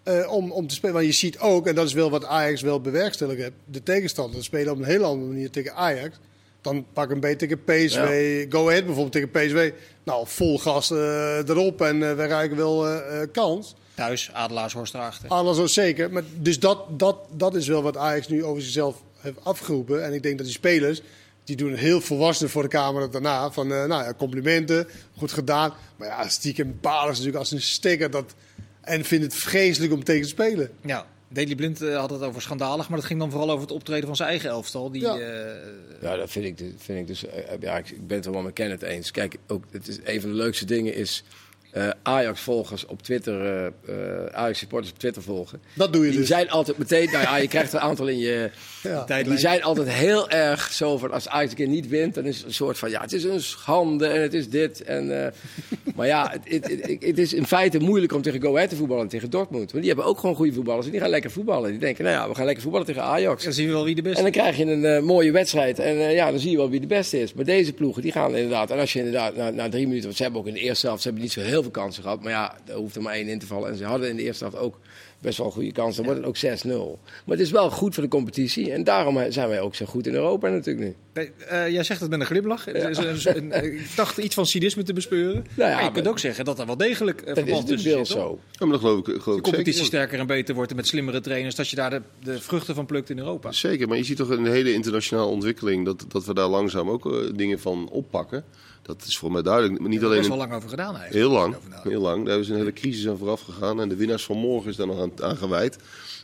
Eh, 0.02 0.32
om, 0.32 0.52
om 0.52 0.66
te 0.66 0.74
spelen. 0.74 0.94
Want 0.94 1.06
je 1.06 1.12
ziet 1.12 1.38
ook, 1.38 1.66
en 1.66 1.74
dat 1.74 1.86
is 1.86 1.92
wel 1.92 2.10
wat 2.10 2.24
Ajax 2.24 2.60
wel 2.60 2.80
bewerkstelligd 2.80 3.40
heeft. 3.40 3.52
De 3.64 3.82
tegenstander 3.82 4.44
spelen 4.44 4.72
op 4.72 4.78
een 4.78 4.84
hele 4.84 5.04
andere 5.04 5.30
manier 5.30 5.50
tegen 5.50 5.74
Ajax. 5.74 6.16
Dan 6.60 6.86
pak 6.92 7.10
een 7.10 7.20
beetje 7.20 7.36
tegen 7.36 7.64
PSV. 7.64 8.46
Go 8.48 8.68
Ahead 8.68 8.84
bijvoorbeeld 8.84 9.12
tegen 9.12 9.30
PSV. 9.30 9.72
Nou, 10.04 10.26
vol 10.28 10.58
gas 10.58 10.90
eh, 10.90 11.48
erop 11.48 11.80
en 11.80 12.02
eh 12.02 12.16
we 12.16 12.26
raken 12.26 12.56
wel 12.56 12.86
kans. 13.32 13.74
Thuis, 13.94 14.30
Adelaarshorst 14.32 14.94
erachter. 14.94 15.28
Alles 15.28 15.56
zo 15.56 15.66
zeker. 15.66 16.12
Maar 16.12 16.22
dus 16.34 16.58
dat, 16.58 16.98
dat, 16.98 17.16
dat 17.30 17.54
is 17.54 17.68
wel 17.68 17.82
wat 17.82 17.96
Ajax 17.96 18.28
nu 18.28 18.44
over 18.44 18.62
zichzelf 18.62 19.02
heeft 19.18 19.38
afgeroepen. 19.42 20.04
En 20.04 20.12
ik 20.12 20.22
denk 20.22 20.36
dat 20.36 20.46
die 20.46 20.56
spelers, 20.56 21.02
die 21.44 21.56
doen 21.56 21.74
heel 21.74 22.00
volwassen 22.00 22.50
voor 22.50 22.62
de 22.62 22.68
camera 22.68 23.06
daarna. 23.06 23.50
Van, 23.50 23.66
nou 23.66 23.88
ja, 23.88 24.14
complimenten, 24.18 24.88
goed 25.16 25.32
gedaan. 25.32 25.72
Maar 25.96 26.08
ja, 26.08 26.28
stiekem 26.28 26.78
balen 26.80 27.08
natuurlijk 27.08 27.36
als 27.36 27.50
een 27.50 27.62
sticker. 27.62 28.10
Dat, 28.10 28.34
en 28.82 29.04
vinden 29.04 29.28
het 29.28 29.38
vreselijk 29.38 29.92
om 29.92 30.04
tegen 30.04 30.22
te 30.22 30.28
spelen. 30.28 30.70
Ja, 30.84 31.06
Daley 31.28 31.54
Blind 31.54 31.82
eh, 31.82 31.96
had 31.96 32.10
het 32.10 32.22
over 32.22 32.42
schandalig, 32.42 32.88
maar 32.88 32.98
dat 32.98 33.06
ging 33.06 33.18
dan 33.20 33.30
vooral 33.30 33.50
over 33.50 33.60
het 33.62 33.70
optreden 33.70 34.06
van 34.06 34.16
zijn 34.16 34.28
eigen 34.28 34.50
elftal. 34.50 34.90
Die, 34.90 35.02
Ja. 35.02 35.18
eh, 35.18 35.56
Ja, 36.00 36.16
dat 36.16 36.30
vind 36.30 36.44
ik, 36.44 36.58
dus- 36.58 36.72
vind 36.78 36.98
ik 36.98 37.06
dus. 37.06 37.26
eh, 37.26 37.42
Ja, 37.60 37.78
ik, 37.78 37.90
ik 37.90 38.06
ben 38.06 38.16
het 38.16 38.26
er 38.26 38.32
wel 38.32 38.42
met 38.42 38.52
Kenneth 38.52 38.82
eens. 38.82 39.10
Kijk, 39.10 39.36
ook, 39.46 39.64
het 39.70 39.88
is, 39.88 39.98
een 40.04 40.20
van 40.20 40.30
de 40.30 40.36
leukste 40.36 40.64
dingen 40.64 40.94
is. 40.94 41.24
Eh, 41.72 41.88
Ajax-volgers 42.02 42.86
op 42.86 43.02
Twitter, 43.02 43.40
eh, 43.46 43.66
eh, 43.66 44.26
Ajax-supporters 44.32 44.92
op 44.92 44.98
Twitter 44.98 45.22
volgen. 45.22 45.60
Dat 45.74 45.92
doe 45.92 46.04
je 46.04 46.10
Die 46.10 46.18
dus. 46.18 46.28
zijn 46.28 46.50
altijd 46.50 46.78
meteen, 46.78 47.10
nou 47.10 47.22
ja, 47.22 47.36
je 47.36 47.48
krijgt 47.48 47.72
een 47.72 47.80
aantal 47.80 48.08
in 48.08 48.18
je. 48.18 48.50
Ja. 48.82 49.04
tijdlijn. 49.04 49.28
Die 49.28 49.38
zijn 49.38 49.62
altijd 49.62 49.88
heel 49.88 50.30
erg 50.30 50.72
zo 50.72 50.98
van 50.98 51.12
als 51.12 51.28
Ajax 51.28 51.50
een 51.50 51.56
keer 51.56 51.68
niet 51.68 51.88
wint, 51.88 52.14
dan 52.14 52.24
is 52.24 52.36
het 52.36 52.46
een 52.46 52.54
soort 52.54 52.78
van 52.78 52.90
ja, 52.90 53.00
het 53.00 53.12
is 53.12 53.24
een 53.24 53.40
schande 53.40 54.06
en 54.06 54.20
het 54.20 54.34
is 54.34 54.48
dit. 54.48 54.82
En, 54.82 55.24
eh, 55.24 55.32
maar 55.96 56.06
ja, 56.06 56.30
het, 56.30 56.62
het, 56.64 56.80
het, 56.82 57.04
het 57.04 57.18
is 57.18 57.32
in 57.32 57.46
feite 57.46 57.78
moeilijk 57.78 58.12
om 58.12 58.22
tegen 58.22 58.42
Go 58.42 58.54
Ahead 58.54 58.68
te 58.68 58.76
voetballen 58.76 59.02
en 59.02 59.08
tegen 59.08 59.30
Dortmund. 59.30 59.70
Want 59.70 59.84
die 59.84 59.92
hebben 59.92 60.04
ook 60.10 60.18
gewoon 60.18 60.34
goede 60.34 60.52
voetballers 60.52 60.86
en 60.86 60.92
die 60.92 61.00
gaan 61.00 61.10
lekker 61.10 61.30
voetballen. 61.30 61.70
Die 61.70 61.78
denken, 61.78 62.04
nou 62.04 62.16
ja, 62.16 62.28
we 62.28 62.34
gaan 62.34 62.44
lekker 62.44 62.62
voetballen 62.62 62.86
tegen 62.86 63.02
Ajax. 63.02 63.44
dan 63.44 63.52
zien 63.52 63.66
we 63.66 63.72
wel 63.72 63.84
wie 63.84 63.94
de 63.94 64.02
beste 64.02 64.18
En 64.18 64.22
dan 64.22 64.32
krijg 64.32 64.56
je 64.56 64.64
een 64.64 65.04
mooie 65.04 65.32
wedstrijd. 65.32 65.78
En 65.78 65.96
eh, 65.96 66.14
ja, 66.14 66.30
dan 66.30 66.40
zie 66.40 66.50
je 66.50 66.56
wel 66.56 66.70
wie 66.70 66.80
de 66.80 66.86
beste 66.86 67.20
is. 67.20 67.32
Maar 67.32 67.44
deze 67.44 67.72
ploegen, 67.72 68.02
die 68.02 68.12
gaan 68.12 68.36
inderdaad. 68.36 68.70
En 68.70 68.78
als 68.78 68.92
je 68.92 68.98
inderdaad 68.98 69.36
na, 69.36 69.50
na 69.50 69.68
drie 69.68 69.84
minuten. 69.84 70.04
Want 70.04 70.16
ze 70.16 70.22
hebben 70.22 70.40
ook 70.40 70.46
in 70.46 70.54
de 70.54 70.60
eerste 70.60 70.86
helft. 70.86 71.02
Ze 71.02 71.08
hebben 71.08 71.24
niet 71.24 71.32
zo 71.32 71.40
heel 71.40 71.61
veel 71.62 71.70
kansen 71.70 72.02
gehad. 72.02 72.22
Maar 72.22 72.32
ja, 72.32 72.56
er 72.66 72.74
hoeft 72.74 72.96
er 72.96 73.02
maar 73.02 73.12
één 73.14 73.28
in 73.28 73.38
te 73.38 73.46
vallen. 73.46 73.70
En 73.70 73.76
ze 73.76 73.84
hadden 73.84 74.08
in 74.08 74.16
de 74.16 74.22
eerste 74.22 74.44
helft 74.44 74.58
ook 74.58 74.78
best 75.20 75.38
wel 75.38 75.50
goede 75.50 75.72
kansen. 75.72 76.04
Dan 76.04 76.14
wordt 76.22 76.42
het 76.42 76.54
ook 76.66 76.96
6-0. 76.96 77.00
Maar 77.24 77.36
het 77.36 77.40
is 77.46 77.50
wel 77.50 77.70
goed 77.70 77.94
voor 77.94 78.02
de 78.02 78.08
competitie. 78.08 78.72
En 78.72 78.84
daarom 78.84 79.18
eh, 79.18 79.32
zijn 79.32 79.48
wij 79.48 79.60
ook 79.60 79.74
zo 79.74 79.86
goed 79.86 80.06
in 80.06 80.14
Europa 80.14 80.48
natuurlijk 80.48 80.86
nu. 80.86 80.94
Nee, 81.14 81.30
eh, 81.48 81.68
jij 81.68 81.82
zegt 81.84 82.00
het 82.00 82.10
met 82.10 82.20
een 82.20 82.26
glimlach. 82.26 82.66
Is 82.68 82.98
ik 83.26 83.96
dacht 83.96 84.18
iets 84.18 84.34
van 84.34 84.46
cynisme 84.46 84.82
te 84.82 84.92
bespeuren. 84.92 85.34
Nou 85.34 85.44
ja, 85.56 85.66
maar 85.66 85.68
je 85.76 85.82
maar- 85.82 85.92
kunt 85.92 86.08
ook 86.08 86.18
zeggen 86.18 86.44
dat 86.44 86.58
er 86.58 86.66
wel 86.66 86.76
degelijk 86.76 87.20
uh, 87.20 87.26
Dat 87.26 87.36
is 87.36 87.42
verband 87.42 87.66
tussen 87.66 87.90
zit. 87.90 87.94
wel 87.94 88.04
toch? 88.04 88.16
zo. 88.16 88.38
Ja, 88.50 88.58
maar 88.66 88.68
dat 88.68 88.80
geloof 88.80 88.98
ik, 88.98 89.04
geloof 89.04 89.36
De 89.36 89.42
competitie 89.42 89.72
zeker. 89.72 89.86
sterker 89.86 90.18
en 90.18 90.26
beter 90.26 90.54
wordt 90.54 90.70
en 90.70 90.76
met 90.76 90.86
slimmere 90.86 91.20
trainers, 91.20 91.54
dat 91.54 91.68
je 91.68 91.76
daar 91.76 91.90
de, 91.90 92.02
de 92.22 92.40
vruchten 92.40 92.74
van 92.74 92.86
plukt 92.86 93.10
in 93.10 93.18
Europa. 93.18 93.52
Zeker, 93.52 93.88
maar 93.88 93.96
je 93.96 94.04
ziet 94.04 94.16
toch 94.16 94.28
een 94.28 94.46
hele 94.46 94.72
internationale 94.72 95.28
ontwikkeling 95.28 95.84
dat, 95.84 96.04
dat 96.08 96.24
we 96.24 96.34
daar 96.34 96.48
langzaam 96.48 96.90
ook 96.90 97.12
eh, 97.12 97.18
dingen 97.34 97.60
van 97.60 97.88
oppakken. 97.90 98.44
Dat 98.82 99.04
is 99.06 99.18
voor 99.18 99.32
mij 99.32 99.42
duidelijk. 99.42 99.80
Maar 99.80 99.88
niet 99.88 100.00
Daar 100.00 100.10
is 100.10 100.16
alleen 100.16 100.28
wel 100.28 100.38
in- 100.38 100.44
lang 100.44 100.54
over 100.56 100.68
gedaan 100.68 100.96
eigenlijk. 100.96 101.14
heel 101.26 101.30
lang, 101.38 101.56
heel 101.82 102.00
lang. 102.00 102.16
Daar 102.18 102.26
hebben 102.26 102.44
ze 102.44 102.52
een 102.52 102.58
hele 102.58 102.72
crisis 102.72 103.08
aan 103.08 103.18
vooraf 103.18 103.40
gegaan 103.40 103.80
en 103.80 103.88
de 103.88 103.96
winnaars 103.96 104.24
van 104.24 104.36
morgen 104.36 104.70
is 104.70 104.76
daar 104.76 104.86
nog 104.86 105.00
aan, 105.00 105.12
aan 105.22 105.36
gewijd. 105.36 105.78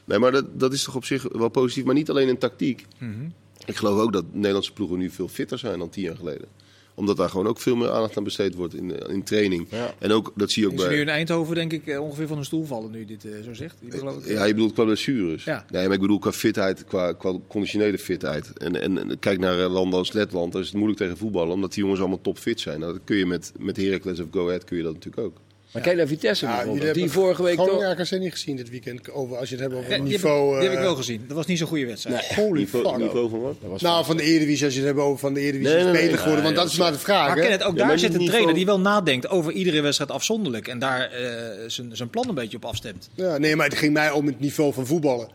Nee, 0.04 0.18
maar 0.18 0.32
dat, 0.32 0.44
dat 0.60 0.72
is 0.72 0.82
toch 0.82 0.94
op 0.94 1.04
zich 1.04 1.22
wel 1.32 1.48
positief, 1.48 1.84
maar 1.84 1.94
niet 1.94 2.10
alleen 2.10 2.28
in 2.28 2.38
tactiek. 2.38 2.86
Mhm. 2.98 3.28
Ik 3.66 3.76
geloof 3.76 4.00
ook 4.00 4.12
dat 4.12 4.24
Nederlandse 4.32 4.72
ploegen 4.72 4.98
nu 4.98 5.10
veel 5.10 5.28
fitter 5.28 5.58
zijn 5.58 5.78
dan 5.78 5.88
tien 5.88 6.02
jaar 6.04 6.16
geleden 6.16 6.48
omdat 6.98 7.16
daar 7.16 7.28
gewoon 7.28 7.46
ook 7.46 7.60
veel 7.60 7.76
meer 7.76 7.90
aandacht 7.90 8.16
aan 8.16 8.24
besteed 8.24 8.54
wordt 8.54 8.74
in, 8.74 8.96
eh, 8.96 9.14
in 9.14 9.22
training. 9.22 9.66
Ja. 9.70 9.94
En 9.98 10.12
ook, 10.12 10.32
dat 10.34 10.50
zie 10.50 10.62
je 10.62 10.68
ook 10.68 10.74
Is 10.74 10.82
er 10.82 10.88
nu 10.88 10.94
bij... 10.94 11.02
in 11.04 11.08
Eindhoven 11.08 11.54
denk 11.54 11.72
ik 11.72 11.86
eh, 11.86 12.00
ongeveer 12.00 12.26
van 12.26 12.38
een 12.38 12.44
stoel 12.44 12.64
vallen 12.64 12.90
nu 12.90 13.04
dit 13.04 13.24
eh, 13.24 13.32
zo 13.44 13.54
zegt. 13.54 13.76
Die 13.80 13.98
geloof 13.98 14.24
ik. 14.24 14.32
Ja, 14.32 14.44
je 14.44 14.54
bedoelt 14.54 14.72
qua 14.72 14.84
blessures. 14.84 15.44
Ja. 15.44 15.64
Nee, 15.70 15.84
maar 15.84 15.94
ik 15.94 16.00
bedoel 16.00 16.18
qua 16.18 16.32
fitheid, 16.32 16.84
qua, 16.84 17.12
qua 17.12 17.34
conditionele 17.48 17.98
fitheid. 17.98 18.52
En, 18.58 18.82
en, 18.82 18.98
en 18.98 19.18
kijk 19.18 19.38
naar 19.38 19.56
landen 19.56 19.98
als 19.98 20.12
Letland, 20.12 20.52
daar 20.52 20.60
is 20.62 20.68
het 20.68 20.76
moeilijk 20.76 21.00
tegen 21.00 21.16
voetballen, 21.16 21.54
omdat 21.54 21.72
die 21.72 21.82
jongens 21.82 22.00
allemaal 22.00 22.20
topfit 22.20 22.60
zijn. 22.60 22.80
Nou, 22.80 22.92
dat 22.92 23.02
kun 23.04 23.16
je 23.16 23.26
met, 23.26 23.52
met 23.58 23.76
Heracles 23.76 24.20
of 24.20 24.26
Go 24.30 24.46
Ahead 24.46 24.64
kun 24.64 24.76
je 24.76 24.82
dat 24.82 24.92
natuurlijk 24.92 25.26
ook. 25.26 25.36
Maar 25.72 25.82
kijk 25.82 25.96
naar 25.96 26.06
Vitesse 26.06 26.46
Ja, 26.46 26.56
bijvoorbeeld. 26.56 26.94
Die 26.94 27.10
vorige 27.10 27.42
week 27.42 27.56
toch... 27.56 27.82
RKC 27.84 28.10
niet 28.18 28.32
gezien 28.32 28.56
dit 28.56 28.70
weekend. 28.70 29.10
Over, 29.10 29.36
als 29.36 29.48
je 29.48 29.54
het 29.54 29.64
hebt 29.64 29.74
over 29.76 29.90
Ja, 29.90 29.96
het 29.96 30.04
die, 30.04 30.12
heb, 30.14 30.22
niveau. 30.22 30.54
ik- 30.54 30.60
die 30.60 30.62
heb 30.68 30.72
ik 30.72 30.78
eh, 30.78 30.84
wel 30.84 30.94
gezien. 30.96 31.24
Dat 31.26 31.36
was 31.36 31.46
niet 31.46 31.58
zo'n 31.58 31.66
goede 31.68 31.86
wedstrijd. 31.86 32.34
Holy 32.34 32.58
Niveau, 32.58 32.88
fuck. 32.88 32.96
niveau 32.96 33.30
van 33.30 33.40
wat? 33.40 33.56
Dat 33.60 33.70
was 33.70 33.82
Nou, 33.82 34.04
van 34.04 34.16
de 34.16 34.22
Eredivisie, 34.22 34.64
als 34.64 34.74
je 34.74 34.80
het 34.80 34.88
hebt 34.88 35.00
over 35.00 35.18
van 35.18 35.34
de 35.34 35.40
Eredivisie, 35.40 35.74
Nee, 35.74 35.78
is 35.78 35.84
nee, 35.84 35.92
beter 35.92 36.08
nee. 36.08 36.16
geworden. 36.18 36.42
Want 36.44 36.54
Nee, 36.56 36.64
dat 36.64 36.72
is 36.72 36.78
maar 36.78 36.92
de 36.92 36.98
vraag. 36.98 37.26
Maar 37.28 37.36
hè? 37.36 37.42
Kenneth, 37.42 37.62
ook 37.62 37.76
Ja, 37.76 37.86
daar 37.88 37.98
zit 37.98 38.14
een 38.14 38.26
trainer 38.26 38.54
die 38.54 38.66
wel 38.66 38.80
nadenkt 38.80 39.28
over 39.28 39.52
iedere 39.52 39.80
wedstrijd 39.80 40.10
afzonderlijk. 40.10 40.68
En 40.68 40.78
daar 40.78 41.10
eh, 41.10 41.24
zijn 41.66 41.96
zijn 41.96 42.10
plan 42.10 42.28
een 42.28 42.34
beetje 42.34 42.56
op 42.56 42.64
afstemt. 42.64 43.08
Ja, 43.14 43.38
nee, 43.38 43.56
maar 43.56 43.66
het 43.68 43.78
ging 43.78 43.92
mij 43.92 44.10
om 44.10 44.26
het 44.26 44.40
niveau 44.40 44.72
van 44.72 44.86
voetballen. 44.86 45.28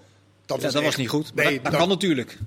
Dat 0.46 0.62
dat 0.62 0.74
was 0.84 0.96
niet 0.96 1.10
goed. 1.10 1.36
Nee, 1.36 1.60
dat, 1.64 1.76
kan 1.76 1.88
natuurlijk. 1.88 2.38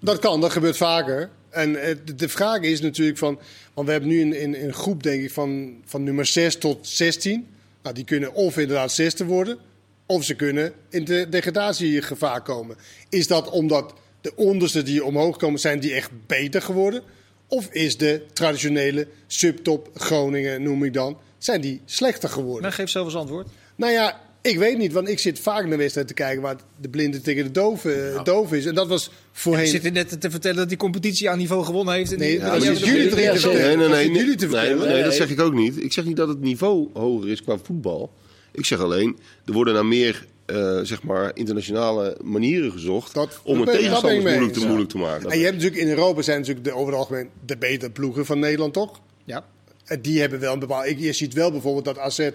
dat 0.00 0.18
kan, 0.18 0.40
dat 0.40 0.52
gebeurt 0.52 0.76
vaker. 0.76 1.30
En 1.56 1.82
eh, 1.82 1.96
de, 2.04 2.14
de 2.14 2.28
vraag 2.28 2.60
is 2.60 2.80
natuurlijk 2.80 3.18
van... 3.18 3.38
Want 3.74 3.86
we 3.86 3.92
hebben 3.92 4.10
nu 4.10 4.20
een, 4.20 4.42
een, 4.42 4.64
een 4.64 4.74
groep, 4.74 5.02
denk 5.02 5.22
ik, 5.22 5.30
van, 5.30 5.80
van 5.84 6.02
nummer 6.02 6.26
6 6.26 6.56
tot 6.56 6.86
16. 6.86 7.46
Nou, 7.82 7.94
die 7.94 8.04
kunnen 8.04 8.34
of 8.34 8.58
inderdaad 8.58 8.92
zesde 8.92 9.24
worden... 9.24 9.58
of 10.06 10.24
ze 10.24 10.34
kunnen 10.34 10.72
in 10.88 11.04
de 11.04 11.26
degradatiegevaar 11.30 12.42
komen. 12.42 12.76
Is 13.08 13.26
dat 13.26 13.50
omdat 13.50 13.94
de 14.20 14.36
onderste 14.36 14.82
die 14.82 15.04
omhoog 15.04 15.36
komen, 15.36 15.60
zijn 15.60 15.80
die 15.80 15.94
echt 15.94 16.10
beter 16.26 16.62
geworden? 16.62 17.02
Of 17.48 17.68
is 17.70 17.96
de 17.96 18.26
traditionele 18.32 19.08
subtop 19.26 19.90
Groningen, 19.94 20.62
noem 20.62 20.84
ik 20.84 20.92
dan... 20.92 21.18
zijn 21.38 21.60
die 21.60 21.80
slechter 21.84 22.28
geworden? 22.28 22.62
Maar 22.62 22.72
geef 22.72 22.90
zelf 22.90 23.06
eens 23.06 23.16
antwoord. 23.16 23.48
Nou 23.76 23.92
ja, 23.92 24.20
ik 24.46 24.58
weet 24.58 24.78
niet, 24.78 24.92
want 24.92 25.08
ik 25.08 25.18
zit 25.18 25.38
vaak 25.38 25.66
naar 25.66 25.78
wedstrijden 25.78 26.14
te 26.16 26.22
kijken 26.22 26.42
waar 26.42 26.56
de 26.80 26.88
blinde 26.88 27.20
tegen 27.20 27.44
de 27.44 27.50
dove, 27.50 27.92
eh, 27.92 28.24
doof 28.24 28.52
is. 28.52 28.66
En 28.66 28.74
dat 28.74 28.88
was 28.88 29.04
Je 29.04 29.10
voorheen. 29.32 29.66
zit 29.66 29.92
net 29.92 30.20
te 30.20 30.30
vertellen 30.30 30.56
dat 30.56 30.68
die 30.68 30.76
competitie 30.78 31.30
aan 31.30 31.38
niveau 31.38 31.64
gewonnen 31.64 31.94
heeft. 31.94 32.12
En 32.12 32.18
Nee, 32.18 32.30
die- 32.30 32.38
dat 32.40 32.62
zitten 32.62 32.86
jullie 32.86 33.08
te 33.08 33.16
vertellen. 33.16 33.56
Nee, 33.56 33.76
nee, 33.76 33.88
nee. 33.88 34.08
nee, 34.10 34.18
jullie 34.18 34.36
te 34.36 34.46
nee, 34.46 35.02
dat 35.02 35.14
zeg 35.14 35.30
ik 35.30 35.40
ook 35.40 35.54
niet. 35.54 35.82
Ik 35.82 35.92
zeg 35.92 36.04
niet 36.04 36.16
dat 36.16 36.28
het 36.28 36.40
niveau 36.40 36.88
hoger 36.92 37.30
is 37.30 37.42
qua 37.42 37.56
voetbal. 37.62 38.12
Ik 38.52 38.64
zeg 38.64 38.80
alleen, 38.80 39.18
er 39.44 39.52
worden 39.52 39.74
naar 39.74 39.86
meer 39.86 40.26
eh, 40.46 40.80
zeg 40.82 41.02
maar, 41.02 41.30
internationale 41.34 42.16
manieren 42.24 42.72
gezocht 42.72 43.14
Dat- 43.14 43.40
om 43.42 43.60
een 43.60 43.66
tegenstander 43.66 44.20
moeilijk 44.22 44.52
te, 44.52 44.66
moeilijk 44.66 44.90
te 44.90 44.98
maken. 44.98 45.30
En 45.30 45.38
je 45.38 45.44
hebt 45.44 45.56
natuurlijk 45.56 45.82
in 45.82 45.88
Europa 45.88 46.22
zijn 46.22 46.38
natuurlijk 46.38 46.64
de, 46.66 46.72
over 46.72 46.86
het 46.86 46.96
algemeen 46.96 47.28
de 47.46 47.56
betere 47.56 47.90
ploegen 47.90 48.26
van 48.26 48.38
Nederland, 48.38 48.72
toch? 48.72 49.00
Ja. 49.24 49.44
En 49.84 50.00
die 50.02 50.20
hebben 50.20 50.40
wel 50.40 50.52
een 50.52 50.58
bepaald. 50.58 50.86
Ik, 50.86 50.98
je 50.98 51.12
ziet 51.12 51.34
wel 51.34 51.50
bijvoorbeeld 51.50 51.84
dat 51.84 51.98
AZ 51.98 52.30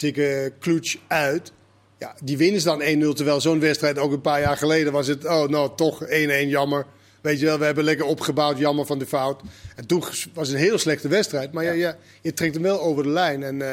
tegen 0.00 0.52
Cluj 0.58 0.96
uit. 1.06 1.52
Ja, 1.98 2.14
die 2.22 2.36
winnen 2.36 2.60
ze 2.60 2.66
dan 2.66 3.12
1-0. 3.12 3.16
Terwijl 3.16 3.40
zo'n 3.40 3.60
wedstrijd 3.60 3.98
ook 3.98 4.12
een 4.12 4.20
paar 4.20 4.40
jaar 4.40 4.56
geleden 4.56 4.92
was 4.92 5.06
het. 5.06 5.24
Oh, 5.24 5.48
nou 5.48 5.70
toch 5.76 6.04
1-1 6.04 6.08
jammer. 6.46 6.86
Weet 7.20 7.40
je 7.40 7.46
wel, 7.46 7.58
we 7.58 7.64
hebben 7.64 7.84
lekker 7.84 8.06
opgebouwd, 8.06 8.58
jammer 8.58 8.86
van 8.86 8.98
de 8.98 9.06
fout. 9.06 9.40
En 9.76 9.86
toen 9.86 10.00
was 10.34 10.48
het 10.48 10.56
een 10.56 10.62
heel 10.62 10.78
slechte 10.78 11.08
wedstrijd. 11.08 11.52
Maar 11.52 11.76
ja. 11.76 11.96
je 12.22 12.32
trekt 12.32 12.54
hem 12.54 12.62
wel 12.62 12.80
over 12.80 13.02
de 13.02 13.08
lijn. 13.08 13.42
En 13.42 13.54
uh, 13.54 13.72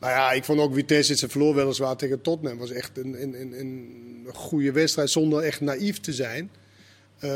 nou 0.00 0.12
ja, 0.12 0.32
ik 0.32 0.44
vond 0.44 0.60
ook 0.60 0.74
Vitesse, 0.74 1.16
ze 1.16 1.28
verloor 1.28 1.54
weliswaar 1.54 1.96
tegen 1.96 2.20
Tottenham. 2.20 2.58
was 2.58 2.70
echt 2.70 2.98
een, 2.98 3.22
een, 3.22 3.40
een, 3.40 3.52
een 3.58 4.26
goede 4.34 4.72
wedstrijd 4.72 5.10
zonder 5.10 5.42
echt 5.42 5.60
naïef 5.60 6.00
te 6.00 6.12
zijn. 6.12 6.50
Uh, 7.20 7.30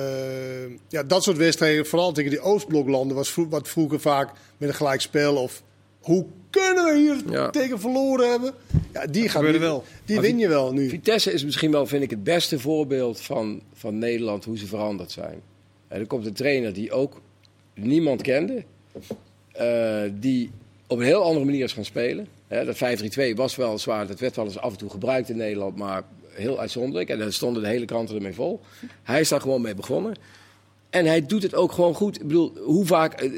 ja, 0.88 1.02
dat 1.02 1.22
soort 1.22 1.36
wedstrijden, 1.36 1.86
vooral 1.86 2.12
tegen 2.12 2.30
die 2.30 2.40
Oostbloklanden, 2.40 3.16
was 3.16 3.30
vro 3.30 3.48
wat 3.48 3.68
vroeger 3.68 4.00
vaak 4.00 4.30
met 4.56 4.68
een 4.68 4.74
gelijkspel 4.74 5.36
of 5.36 5.62
hoe 6.00 6.26
kunnen 6.50 6.84
we 6.84 6.98
hier 6.98 7.32
ja. 7.32 7.50
tegen 7.50 7.80
verloren 7.80 8.30
hebben? 8.30 8.54
Ja, 8.92 9.06
die, 9.06 9.28
gaan 9.28 9.44
die, 9.44 9.58
wel. 9.58 9.84
die 10.04 10.20
win 10.20 10.38
je 10.38 10.48
wel 10.48 10.72
nu. 10.72 10.88
Vitesse 10.88 11.32
is 11.32 11.44
misschien 11.44 11.70
wel, 11.70 11.86
vind 11.86 12.02
ik, 12.02 12.10
het 12.10 12.24
beste 12.24 12.58
voorbeeld 12.58 13.20
van, 13.20 13.62
van 13.72 13.98
Nederland, 13.98 14.44
hoe 14.44 14.58
ze 14.58 14.66
veranderd 14.66 15.10
zijn. 15.10 15.40
En 15.88 16.00
er 16.00 16.06
komt 16.06 16.26
een 16.26 16.32
trainer 16.32 16.72
die 16.72 16.92
ook 16.92 17.20
niemand 17.74 18.22
kende, 18.22 18.64
uh, 19.60 20.02
die 20.12 20.50
op 20.86 20.98
een 20.98 21.04
heel 21.04 21.22
andere 21.22 21.44
manier 21.44 21.64
is 21.64 21.72
gaan 21.72 21.84
spelen. 21.84 22.26
Hè, 22.46 22.64
dat 22.64 22.76
5-3-2 23.32 23.34
was 23.34 23.56
wel 23.56 23.78
zwaar, 23.78 24.06
dat 24.06 24.20
werd 24.20 24.36
wel 24.36 24.44
eens 24.44 24.58
af 24.58 24.72
en 24.72 24.78
toe 24.78 24.90
gebruikt 24.90 25.28
in 25.28 25.36
Nederland, 25.36 25.76
maar 25.76 26.02
heel 26.28 26.58
uitzonderlijk. 26.58 27.08
En 27.08 27.18
daar 27.18 27.32
stonden 27.32 27.62
de 27.62 27.68
hele 27.68 27.84
kranten 27.84 28.14
ermee 28.14 28.34
vol. 28.34 28.60
Hij 29.02 29.20
is 29.20 29.28
daar 29.28 29.40
gewoon 29.40 29.60
mee 29.60 29.74
begonnen. 29.74 30.14
En 30.90 31.06
hij 31.06 31.26
doet 31.26 31.42
het 31.42 31.54
ook 31.54 31.72
gewoon 31.72 31.94
goed. 31.94 32.20
Ik 32.20 32.26
bedoel, 32.26 32.52
hoe 32.64 32.86
vaak. 32.86 33.22
Uh, 33.22 33.30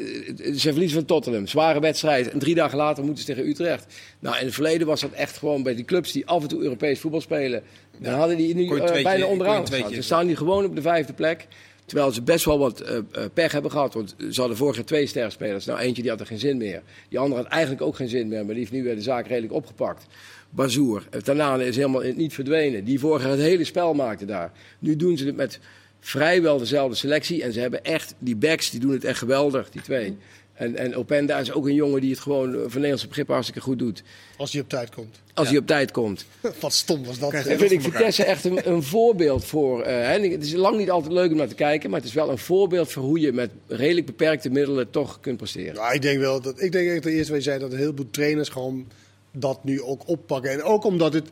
ze 0.54 0.70
verliezen 0.70 0.98
van 0.98 1.04
Tottenham. 1.04 1.46
Zware 1.46 1.80
wedstrijd. 1.80 2.30
En 2.30 2.38
drie 2.38 2.54
dagen 2.54 2.76
later 2.76 3.04
moeten 3.04 3.24
ze 3.24 3.34
tegen 3.34 3.48
Utrecht. 3.48 3.94
Nou, 4.18 4.38
in 4.38 4.44
het 4.44 4.54
verleden 4.54 4.86
was 4.86 5.00
dat 5.00 5.12
echt 5.12 5.36
gewoon 5.36 5.62
bij 5.62 5.74
die 5.74 5.84
clubs 5.84 6.12
die 6.12 6.26
af 6.26 6.42
en 6.42 6.48
toe 6.48 6.62
Europees 6.62 7.00
voetbal 7.00 7.20
spelen. 7.20 7.62
Dan 7.98 8.14
hadden 8.14 8.36
die 8.36 8.54
nu 8.54 8.62
uh, 8.62 9.02
bijna 9.02 9.26
onderaan 9.26 9.66
gestaan. 9.66 9.92
Ze 9.92 10.02
staan 10.02 10.26
nu 10.26 10.36
gewoon 10.36 10.64
op 10.64 10.74
de 10.74 10.82
vijfde 10.82 11.12
plek. 11.12 11.46
Terwijl 11.84 12.10
ze 12.10 12.22
best 12.22 12.44
wel 12.44 12.58
wat 12.58 12.82
uh, 12.82 13.24
pech 13.34 13.52
hebben 13.52 13.70
gehad. 13.70 13.94
Want 13.94 14.14
ze 14.30 14.40
hadden 14.40 14.56
vorig 14.58 14.76
jaar 14.76 14.84
twee 14.84 15.06
sterrenspelers. 15.06 15.64
Nou, 15.64 15.78
eentje 15.78 16.02
die 16.02 16.10
had 16.10 16.20
er 16.20 16.26
geen 16.26 16.38
zin 16.38 16.56
meer. 16.56 16.82
Die 17.08 17.18
andere 17.18 17.42
had 17.42 17.50
eigenlijk 17.50 17.82
ook 17.82 17.96
geen 17.96 18.08
zin 18.08 18.28
meer. 18.28 18.38
Maar 18.38 18.54
die 18.54 18.58
heeft 18.58 18.72
nu 18.72 18.82
weer 18.82 18.94
de 18.94 19.02
zaak 19.02 19.26
redelijk 19.26 19.52
opgepakt. 19.52 20.06
Bazoer. 20.50 21.02
Tanane 21.22 21.66
is 21.66 21.76
helemaal 21.76 22.02
niet 22.14 22.34
verdwenen. 22.34 22.84
Die 22.84 23.00
vorig 23.00 23.22
jaar 23.22 23.30
het 23.30 23.40
hele 23.40 23.64
spel 23.64 23.94
maakte 23.94 24.24
daar. 24.24 24.52
Nu 24.78 24.96
doen 24.96 25.16
ze 25.16 25.26
het 25.26 25.36
met 25.36 25.60
vrijwel 26.00 26.58
dezelfde 26.58 26.96
selectie. 26.96 27.42
En 27.42 27.52
ze 27.52 27.60
hebben 27.60 27.84
echt, 27.84 28.14
die 28.18 28.36
backs, 28.36 28.70
die 28.70 28.80
doen 28.80 28.92
het 28.92 29.04
echt 29.04 29.18
geweldig, 29.18 29.70
die 29.70 29.82
twee. 29.82 30.16
En, 30.60 30.76
en 30.76 30.96
Openda 30.96 31.38
is 31.38 31.52
ook 31.52 31.66
een 31.66 31.74
jongen 31.74 32.00
die 32.00 32.10
het 32.10 32.20
gewoon 32.20 32.52
van 32.52 32.72
Nederlandse 32.72 33.06
begrip 33.06 33.28
hartstikke 33.28 33.60
goed 33.60 33.78
doet. 33.78 34.02
Als 34.36 34.52
hij 34.52 34.60
op 34.60 34.68
tijd 34.68 34.90
komt. 34.94 35.20
Als 35.34 35.46
ja. 35.46 35.52
hij 35.52 35.60
op 35.60 35.66
tijd 35.66 35.90
komt. 35.90 36.24
Wat 36.60 36.72
stom 36.72 37.04
was 37.04 37.18
dat. 37.18 37.32
En 37.32 37.58
vind 37.58 37.70
ik 37.70 37.80
Vitesse 37.80 38.24
echt 38.24 38.44
een, 38.44 38.68
een 38.68 38.82
voorbeeld 38.82 39.44
voor... 39.44 39.86
Uh, 39.86 40.08
het 40.08 40.44
is 40.44 40.52
lang 40.52 40.76
niet 40.76 40.90
altijd 40.90 41.12
leuk 41.12 41.30
om 41.30 41.36
naar 41.36 41.48
te 41.48 41.54
kijken... 41.54 41.90
maar 41.90 41.98
het 41.98 42.08
is 42.08 42.14
wel 42.14 42.30
een 42.30 42.38
voorbeeld 42.38 42.92
voor 42.92 43.02
hoe 43.02 43.20
je 43.20 43.32
met 43.32 43.50
redelijk 43.66 44.06
beperkte 44.06 44.50
middelen 44.50 44.90
toch 44.90 45.20
kunt 45.20 45.36
presteren. 45.36 45.74
Ja, 45.74 45.90
ik 45.90 46.02
denk 46.02 46.18
wel 46.18 46.40
dat... 46.40 46.62
Ik 46.62 46.72
denk 46.72 46.90
echt 46.90 47.02
de 47.02 47.10
eerste 47.10 47.32
wat 47.32 47.44
je 47.44 47.50
zei 47.50 47.60
dat 47.60 47.72
een 47.72 47.78
heleboel 47.78 48.10
trainers 48.10 48.48
gewoon 48.48 48.86
dat 49.32 49.64
nu 49.64 49.82
ook 49.82 50.08
oppakken. 50.08 50.50
En 50.50 50.62
ook 50.62 50.84
omdat 50.84 51.12
het... 51.12 51.28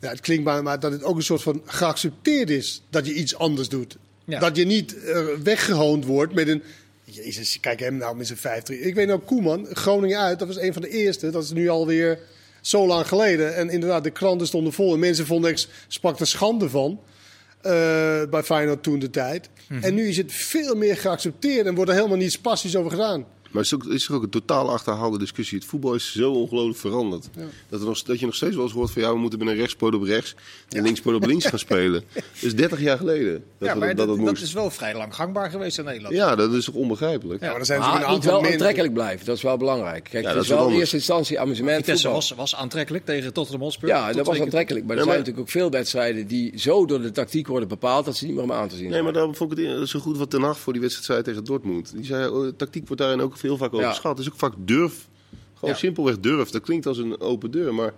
Ja, 0.00 0.08
het 0.08 0.20
klinkt 0.20 0.44
maar, 0.44 0.62
maar 0.62 0.80
dat 0.80 0.92
het 0.92 1.02
ook 1.02 1.16
een 1.16 1.22
soort 1.22 1.42
van 1.42 1.62
geaccepteerd 1.64 2.50
is 2.50 2.82
dat 2.90 3.06
je 3.06 3.12
iets 3.12 3.36
anders 3.36 3.68
doet. 3.68 3.96
Ja. 4.24 4.40
Dat 4.40 4.56
je 4.56 4.64
niet 4.64 4.94
uh, 4.94 5.18
weggehoond 5.42 6.04
wordt 6.04 6.34
met 6.34 6.48
een. 6.48 6.62
Jezus, 7.04 7.60
kijk 7.60 7.80
hem 7.80 7.96
nou 7.96 8.16
met 8.16 8.26
zijn 8.26 8.62
5-3. 8.62 8.74
Ik 8.80 8.94
weet 8.94 9.06
nou, 9.06 9.20
Koeman, 9.20 9.66
Groningen 9.72 10.18
uit, 10.18 10.38
dat 10.38 10.48
was 10.48 10.58
een 10.58 10.72
van 10.72 10.82
de 10.82 10.88
eerste. 10.88 11.30
Dat 11.30 11.42
is 11.42 11.50
nu 11.50 11.68
alweer 11.68 12.18
zo 12.60 12.86
lang 12.86 13.08
geleden. 13.08 13.54
En 13.54 13.70
inderdaad, 13.70 14.04
de 14.04 14.10
kranten 14.10 14.46
stonden 14.46 14.72
vol. 14.72 14.92
En 14.92 14.98
mensen 14.98 15.26
vonden, 15.26 15.50
ik 15.50 15.66
sprak 15.88 16.20
er 16.20 16.26
schande 16.26 16.70
van. 16.70 17.00
Uh, 17.58 17.72
bij 18.30 18.42
Feyenoord 18.44 18.82
toen 18.82 18.98
de 18.98 19.10
tijd. 19.10 19.48
Mm 19.48 19.76
-hmm. 19.76 19.84
En 19.84 19.94
nu 19.94 20.08
is 20.08 20.16
het 20.16 20.32
veel 20.32 20.74
meer 20.74 20.96
geaccepteerd 20.96 21.66
en 21.66 21.74
wordt 21.74 21.90
er 21.90 21.96
helemaal 21.96 22.16
niet 22.16 22.32
spastisch 22.32 22.76
over 22.76 22.90
gedaan. 22.90 23.26
Maar 23.50 23.62
is, 23.62 23.74
ook, 23.74 23.84
is 23.84 24.08
er 24.08 24.14
ook 24.14 24.22
een 24.22 24.30
totaal 24.30 24.70
achterhaalde 24.70 25.18
discussie. 25.18 25.58
Het 25.58 25.66
voetbal 25.66 25.94
is 25.94 26.12
zo 26.12 26.32
ongelooflijk 26.32 26.78
veranderd. 26.78 27.28
Ja. 27.36 27.42
Dat, 27.68 27.80
er 27.80 27.86
nog, 27.86 28.02
dat 28.02 28.20
je 28.20 28.26
nog 28.26 28.34
steeds 28.34 28.54
wel 28.54 28.64
eens 28.64 28.72
hoort 28.72 28.90
van 28.90 29.02
ja, 29.02 29.12
we 29.12 29.18
moeten 29.18 29.38
met 29.38 29.48
een 29.48 29.54
rechtspoot 29.54 29.94
op 29.94 30.02
rechts 30.02 30.34
en 30.68 30.76
ja. 30.76 30.82
linkspoot 30.82 31.14
op 31.14 31.26
links 31.26 31.46
gaan 31.46 31.58
spelen. 31.58 32.04
Dat 32.14 32.24
is 32.40 32.54
30 32.54 32.80
jaar 32.80 32.96
geleden. 32.96 33.44
Dat 33.58 33.68
ja, 33.68 33.74
maar 33.74 33.94
dat, 33.94 34.06
dat, 34.08 34.24
dat, 34.26 34.38
is 34.38 34.52
wel 34.52 34.70
vrij 34.70 34.94
lang 34.94 35.14
gangbaar 35.14 35.50
geweest 35.50 35.78
in 35.78 35.84
Nederland. 35.84 36.14
Ja, 36.14 36.36
dat 36.36 36.52
is 36.52 36.64
toch 36.64 36.74
onbegrijpelijk. 36.74 37.42
Ja, 37.42 37.50
maar 37.50 37.60
er 37.60 37.66
zijn 37.66 37.80
maar 37.80 38.00
het 38.00 38.08
moet 38.08 38.24
wel 38.24 38.44
aantrekkelijk 38.44 38.92
blijven. 38.92 39.26
Dat 39.26 39.36
is 39.36 39.42
wel 39.42 39.56
belangrijk. 39.56 40.04
Kijk, 40.10 40.24
ja, 40.24 40.30
het 40.30 40.38
is, 40.38 40.48
is 40.50 40.56
wel 40.56 40.68
in 40.68 40.74
eerste 40.74 40.96
instantie 40.96 41.40
amusement. 41.40 41.84
Vitesse 41.84 42.08
was, 42.08 42.30
was 42.30 42.54
aantrekkelijk 42.54 43.04
tegen 43.04 43.32
Tottenham 43.32 43.62
Hotspur. 43.62 43.88
Ja, 43.88 44.12
dat 44.12 44.26
was 44.26 44.40
aantrekkelijk. 44.40 44.86
Maar 44.86 44.96
er 44.96 45.02
zijn 45.02 45.16
natuurlijk 45.16 45.44
ook 45.46 45.50
veel 45.50 45.70
wedstrijden 45.70 46.26
die 46.26 46.58
zo 46.58 46.86
door 46.86 47.02
de 47.02 47.10
tactiek 47.10 47.46
worden 47.46 47.68
bepaald 47.68 48.04
dat 48.04 48.16
ze 48.16 48.24
niet 48.24 48.34
meer 48.34 48.42
om 48.42 48.52
aan 48.52 48.68
te 48.68 48.76
zien 48.76 48.90
Nee, 48.90 49.02
maar 49.02 49.12
daarom 49.12 49.34
vond 49.34 49.58
ik 49.58 49.66
het 49.66 49.88
zo 49.88 50.00
goed 50.00 50.18
wat 50.18 50.30
Ten 50.30 50.42
Hag 50.42 50.58
voor 50.58 50.72
die 50.72 50.82
wedstrijd 50.82 51.24
tegen 51.24 51.44
Dortmund. 51.44 51.92
Die 51.96 52.04
zei, 52.04 52.28
oh, 52.28 52.48
tactiek 52.56 52.86
wordt 52.86 53.02
daarin 53.02 53.20
ook 53.20 53.37
veel 53.38 53.56
vaak 53.56 53.74
overschat. 53.74 54.18
Het 54.18 54.26
is 54.26 54.32
ook 54.32 54.38
vaak 54.38 54.54
durf. 54.58 55.08
Gewoon 55.54 55.74
ja. 55.74 55.80
simpelweg 55.80 56.20
durf. 56.20 56.50
Dat 56.50 56.62
klinkt 56.62 56.86
als 56.86 56.98
een 56.98 57.20
open 57.20 57.50
deur, 57.50 57.74
maar 57.74 57.94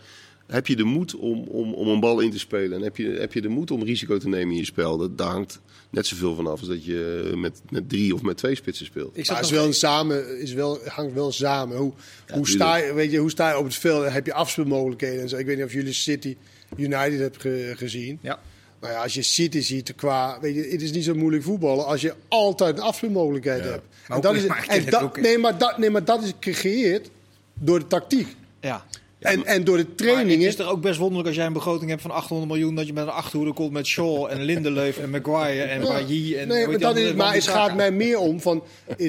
heb 0.47 0.67
je 0.67 0.77
de 0.77 0.85
moed 0.85 1.17
om, 1.17 1.43
om, 1.43 1.75
om 1.75 1.89
een 1.89 2.01
bal 2.01 2.21
in 2.21 2.31
te 2.31 2.39
spelen? 2.39 2.79
En 2.79 2.83
heb 2.83 2.97
je, 2.97 3.09
heb 3.09 3.33
je 3.33 3.41
de 3.41 3.49
moed 3.49 3.71
om 3.71 3.83
risico 3.83 4.19
te 4.19 4.29
nemen 4.29 4.53
in 4.53 4.59
je 4.59 4.65
spel? 4.65 4.97
Dat, 4.97 5.19
daar 5.19 5.31
hangt 5.31 5.61
net 5.91 6.07
zoveel 6.07 6.35
van 6.35 6.47
af 6.47 6.59
als 6.59 6.69
dat 6.69 6.85
je 6.85 7.33
met, 7.37 7.61
met 7.71 7.89
drie 7.89 8.15
of 8.15 8.23
met 8.23 8.37
twee 8.37 8.55
spitsen 8.55 8.87
speelt. 8.87 9.17
Ik 9.17 9.31
is 9.31 9.51
wel 9.51 9.67
een 9.67 9.75
samen, 9.75 10.41
is 10.41 10.53
wel, 10.53 10.79
hangt 10.87 11.15
wel 11.15 11.33
samen. 11.33 11.77
Hoe, 11.77 11.93
ja, 12.27 12.35
hoe, 12.35 12.49
sta 12.49 12.77
je, 12.77 12.93
weet 12.93 13.11
je, 13.11 13.19
hoe 13.19 13.31
sta 13.31 13.51
je 13.51 13.59
op 13.59 13.65
het 13.65 13.75
veld? 13.75 14.13
Heb 14.13 14.27
je 14.27 14.33
afspeelmogelijkheden 14.33 15.21
en 15.23 15.29
zo? 15.29 15.37
Ik 15.37 15.47
weet 15.47 15.57
niet 15.57 15.65
of 15.65 15.73
jullie 15.73 15.93
City 15.93 16.37
United 16.77 17.21
hebben 17.21 17.41
ge, 17.41 17.73
gezien. 17.77 18.19
Ja. 18.23 18.41
Nou 18.81 18.93
ja, 18.93 19.03
als 19.03 19.15
je 19.15 19.23
City 19.23 19.61
ziet 19.61 19.95
qua, 19.95 20.39
weet 20.41 20.55
je, 20.55 20.69
het 20.71 20.83
is 20.83 20.93
niet 20.93 21.05
zo 21.05 21.15
moeilijk 21.15 21.43
voetballen 21.43 21.87
als 21.87 22.01
je 22.01 22.15
altijd 22.29 22.77
een 22.77 22.83
afspeelmogelijkheid 22.83 23.65
ja. 23.65 23.71
hebt. 23.71 23.85
Maar 24.09 24.17
en 24.17 24.23
dat 24.23 24.35
is, 24.35 24.47
en 24.67 24.85
dat, 24.91 25.17
nee, 25.17 25.39
maar 25.39 25.59
dat, 25.59 25.79
nee, 25.79 25.91
maar 25.91 26.05
dat 26.05 26.23
is 26.23 26.33
gecreëerd 26.41 27.11
door 27.55 27.79
de 27.79 27.87
tactiek. 27.87 28.37
Ja. 28.61 28.85
Ja, 29.21 29.31
en, 29.31 29.47
en 29.47 29.65
door 29.65 29.77
de 29.77 29.95
trainingen. 29.95 30.39
het 30.39 30.49
is 30.49 30.57
toch 30.57 30.69
ook 30.69 30.81
best 30.81 30.99
wonderlijk 30.99 31.29
als 31.29 31.37
jij 31.37 31.47
een 31.47 31.53
begroting 31.53 31.91
hebt 31.91 32.03
van 32.03 32.11
800 32.11 32.51
miljoen. 32.51 32.75
dat 32.75 32.87
je 32.87 32.93
met 32.93 33.03
een 33.03 33.13
achterhoede 33.13 33.53
komt 33.53 33.73
met 33.73 33.87
Shaw 33.87 34.27
en 34.31 34.43
Lindeleuf 34.43 34.99
en 34.99 35.11
Maguire 35.11 35.63
en 35.63 35.81
Bailly. 35.81 36.37
En 36.37 36.49
nee, 36.49 36.67
maar, 36.67 36.79
dat 36.79 36.97
is, 36.97 37.13
maar 37.13 37.35
het 37.35 37.49
gaat 37.49 37.75
mij 37.75 37.93
meer 37.93 38.19
om 38.19 38.41
van. 38.41 38.63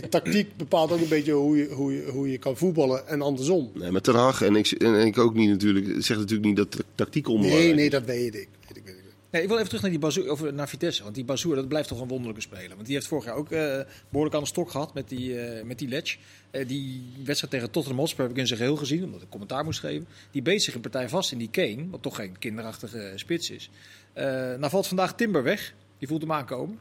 Tactiek 0.10 0.58
bepaalt 0.58 0.92
ook 0.92 1.02
een 1.02 1.08
beetje 1.08 1.32
hoe 1.32 1.58
je, 1.58 1.70
hoe 1.70 1.94
je, 1.94 2.10
hoe 2.12 2.32
je 2.32 2.38
kan 2.38 2.58
voetballen 2.58 3.08
en 3.08 3.22
andersom. 3.22 3.72
Nee, 3.74 3.92
met 3.92 4.04
Ten 4.04 4.16
Hag 4.16 4.42
en 4.42 4.56
ik, 4.56 4.72
en 4.72 5.06
ik 5.06 5.18
ook 5.18 5.34
niet 5.34 5.50
natuurlijk. 5.50 5.86
zeg 6.00 6.18
natuurlijk 6.18 6.46
niet 6.46 6.56
dat 6.56 6.84
tactiek 6.96 7.28
onbelangrijk 7.28 7.66
Nee, 7.66 7.76
nee, 7.76 7.90
dat 7.90 8.06
weet 8.06 8.36
ik. 8.36 8.48
Weet 8.68 8.78
ik, 8.78 8.84
weet 8.86 8.96
ik. 8.96 9.04
Nee, 9.32 9.42
ik 9.42 9.48
wil 9.48 9.58
even 9.58 9.68
terug 9.68 9.82
naar 9.82 9.92
die 9.92 10.00
Bazoer, 10.00 10.32
of 10.32 10.52
naar 10.52 10.70
Vitesse. 10.70 11.04
Want 11.04 11.16
die 11.16 11.26
Bazoer, 11.26 11.56
dat 11.56 11.68
blijft 11.68 11.88
toch 11.88 12.02
een 12.02 12.08
wonderlijke 12.08 12.42
speler. 12.42 12.76
Want 12.76 12.86
die 12.86 12.96
heeft 12.96 13.08
vorig 13.08 13.26
jaar 13.26 13.36
ook 13.36 13.52
uh, 13.52 13.80
behoorlijk 14.10 14.36
aan 14.36 14.42
de 14.42 14.48
stok 14.48 14.72
gehad 14.72 14.94
met 14.94 15.10
die, 15.10 15.56
uh, 15.56 15.64
met 15.64 15.80
die 15.80 15.88
Ledge. 15.88 16.18
Uh, 16.52 16.68
die 16.68 17.14
wedstrijd 17.24 17.54
tegen 17.54 17.72
Tottenham 17.72 18.00
Hotspur 18.00 18.24
heb 18.24 18.34
ik 18.34 18.40
in 18.40 18.48
zijn 18.48 18.60
geheel 18.60 18.76
gezien, 18.76 19.04
omdat 19.04 19.22
ik 19.22 19.30
commentaar 19.30 19.64
moest 19.64 19.80
geven. 19.80 20.08
Die 20.32 20.42
beet 20.42 20.64
zich 20.64 20.74
een 20.74 20.82
partij 20.82 21.10
vast 21.10 21.32
in 21.32 21.38
die 21.38 21.50
Kane, 21.50 21.90
wat 21.90 22.02
toch 22.02 22.16
geen 22.16 22.38
kinderachtige 22.40 23.12
spits 23.16 23.50
is. 23.50 23.70
nou 24.14 24.70
valt 24.70 24.88
vandaag 24.88 25.16
Timber 25.16 25.44
weg. 25.44 25.74
Die 25.98 26.08
voelt 26.08 26.22
hem 26.22 26.32
aankomen. 26.32 26.80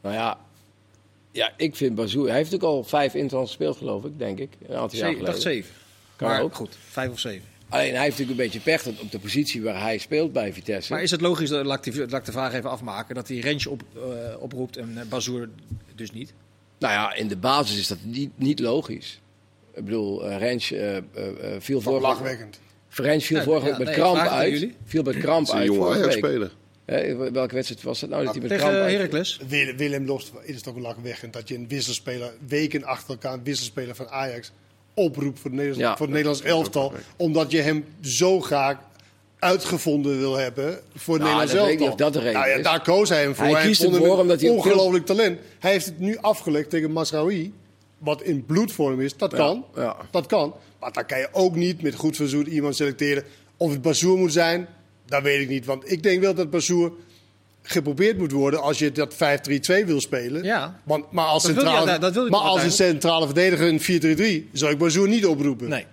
Nou 0.00 0.14
ja, 0.14 0.38
ja 1.32 1.52
ik 1.56 1.76
vind 1.76 1.94
Bazoer... 1.94 2.28
Hij 2.28 2.36
heeft 2.36 2.54
ook 2.54 2.62
al 2.62 2.84
vijf 2.84 3.14
interlands 3.14 3.50
gespeeld, 3.50 3.76
geloof 3.76 4.04
ik, 4.04 4.18
denk 4.18 4.38
ik. 4.38 4.50
Een 4.68 4.76
aantal 4.76 4.98
jaar 4.98 5.10
Ik 5.10 5.24
dacht 5.24 5.42
zeven. 5.42 5.74
Kan 6.16 6.28
maar 6.28 6.42
ook. 6.42 6.54
goed, 6.54 6.76
vijf 6.88 7.10
of 7.10 7.18
zeven. 7.18 7.57
Alleen 7.68 7.94
hij 7.94 8.02
heeft 8.02 8.18
natuurlijk 8.18 8.38
een 8.38 8.50
beetje 8.50 8.60
pech 8.60 8.86
op 8.86 9.10
de 9.10 9.18
positie 9.18 9.62
waar 9.62 9.80
hij 9.80 9.98
speelt 9.98 10.32
bij 10.32 10.52
Vitesse. 10.52 10.92
Maar 10.92 11.02
is 11.02 11.10
het 11.10 11.20
logisch, 11.20 11.48
dat, 11.48 11.66
laat, 11.66 11.86
ik 11.86 11.92
die, 11.92 12.08
laat 12.08 12.20
ik 12.20 12.24
de 12.24 12.32
vraag 12.32 12.54
even 12.54 12.70
afmaken, 12.70 13.14
dat 13.14 13.28
hij 13.28 13.38
Rens 13.38 13.66
op, 13.66 13.82
uh, 13.96 14.02
oproept 14.38 14.76
en 14.76 14.94
uh, 14.96 15.02
Bazoer 15.08 15.48
dus 15.94 16.10
niet? 16.10 16.32
Nou 16.78 16.92
ja, 16.92 17.14
in 17.14 17.28
de 17.28 17.36
basis 17.36 17.78
is 17.78 17.86
dat 17.86 17.98
niet, 18.02 18.30
niet 18.34 18.58
logisch. 18.58 19.20
Ik 19.74 19.84
bedoel, 19.84 20.30
uh, 20.30 20.38
Rens 20.38 20.74
viel 21.58 21.80
vorige 21.80 22.02
lachwekkend. 22.02 22.60
Rens 22.88 23.24
viel 23.24 23.42
vorige 23.42 23.66
week 23.66 23.78
met 23.78 23.86
nee, 23.86 23.96
kramp 23.96 24.18
uit. 24.18 24.68
Viel 24.84 25.02
met 25.02 25.18
kramp 25.18 25.48
uit. 25.50 25.68
Een 25.68 25.74
jonge 25.74 25.94
Ajax-speler. 25.94 26.50
welke 27.32 27.54
wedstrijd 27.54 27.82
was 27.82 28.00
dat 28.00 28.10
nou? 28.10 28.24
Dat 28.24 28.32
hij 28.32 28.42
met 28.42 28.50
Tegen 28.50 28.70
kramp 28.70 28.88
Heracles. 28.88 29.40
Willem, 29.48 29.76
Willem 29.76 30.06
Lost 30.06 30.32
is 30.42 30.62
toch 30.62 30.76
lachwekkend 30.76 31.32
dat 31.32 31.48
je 31.48 31.54
een 31.54 31.68
wisselspeler, 31.68 32.32
weken 32.48 32.84
achter 32.84 33.10
elkaar 33.10 33.32
een 33.32 33.44
wisselspeler 33.44 33.94
van 33.94 34.08
Ajax 34.08 34.52
oproep 34.98 35.36
voor 35.38 35.50
het 35.50 35.60
Nederlands, 35.60 35.78
Ja. 35.78 35.90
voor 35.96 36.06
het 36.06 36.14
Nederlands 36.14 36.42
elftal. 36.42 36.92
Omdat 37.16 37.50
je 37.50 37.60
hem 37.60 37.84
zo 38.00 38.40
graag 38.40 38.76
uitgevonden 39.38 40.18
wil 40.18 40.36
hebben 40.36 40.80
voor 40.94 41.14
het 41.14 41.22
Nou, 41.22 41.38
Nederlands 41.38 41.52
ik 41.52 41.58
elftal. 41.58 41.78
niet 41.78 41.88
of 41.88 41.94
dat 41.94 42.12
de 42.12 42.18
reden 42.18 42.40
nou 42.40 42.48
ja, 42.56 42.62
daar 42.62 42.82
koos 42.82 43.08
hij 43.08 43.22
hem 43.22 43.34
voor. 43.34 43.44
Hij 43.46 43.66
kiest 43.66 43.80
vond 43.82 43.94
hem 43.94 44.04
voor 44.04 44.18
omdat 44.18 44.40
hij 44.40 44.50
ongelooflijk 44.50 45.06
talent. 45.06 45.38
Hij 45.58 45.70
heeft 45.70 45.86
het 45.86 45.98
nu 45.98 46.16
afgelegd 46.20 46.70
tegen 46.70 46.90
Masraoui. 46.92 47.52
Wat 47.98 48.22
in 48.22 48.46
bloedvorm 48.46 49.00
is, 49.00 49.16
dat 49.16 49.34
kan. 49.34 49.64
ja. 49.74 49.96
Dat 50.10 50.26
kan. 50.26 50.54
Maar 50.80 50.92
dan 50.92 51.06
kan 51.06 51.18
je 51.18 51.28
ook 51.32 51.54
niet 51.54 51.82
met 51.82 51.94
goed 51.94 52.16
verzoek 52.16 52.46
iemand 52.46 52.76
selecteren. 52.76 53.24
Of 53.56 53.70
het 53.70 53.82
Bazoer 53.82 54.18
moet 54.18 54.32
zijn, 54.32 54.68
dat 55.06 55.22
weet 55.22 55.40
ik 55.40 55.48
niet. 55.48 55.64
Want 55.66 55.90
ik 55.92 56.02
denk 56.02 56.20
wel 56.20 56.34
dat 56.34 56.50
Bazoer 56.50 56.92
geprobeerd 57.70 58.18
moet 58.18 58.32
worden 58.32 58.62
als 58.62 58.78
je 58.78 58.92
dat 58.92 59.14
5-3-2 59.14 59.84
wil 59.86 60.00
spelen. 60.00 60.42
Ja. 60.44 60.80
Want, 60.84 61.10
maar 61.12 61.24
als, 61.26 61.42
Dat 61.42 61.52
wil 61.52 61.62
je- 61.62 61.68
centrale, 61.68 61.90
ja, 61.90 61.98
dat 61.98 62.14
wil 62.14 62.24
je 62.24 62.30
maar 62.30 62.40
als 62.40 62.62
een 62.62 62.70
centrale 62.72 63.24
verdediger 63.26 63.66
in 63.68 63.80
4-3-3 64.46 64.48
zou 64.52 64.72
ik 64.72 64.78
Bazoer 64.78 65.08
niet 65.08 65.26
oproepen. 65.26 65.68
Nee. 65.68 65.86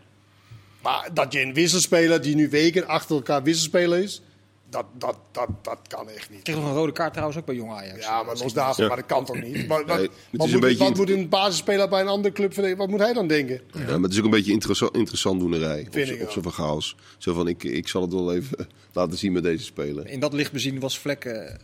Maar 0.82 1.10
dat 1.14 1.34
je 1.34 1.42
een 1.42 1.54
wisselspeler 1.54 2.22
die 2.22 2.36
nu 2.36 2.50
weken 2.50 2.88
achter 2.88 3.16
elkaar 3.16 3.44
wisselspeler 3.44 4.00
is, 4.00 4.22
dat, 4.70 4.86
dat, 4.98 5.18
dat, 5.32 5.48
dat 5.62 5.80
kan 5.88 6.10
echt 6.10 6.30
niet. 6.30 6.42
kreeg 6.42 6.56
nog 6.56 6.66
een 6.66 6.74
rode 6.74 6.92
kaart 6.92 7.12
trouwens 7.12 7.40
ook 7.40 7.46
bij 7.46 7.56
Jong 7.56 7.72
Ajax. 7.72 8.06
Ja, 8.06 8.24
maar 8.24 8.38
los 8.38 8.54
daarvan, 8.54 8.84
Ja. 8.84 8.88
maar 8.88 8.98
dat 8.98 9.06
kan 9.06 9.26
toch 9.26 9.42
niet? 9.42 9.68
Wat, 9.68 9.86
wat, 9.86 9.98
Nee, 9.98 10.06
het 10.08 10.12
wat 10.32 10.48
is 10.48 10.54
een 10.54 10.60
moet, 10.60 10.68
beetje 10.68 10.84
wat 10.84 10.98
moet 10.98 11.10
een 11.10 11.30
basisspeler 11.30 11.90
bij 11.90 12.02
een 12.02 12.08
andere 12.08 12.34
club? 12.34 12.78
Wat 12.78 12.90
moet 12.90 13.00
hij 13.00 13.14
dan 13.14 13.28
denken? 13.28 13.62
Ja, 13.74 13.80
maar 13.86 14.00
het 14.02 14.12
is 14.12 14.18
ook 14.20 14.26
een 14.26 14.30
beetje 14.32 14.52
interessant, 14.52 14.96
interessant 14.96 15.40
doenerij 15.40 15.80
op, 15.88 15.94
Vind 15.94 16.22
ook. 16.22 16.32
zijn 16.32 16.44
vergaals. 16.44 16.96
Zo 17.18 17.34
van, 17.34 17.48
ik, 17.48 17.64
ik 17.64 17.88
zal 17.88 18.02
het 18.02 18.14
wel 18.14 18.34
even 18.34 18.68
laten 18.94 19.18
zien 19.18 19.32
met 19.32 19.44
deze 19.44 19.64
speler. 19.64 20.08
In 20.08 20.20
dat 20.20 20.34
licht 20.34 20.52
bezien 20.52 20.80
was 20.80 21.00
Vlek, 21.00 21.26
eh, 21.26 21.50
eh, 21.54 21.58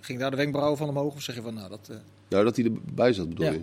ging 0.00 0.18
daar 0.18 0.30
de 0.30 0.36
wenkbrauwen 0.36 0.78
van 0.78 0.88
omhoog? 0.88 1.14
Of 1.14 1.22
zeg 1.22 1.34
je 1.34 1.42
van, 1.42 1.54
nou, 1.54 1.68
dat... 1.68 1.88
eh, 1.90 1.96
Nou, 2.28 2.44
dat 2.44 2.56
hij 2.56 2.64
erbij 2.64 3.12
zat, 3.12 3.28
bedoel 3.28 3.44
Ja. 3.46 3.52
je? 3.52 3.60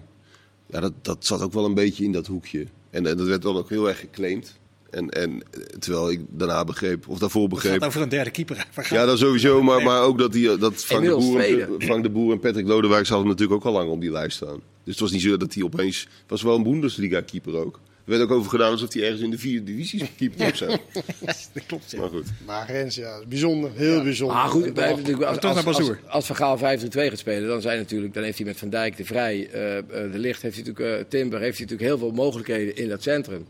Ja, 0.65 0.79
dat, 0.79 0.93
dat 1.01 1.25
zat 1.25 1.41
ook 1.41 1.53
wel 1.53 1.65
een 1.65 1.73
beetje 1.73 2.03
in 2.03 2.11
dat 2.11 2.27
hoekje. 2.27 2.65
En, 2.89 3.05
en 3.07 3.17
dat 3.17 3.27
werd 3.27 3.41
dan 3.41 3.57
ook 3.57 3.69
heel 3.69 3.87
erg 3.87 3.99
geclaimd. 3.99 4.57
En, 4.91 5.09
en 5.09 5.43
terwijl 5.79 6.11
ik 6.11 6.21
daarna 6.29 6.63
begreep, 6.63 7.07
of 7.07 7.19
daarvoor 7.19 7.43
het 7.43 7.53
gaat 7.53 7.61
begreep... 7.61 7.83
over 7.83 8.01
een 8.01 8.09
derde 8.09 8.31
keeper. 8.31 8.55
Waar 8.55 8.85
gaat 8.85 8.97
Ja, 8.97 9.05
dat 9.05 9.19
sowieso, 9.19 9.63
maar, 9.63 9.83
maar 9.83 10.01
ook 10.01 10.17
dat, 10.17 10.31
die, 10.31 10.57
dat 10.57 10.75
Frank, 10.75 11.03
de 11.03 11.15
Boer, 11.15 11.39
en, 11.39 11.81
Frank 11.81 12.03
de 12.03 12.09
Boer 12.09 12.31
en 12.31 12.39
Patrick 12.39 12.67
Lodewijk 12.67 13.07
hadden 13.07 13.27
natuurlijk 13.27 13.59
ook 13.59 13.65
al 13.65 13.79
lang 13.79 13.89
op 13.89 14.01
die 14.01 14.11
lijst 14.11 14.35
staan. 14.35 14.61
Dus 14.83 14.93
het 14.93 14.99
was 14.99 15.11
niet 15.11 15.21
zo 15.21 15.37
dat 15.37 15.53
hij 15.53 15.63
opeens... 15.63 15.99
Het 15.99 16.29
was 16.29 16.41
wel 16.41 16.55
een 16.55 16.63
Bundesliga-keeper 16.63 17.55
ook. 17.55 17.79
Er 18.09 18.17
werd 18.17 18.29
ook 18.29 18.37
over 18.37 18.49
gedaan 18.49 18.71
alsof 18.71 18.93
hij 18.93 19.03
ergens 19.03 19.21
in 19.21 19.29
de 19.29 19.37
vierde 19.37 19.63
divisie 19.63 20.09
keeper 20.17 20.47
op 20.47 20.55
zijn. 20.55 20.79
dat 21.53 21.65
klopt, 21.67 21.91
ja. 21.91 21.99
Maar 21.99 22.09
goed. 22.09 22.25
Maar 22.45 22.71
Rens, 22.71 22.95
ja, 22.95 23.19
bijzonder. 23.27 23.71
Heel 23.75 24.03
bijzonder. 24.03 24.37
Maar 24.37 24.49
goed, 24.49 24.63
wij 24.63 24.85
hebben 24.85 24.97
natuurlijk, 24.97 25.29
als, 25.29 25.37
Terug 25.37 25.65
als, 25.65 25.77
als, 25.77 25.97
als 26.07 26.25
Van 26.25 26.35
Gaal 26.35 26.57
5-3-2 26.57 26.61
gaat 26.91 27.17
spelen, 27.17 27.47
dan, 27.47 27.61
zijn 27.61 27.77
natuurlijk, 27.77 28.13
dan 28.13 28.23
heeft 28.23 28.37
hij 28.37 28.47
met 28.47 28.57
Van 28.57 28.69
Dijk, 28.69 28.97
De 28.97 29.05
Vrij, 29.05 29.49
eh, 29.49 29.77
eh, 29.77 29.83
De 29.87 30.19
Licht, 30.19 30.41
heeft 30.41 30.55
hij 30.55 30.63
natuurlijk, 30.65 30.99
eh, 30.99 31.09
Timber, 31.09 31.39
heeft 31.39 31.57
hij 31.57 31.65
natuurlijk 31.65 31.89
heel 31.89 31.97
veel 31.97 32.11
mogelijkheden 32.11 32.75
in 32.75 32.89
dat 32.89 33.03
centrum. 33.03 33.47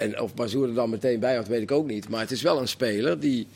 En 0.00 0.20
of 0.20 0.34
Bazoer 0.34 0.68
er 0.68 0.74
dan 0.74 0.90
meteen 0.90 1.20
bij 1.20 1.36
had, 1.36 1.48
weet 1.48 1.62
ik 1.62 1.70
ook 1.70 1.86
niet. 1.86 2.08
Maar 2.08 2.20
het 2.20 2.30
is 2.30 2.42
wel 2.42 2.60
een 2.60 2.68
speler 2.68 3.20
die, 3.20 3.46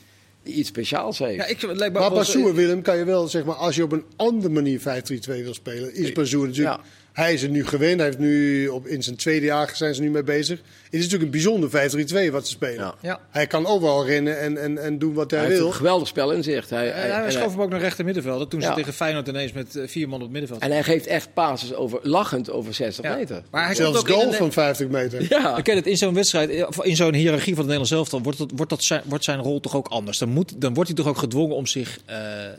die 0.42 0.54
iets 0.54 0.68
speciaals 0.68 1.18
heeft. 1.18 1.34
Ja, 1.34 1.46
ik, 1.46 1.60
het 1.60 1.76
lijkt 1.76 1.94
me 1.94 2.00
Maar 2.00 2.10
Bazoer, 2.10 2.54
Willem, 2.54 2.82
kan 2.82 2.96
je 2.96 3.04
wel, 3.04 3.28
zeg 3.28 3.44
maar, 3.44 3.54
als 3.54 3.76
je 3.76 3.82
op 3.82 3.92
een 3.92 4.04
andere 4.16 4.52
manier 4.52 4.80
5-3-2 4.80 4.82
wil 5.24 5.54
spelen, 5.54 5.94
is 5.94 6.12
Bazoer 6.12 6.46
natuurlijk... 6.46 6.76
Ja. 6.76 6.84
Hij 7.14 7.32
is 7.32 7.42
er 7.42 7.48
nu 7.48 7.66
gewend, 7.66 7.96
hij 7.96 8.04
heeft 8.06 8.18
nu 8.18 8.66
op, 8.68 8.86
in 8.86 9.02
zijn 9.02 9.16
tweede 9.16 9.46
jaar 9.46 9.70
zijn 9.74 9.94
ze 9.94 10.00
nu 10.00 10.10
mee 10.10 10.22
bezig. 10.22 10.58
Het 10.84 10.92
is 11.02 11.10
natuurlijk 11.10 11.24
een 11.24 11.30
bijzonder 11.30 12.28
5-3-2 12.28 12.32
wat 12.32 12.46
ze 12.46 12.52
spelen. 12.52 12.76
Ja. 12.84 12.94
Ja. 13.02 13.20
Hij 13.30 13.46
kan 13.46 13.66
overal 13.66 14.06
rennen 14.06 14.38
en, 14.40 14.56
en, 14.62 14.78
en 14.78 14.98
doen 14.98 15.14
wat 15.14 15.30
hij, 15.30 15.38
hij 15.40 15.48
heeft 15.48 15.60
wil. 15.60 15.68
een 15.70 15.74
geweldig 15.76 16.08
spel 16.08 16.30
in 16.32 16.42
zicht. 16.42 16.70
Hij, 16.70 16.92
En 16.92 17.14
hij- 17.14 17.30
schoof 17.30 17.50
hem 17.52 17.60
ook 17.62 17.70
naar 17.70 17.80
rechter 17.80 18.04
middenveld. 18.04 18.50
Toen 18.50 18.60
ze 18.60 18.68
Ja. 18.68 18.74
tegen 18.74 18.92
Feyenoord 18.92 19.28
ineens 19.28 19.52
met 19.52 19.76
eh, 19.76 19.88
vier 19.88 20.06
man 20.08 20.14
op 20.18 20.22
het 20.22 20.30
middenveld. 20.30 20.62
en 20.62 20.70
hij 20.70 20.82
geeft 20.82 21.06
echt 21.06 21.34
passes 21.34 21.74
over, 21.74 21.98
lachend 22.02 22.50
over 22.50 22.74
60 22.74 23.04
Ja. 23.04 23.14
meter. 23.16 23.42
Maar 23.50 23.64
hij 23.66 23.74
Zelfs 23.74 23.96
komt 23.98 24.10
ook 24.10 24.16
in 24.16 24.22
goal 24.22 24.32
van 24.36 24.52
50 24.52 24.88
meter. 24.88 25.26
Ja, 25.28 25.56
Ik 25.56 25.64
ken 25.64 25.76
het 25.76 25.86
in 25.86 25.96
zo'n 25.96 26.14
wedstrijd, 26.14 26.50
eh, 26.50 26.68
in 26.82 26.96
zo'n 26.96 27.14
hiërarchie 27.14 27.54
van 27.54 27.64
het 27.68 27.72
Nederlands 27.72 27.90
elftal, 27.90 28.22
wordt, 28.22 28.38
dat, 28.38 28.50
wordt, 28.54 28.70
dat 28.70 28.82
zijn, 28.82 29.02
wordt 29.04 29.24
zijn 29.24 29.40
rol 29.40 29.60
toch 29.60 29.76
ook 29.76 29.88
anders. 29.88 30.18
Dan, 30.18 30.28
moet, 30.28 30.60
dan 30.60 30.74
wordt 30.74 30.88
hij 30.88 30.98
toch 30.98 31.08
ook 31.08 31.18
gedwongen 31.18 31.56
om 31.56 31.66
zich 31.66 31.98
eh, 32.06 32.44
eh, 32.46 32.52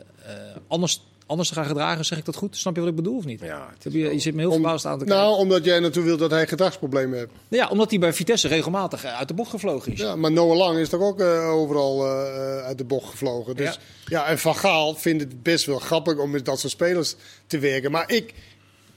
anders, 0.68 1.02
anders 1.26 1.48
te 1.48 1.54
gaan 1.54 1.66
gedragen. 1.66 2.04
Zeg 2.04 2.18
ik 2.18 2.24
dat 2.24 2.36
goed? 2.36 2.56
Snap 2.56 2.74
je 2.74 2.80
wat 2.80 2.90
ik 2.90 2.96
bedoel 2.96 3.16
of 3.16 3.24
niet? 3.24 3.40
Ja, 3.40 3.68
Heb 3.82 3.92
je, 3.92 3.98
je 3.98 4.18
zit 4.18 4.34
me 4.34 4.40
heel 4.40 4.52
verbaasd 4.52 4.86
aan 4.86 4.98
te 4.98 5.04
kijken. 5.04 5.22
Nou, 5.22 5.38
omdat 5.38 5.64
jij 5.64 5.80
naartoe 5.80 6.04
wilt 6.04 6.18
dat 6.18 6.30
hij 6.30 6.46
gedragsproblemen 6.46 7.18
heeft. 7.18 7.30
ja, 7.48 7.68
omdat 7.68 7.90
hij 7.90 7.98
bij 7.98 8.12
Vitesse 8.12 8.48
regelmatig 8.48 9.04
eh, 9.04 9.18
uit 9.18 9.28
de 9.28 9.34
bocht 9.34 9.50
gevlogen 9.50 9.92
is. 9.92 9.98
Ja, 9.98 10.16
maar 10.16 10.32
Noah 10.32 10.56
Lang 10.56 10.78
is 10.78 10.88
toch 10.88 11.00
ook 11.00 11.20
eh, 11.20 11.50
overal 11.50 12.06
eh, 12.06 12.64
uit 12.64 12.78
de 12.78 12.84
bocht 12.84 13.10
gevlogen. 13.10 13.56
Dus, 13.56 13.78
ja. 14.06 14.26
en 14.26 14.38
Van 14.38 14.56
Gaal 14.56 14.94
vindt 14.94 15.22
het 15.22 15.42
best 15.42 15.66
wel 15.66 15.78
grappig 15.78 16.18
om 16.18 16.30
met 16.30 16.44
dat 16.44 16.60
soort 16.60 16.72
spelers 16.72 17.14
te 17.46 17.58
werken. 17.58 17.90
Maar 17.90 18.12
ik, 18.12 18.34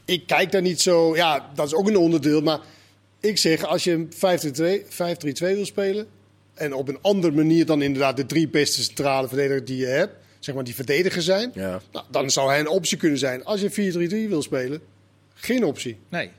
ik 0.05 0.27
kijk 0.27 0.51
daar 0.51 0.61
niet 0.61 0.81
zo... 0.81 1.15
Ja, 1.15 1.49
dat 1.55 1.65
is 1.65 1.73
ook 1.73 1.87
een 1.87 1.97
onderdeel. 1.97 2.41
Maar 2.41 2.59
ik 3.19 3.37
zeg, 3.37 3.65
als 3.65 3.83
je 3.83 3.91
een 3.91 4.11
5-3-2 4.13 4.85
5-3-2 4.85 5.55
wil 5.55 5.65
spelen... 5.65 6.07
en 6.53 6.73
op 6.73 6.87
een 6.87 6.99
andere 7.01 7.33
manier 7.33 7.65
dan 7.65 7.81
inderdaad 7.81 8.17
de 8.17 8.25
drie 8.25 8.49
beste 8.49 8.83
centrale 8.83 9.27
verdedigers 9.27 9.65
die 9.65 9.77
je 9.77 9.85
hebt... 9.85 10.18
zeg 10.39 10.55
maar 10.55 10.63
die 10.63 10.75
verdediger 10.75 11.21
zijn... 11.21 11.51
Ja. 11.53 11.81
Nou, 11.91 12.05
dan 12.11 12.29
zou 12.29 12.49
hij 12.49 12.59
een 12.59 12.67
optie 12.67 12.97
kunnen 12.97 13.19
zijn. 13.19 13.45
Als 13.45 13.61
je 13.61 14.27
4-3-3 14.27 14.29
wil 14.29 14.41
spelen, 14.41 14.81
geen 15.33 15.63
optie. 15.63 15.97
Nee. 16.09 16.31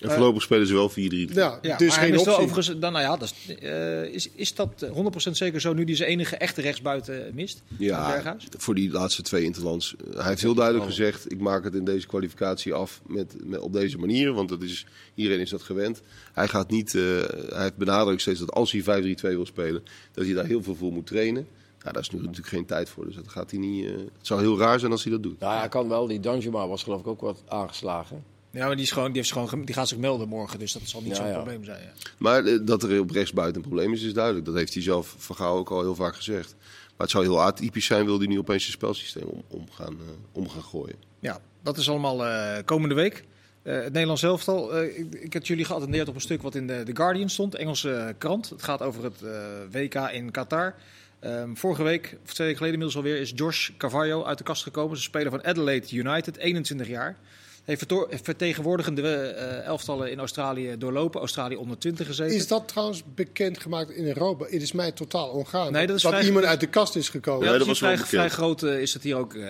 En 0.00 0.10
voorlopig 0.10 0.42
spelen 0.42 0.66
ze 0.66 0.74
wel 0.74 0.90
4-3. 0.90 0.94
Ja, 0.94 1.58
Ja, 1.62 1.76
dus 1.76 1.88
maar 1.88 1.98
hij 1.98 2.08
geen 2.08 2.10
wel 2.10 2.20
optie. 2.20 2.32
overigens, 2.32 2.78
dan, 2.78 2.92
nou 2.92 3.04
ja, 3.04 3.16
dat 3.16 3.34
is, 3.46 3.54
eh, 3.54 4.04
is, 4.04 4.30
is 4.34 4.54
dat 4.54 4.82
eh, 4.82 5.28
100% 5.28 5.30
zeker 5.30 5.60
zo 5.60 5.72
nu 5.72 5.84
die 5.84 5.96
zijn 5.96 6.08
enige 6.08 6.36
echte 6.36 6.60
rechtsbuiten 6.60 7.30
mist? 7.34 7.62
Ja, 7.78 8.36
voor 8.58 8.74
die 8.74 8.90
laatste 8.90 9.22
twee 9.22 9.44
interlands. 9.44 9.94
Hij 10.14 10.28
heeft 10.28 10.40
heel 10.40 10.54
duidelijk 10.54 10.84
gezegd: 10.86 11.32
ik 11.32 11.40
maak 11.40 11.64
het 11.64 11.74
in 11.74 11.84
deze 11.84 12.06
kwalificatie 12.06 12.72
af 12.72 13.00
met, 13.06 13.34
met, 13.44 13.60
op 13.60 13.72
deze 13.72 13.98
manier, 13.98 14.32
want 14.32 14.48
dat 14.48 14.62
is, 14.62 14.86
iedereen 15.14 15.40
is 15.40 15.50
dat 15.50 15.62
gewend. 15.62 16.00
Hij 16.32 16.48
gaat 16.48 16.70
niet, 16.70 16.94
eh, 16.94 17.02
hij 17.48 17.62
heeft 17.62 17.76
benadrukt 17.76 18.20
steeds 18.20 18.40
dat 18.40 18.52
als 18.52 18.72
hij 18.72 18.82
5-3-2 18.82 19.20
wil 19.20 19.46
spelen, 19.46 19.82
dat 20.12 20.24
hij 20.24 20.34
daar 20.34 20.46
heel 20.46 20.62
veel 20.62 20.74
voor 20.74 20.92
moet 20.92 21.06
trainen. 21.06 21.46
Nou, 21.80 21.92
daar 21.92 22.02
is 22.02 22.10
nu 22.10 22.18
natuurlijk 22.20 22.48
geen 22.48 22.66
tijd 22.66 22.88
voor, 22.88 23.04
dus 23.06 23.14
dat 23.14 23.28
gaat 23.28 23.50
hij 23.50 23.60
niet. 23.60 23.84
eh, 23.86 23.92
het 23.92 24.08
zou 24.26 24.40
heel 24.40 24.58
raar 24.58 24.78
zijn 24.80 24.92
als 24.92 25.02
hij 25.02 25.12
dat 25.12 25.22
doet. 25.22 25.38
Nou, 25.40 25.58
hij 25.58 25.68
kan 25.68 25.88
wel. 25.88 26.06
Die 26.06 26.20
Danjuma 26.20 26.68
was 26.68 26.82
geloof 26.82 27.00
ik 27.00 27.06
ook 27.06 27.20
wat 27.20 27.42
aangeslagen. 27.48 28.24
Ja, 28.50 28.66
maar 28.66 28.76
die, 28.76 28.84
is 28.84 28.90
gewoon, 28.90 29.12
die, 29.12 29.16
heeft 29.16 29.32
gewoon, 29.32 29.64
die 29.64 29.74
gaat 29.74 29.88
zich 29.88 29.98
melden 29.98 30.28
morgen, 30.28 30.58
dus 30.58 30.72
dat 30.72 30.82
zal 30.84 31.00
niet 31.00 31.10
Ja, 31.10 31.16
zo'n 31.16 31.26
ja. 31.26 31.32
probleem 31.34 31.64
zijn. 31.64 31.82
Ja. 31.82 31.90
Maar 32.18 32.44
eh, 32.44 32.58
dat 32.62 32.82
er 32.82 33.00
op 33.00 33.10
rechtsbuiten 33.10 33.56
een 33.62 33.68
probleem 33.68 33.92
is, 33.92 34.02
is 34.02 34.12
duidelijk. 34.14 34.44
Dat 34.46 34.54
heeft 34.54 34.74
hij 34.74 34.82
zelf 34.82 35.14
van 35.18 35.36
Gaal 35.36 35.56
ook 35.56 35.70
al 35.70 35.80
heel 35.80 35.94
vaak 35.94 36.14
gezegd. 36.16 36.54
Maar 36.58 37.08
het 37.08 37.10
zou 37.10 37.24
heel 37.24 37.42
atypisch 37.42 37.84
zijn, 37.86 38.04
wil 38.04 38.18
hij 38.18 38.26
nu 38.26 38.38
opeens 38.38 38.62
zijn 38.62 38.76
spelsysteem 38.76 39.22
om, 39.26 39.42
om, 39.48 39.70
gaan, 39.70 39.92
eh, 39.92 40.12
om 40.32 40.48
gaan 40.48 40.62
gooien. 40.62 40.96
Ja, 41.20 41.40
dat 41.62 41.76
is 41.76 41.88
allemaal 41.90 42.26
eh, 42.26 42.64
komende 42.64 42.94
week. 42.94 43.24
Eh, 43.62 43.74
het 43.74 43.92
Nederlands 43.92 44.22
elftal. 44.22 44.74
eh, 44.76 44.98
ik, 44.98 45.14
ik 45.14 45.32
had 45.32 45.46
jullie 45.46 45.64
geattendeerd 45.64 46.08
op 46.08 46.14
een 46.14 46.20
stuk 46.20 46.42
wat 46.42 46.54
in 46.54 46.66
de 46.66 46.82
The 46.84 46.96
Guardian 46.96 47.28
stond, 47.28 47.54
Engelse 47.54 48.14
krant. 48.18 48.48
Het 48.50 48.62
gaat 48.62 48.82
over 48.82 49.04
het 49.04 49.22
eh, 49.22 49.30
WK 49.70 49.94
in 49.94 50.30
Qatar. 50.30 50.74
Ehm, 51.20 51.54
vorige 51.54 51.82
week, 51.82 52.04
of 52.24 52.32
twee 52.34 52.46
weken 52.46 52.56
geleden 52.56 52.80
inmiddels 52.80 52.96
alweer, 52.96 53.16
is 53.20 53.32
Josh 53.34 53.70
Carvalho 53.78 54.24
uit 54.24 54.38
de 54.38 54.44
kast 54.44 54.62
gekomen. 54.62 54.96
Ze 54.96 55.02
speler 55.02 55.30
van 55.30 55.44
Adelaide 55.44 55.96
United, 55.96 56.36
21 56.36 56.88
jaar. 56.88 57.16
Heeft 57.64 57.86
vertegenwoordigende 58.22 59.16
eh, 59.18 59.64
elftallen 59.66 60.10
in 60.10 60.18
Australië 60.18 60.74
doorlopen. 60.78 61.20
Australië 61.20 61.56
onder 61.56 61.78
20 61.78 62.06
gezeten. 62.06 62.36
Is 62.36 62.46
dat 62.48 62.68
trouwens 62.68 63.02
bekendgemaakt 63.14 63.90
in 63.90 64.06
Europa? 64.06 64.44
Het 64.44 64.62
is 64.62 64.72
mij 64.72 64.92
totaal 64.92 65.28
ongaan. 65.28 65.72
Nee, 65.72 65.86
dat 65.86 65.96
is 65.96 66.02
dat 66.02 66.12
vrij- 66.12 66.24
iemand 66.26 66.44
uit 66.44 66.60
de 66.60 66.66
kast 66.66 66.96
is 66.96 67.08
gekomen. 67.08 67.40
ja, 67.46 67.52
Ja, 67.52 67.58
dat 67.58 67.66
dat 67.66 67.74
is 67.74 67.80
was 67.80 67.88
vrij, 67.88 67.96
groot 68.30 68.62
eh, 68.62 68.80
is 68.80 68.94
het 68.94 69.02
hier 69.02 69.16
ook. 69.16 69.34
eh 69.34 69.40
Oké, 69.40 69.48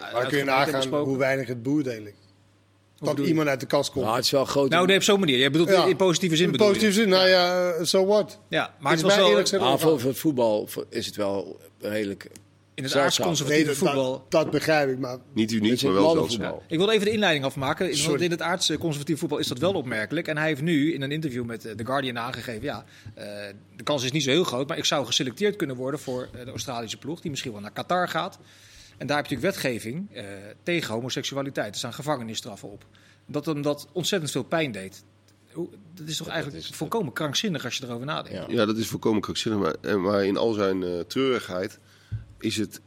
uit- 0.00 0.12
Maar 0.12 0.26
kun 0.26 0.38
je 0.38 0.44
nagaan 0.44 0.88
hoe 1.04 1.18
weinig 1.18 1.46
het 1.48 1.62
eigenlijk. 1.86 2.16
Dat 3.04 3.16
je? 3.16 3.24
iemand 3.26 3.48
uit 3.48 3.60
de 3.60 3.66
kast 3.66 3.90
komt. 3.90 4.04
Nou, 4.04 4.16
het 4.16 4.24
is 4.24 4.30
wel 4.30 4.44
groot. 4.44 4.70
Nou, 4.70 4.86
nee, 4.86 4.96
op 4.96 5.02
zo'n 5.02 5.18
manier. 5.20 5.38
Jij 5.38 5.50
bedoelt 5.50 5.68
Ja. 5.68 5.84
in 5.86 5.96
positieve 5.96 6.36
zin. 6.36 6.44
in 6.46 6.52
bedoel 6.52 6.66
je? 6.66 6.72
positieve 6.72 7.00
zin, 7.00 7.10
nou 7.10 7.28
ja, 7.28 7.84
so 7.84 8.06
what? 8.06 8.38
Ja, 8.48 8.74
maar 8.80 8.92
Is 8.92 8.98
het 8.98 9.06
mij 9.08 9.16
wel 9.16 9.26
eerlijk 9.28 9.48
gezegd 9.48 9.62
ongaan. 9.62 9.78
voor, 9.80 10.00
voor 10.00 10.10
het 10.10 10.18
voetbal 10.18 10.68
is 10.88 11.06
het 11.06 11.16
wel 11.16 11.60
redelijk. 11.80 12.30
in 12.74 12.84
het 12.84 12.96
aardsconservatieve 12.96 13.68
Nee, 13.70 13.78
dat, 13.78 13.88
voetbal. 13.88 14.12
dat, 14.12 14.30
dat 14.30 14.50
begrijp 14.50 14.90
ik, 14.90 14.98
maar 14.98 15.18
Niet 15.32 15.52
uniek, 15.52 15.72
is 15.72 15.82
maar 15.82 15.92
wel 15.92 16.10
zelfs. 16.30 16.38
Ik 16.68 16.78
wil 16.78 16.90
even 16.90 17.04
de 17.04 17.12
inleiding 17.12 17.44
afmaken. 17.44 17.84
In- 17.84 17.90
Want 17.90 18.02
Sorry. 18.04 18.22
in 18.24 18.30
het 18.30 18.42
aardse 18.42 18.78
conservatief 18.78 19.18
voetbal 19.18 19.38
is 19.38 19.46
dat 19.46 19.58
wel 19.58 19.72
opmerkelijk. 19.72 20.28
En 20.28 20.36
hij 20.36 20.46
heeft 20.46 20.62
nu 20.62 20.94
in 20.94 21.02
een 21.02 21.12
interview 21.12 21.44
met 21.44 21.64
eh, 21.64 21.72
The 21.74 21.84
Guardian 21.86 22.18
aangegeven... 22.18 22.62
ja, 22.62 22.84
eh, 23.14 23.24
de 23.76 23.82
kans 23.82 24.04
is 24.04 24.12
niet 24.12 24.22
zo 24.22 24.30
heel 24.30 24.44
groot... 24.44 24.68
maar 24.68 24.78
ik 24.78 24.84
zou 24.84 25.06
geselecteerd 25.06 25.56
kunnen 25.56 25.76
worden 25.76 26.00
voor 26.00 26.28
eh, 26.38 26.44
de 26.44 26.50
Australische 26.50 26.96
ploeg... 26.98 27.20
die 27.20 27.30
misschien 27.30 27.52
wel 27.52 27.60
naar 27.60 27.70
Qatar 27.72 28.08
gaat. 28.08 28.38
En 28.98 29.06
daar 29.06 29.16
heb 29.16 29.26
je 29.26 29.34
natuurlijk 29.34 29.62
wetgeving 29.62 30.12
eh, 30.14 30.24
tegen 30.62 30.94
homoseksualiteit. 30.94 31.72
Er 31.72 31.78
staan 31.78 31.92
gevangenisstraffen 31.92 32.70
op. 32.72 32.86
Dat 33.26 33.46
hem 33.46 33.62
dat 33.62 33.86
ontzettend 33.92 34.30
veel 34.32 34.42
pijn 34.42 34.72
deed. 34.72 35.04
Hoe- 35.52 35.68
Dat 35.94 36.08
is 36.08 36.16
toch 36.16 36.28
eigenlijk 36.28 36.62
is- 36.64 36.70
volkomen 36.76 37.12
krankzinnig 37.12 37.64
als 37.64 37.76
je 37.76 37.84
erover 37.84 38.06
nadenkt. 38.06 38.38
Ja. 38.50 38.54
Ja, 38.56 38.66
dat 38.66 38.76
is 38.76 38.88
volkomen 38.88 39.20
krankzinnig. 39.20 39.60
Maar, 39.60 39.74
en- 39.80 40.00
maar 40.02 40.24
in 40.24 40.36
al 40.36 40.52
zijn 40.52 40.82
eh, 40.82 41.00
treurigheid 41.00 41.78
is 42.38 42.56
het, 42.56 42.80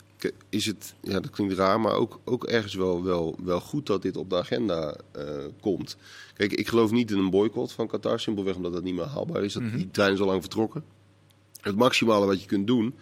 is 0.49 0.65
het, 0.65 0.93
ja 1.01 1.19
dat 1.19 1.29
klinkt 1.29 1.53
raar, 1.53 1.79
maar 1.79 1.93
ook, 1.93 2.19
ook 2.23 2.43
ergens 2.43 2.73
wel, 2.75 3.03
wel, 3.03 3.35
wel 3.43 3.59
goed 3.59 3.85
dat 3.85 4.01
dit 4.01 4.17
op 4.17 4.29
de 4.29 4.37
agenda 4.37 4.95
eh, 5.11 5.23
komt. 5.61 5.97
Kijk, 6.33 6.53
ik 6.53 6.67
geloof 6.67 6.91
niet 6.91 7.11
in 7.11 7.17
een 7.17 7.29
boycott 7.29 7.71
van 7.71 7.87
Qatar, 7.87 8.19
simpelweg 8.19 8.55
omdat 8.55 8.73
dat 8.73 8.83
niet 8.83 8.95
meer 8.95 9.05
haalbaar 9.05 9.43
is. 9.43 9.53
Dat, 9.53 9.63
Die 9.75 9.91
trein 9.91 10.13
is 10.13 10.19
al 10.19 10.25
lang 10.25 10.41
vertrokken. 10.41 10.83
Het 11.61 11.75
maximale 11.75 12.25
wat 12.25 12.41
je 12.41 12.47
kunt 12.47 12.67
doen, 12.67 12.95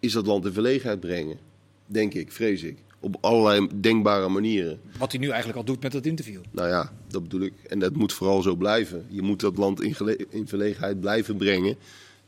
is 0.00 0.12
dat 0.12 0.26
land 0.26 0.44
in 0.44 0.52
verlegenheid 0.52 1.00
brengen. 1.00 1.38
Denk 1.86 2.14
ik, 2.14 2.32
vrees 2.32 2.62
ik. 2.62 2.78
Op 3.00 3.16
allerlei 3.20 3.68
denkbare 3.80 4.28
manieren. 4.28 4.80
Wat 4.98 5.10
hij 5.12 5.20
nu 5.20 5.28
eigenlijk 5.28 5.58
al 5.58 5.64
doet 5.64 5.82
met 5.82 5.92
dat 5.92 6.06
interview. 6.06 6.40
Nou 6.50 6.68
ja, 6.68 6.92
dat 7.08 7.22
bedoel 7.22 7.40
ik. 7.40 7.52
En 7.68 7.78
dat 7.78 7.94
moet 7.96 8.12
vooral 8.12 8.42
zo 8.42 8.54
blijven. 8.54 9.06
Je 9.08 9.22
moet 9.22 9.40
dat 9.40 9.56
land 9.56 9.82
in, 9.82 9.96
in 10.30 10.48
verlegenheid 10.48 11.00
blijven 11.00 11.36
brengen. 11.36 11.76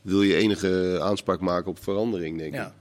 Wil 0.02 0.22
je 0.22 0.36
enige 0.36 0.98
aanspraak 1.02 1.40
maken 1.40 1.70
op 1.70 1.82
verandering, 1.82 2.38
denk 2.38 2.54
Ja. 2.54 2.66
ik. 2.66 2.72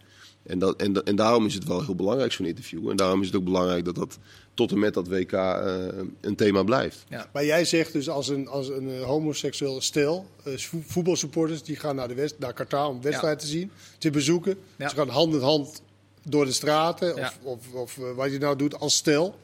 En, 0.44 0.60
dat, 0.60 0.82
en, 0.82 1.04
en 1.04 1.16
daarom 1.16 1.46
is 1.46 1.54
het 1.54 1.64
wel 1.68 1.84
heel 1.86 1.96
belangrijk, 1.96 2.32
zo'n 2.32 2.46
interview. 2.46 2.90
En 2.90 2.96
daarom 2.96 3.22
is 3.22 3.28
het 3.28 3.36
ook 3.36 3.44
belangrijk 3.44 3.86
dat 3.86 3.96
dat 3.96 4.18
tot 4.54 4.72
en 4.72 4.80
met 4.80 4.94
dat 4.94 5.08
WK 5.08 5.32
eh, 5.32 5.76
een 6.22 6.36
thema 6.36 6.64
blijft. 6.64 7.06
Maar 7.34 7.46
jij 7.46 7.66
zegt 7.66 7.94
dus 7.94 8.10
als 8.10 8.28
een, 8.28 8.48
als 8.48 8.70
een 8.70 8.90
eh, 8.90 9.02
homoseksueel 9.02 9.82
stel, 9.82 10.26
eh, 10.44 10.58
vo- 10.58 10.82
voetbalsupporters, 10.86 11.64
die 11.64 11.76
gaan 11.76 11.96
naar, 11.96 12.08
de 12.08 12.14
West, 12.14 12.36
naar 12.40 12.54
Qatar 12.54 12.88
om 12.90 13.02
wedstrijd 13.02 13.40
te 13.40 13.48
zien, 13.48 13.72
te 13.98 14.10
bezoeken. 14.10 14.56
Ja. 14.76 14.90
Ze 14.90 14.96
gaan 14.96 15.10
hand 15.10 15.34
in 15.34 15.40
hand 15.42 15.82
door 16.26 16.46
de 16.46 16.52
straten, 16.52 17.16
Ja. 17.16 17.32
of, 17.44 17.62
of, 17.72 17.74
of 17.74 17.98
eh, 17.98 18.04
wat 18.16 18.32
je 18.32 18.38
nou 18.38 18.56
doet 18.56 18.80
als 18.80 18.96
stel. 18.96 19.36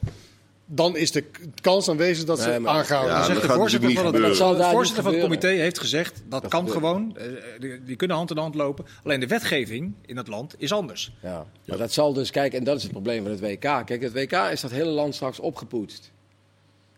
dan 0.66 0.96
is 0.96 1.10
de 1.10 1.24
kans 1.60 1.88
aanwezig 1.88 2.24
dat 2.24 2.40
ze 2.40 2.48
Nee, 2.48 2.58
maar- 2.58 2.74
aangehouden 2.74 3.14
Ja, 3.16 3.24
zegt 3.24 3.40
dat 3.40 3.50
de 3.50 3.56
voorzitter 3.56 3.90
van 3.92 4.04
het, 4.04 4.12
niet 4.14 4.14
gebeuren. 4.14 4.38
de 4.38 4.44
Dat 4.46 4.58
zal 4.58 4.70
voorzitter 4.70 5.02
van 5.04 5.12
het 5.12 5.22
comité 5.22 5.48
heeft 5.48 5.78
gezegd 5.78 6.22
dat, 6.28 6.48
kan 6.48 6.50
gebeurt. 6.70 6.76
gewoon. 6.76 7.16
eh, 7.16 7.26
die, 7.60 7.84
die 7.84 7.96
kunnen 7.96 8.16
hand 8.16 8.30
in 8.30 8.36
hand 8.36 8.54
lopen. 8.54 8.84
Alleen 9.04 9.20
de 9.20 9.26
wetgeving 9.26 9.92
in 10.06 10.16
het 10.16 10.28
land 10.28 10.54
is 10.58 10.72
anders. 10.72 11.12
Ja. 11.22 11.46
Maar 11.66 11.78
dat 11.78 11.92
zal 11.92 12.12
dus, 12.12 12.30
kijk, 12.30 12.52
en 12.54 12.64
dat 12.64 12.76
is 12.76 12.82
het 12.82 12.92
probleem 12.92 13.22
van 13.22 13.30
het 13.30 13.40
WK. 13.40 13.60
Kijk, 13.60 14.02
het 14.02 14.12
WK 14.12 14.32
is 14.32 14.60
dat 14.60 14.70
hele 14.70 14.90
land 14.90 15.14
straks 15.14 15.40
opgepoetst. 15.40 16.10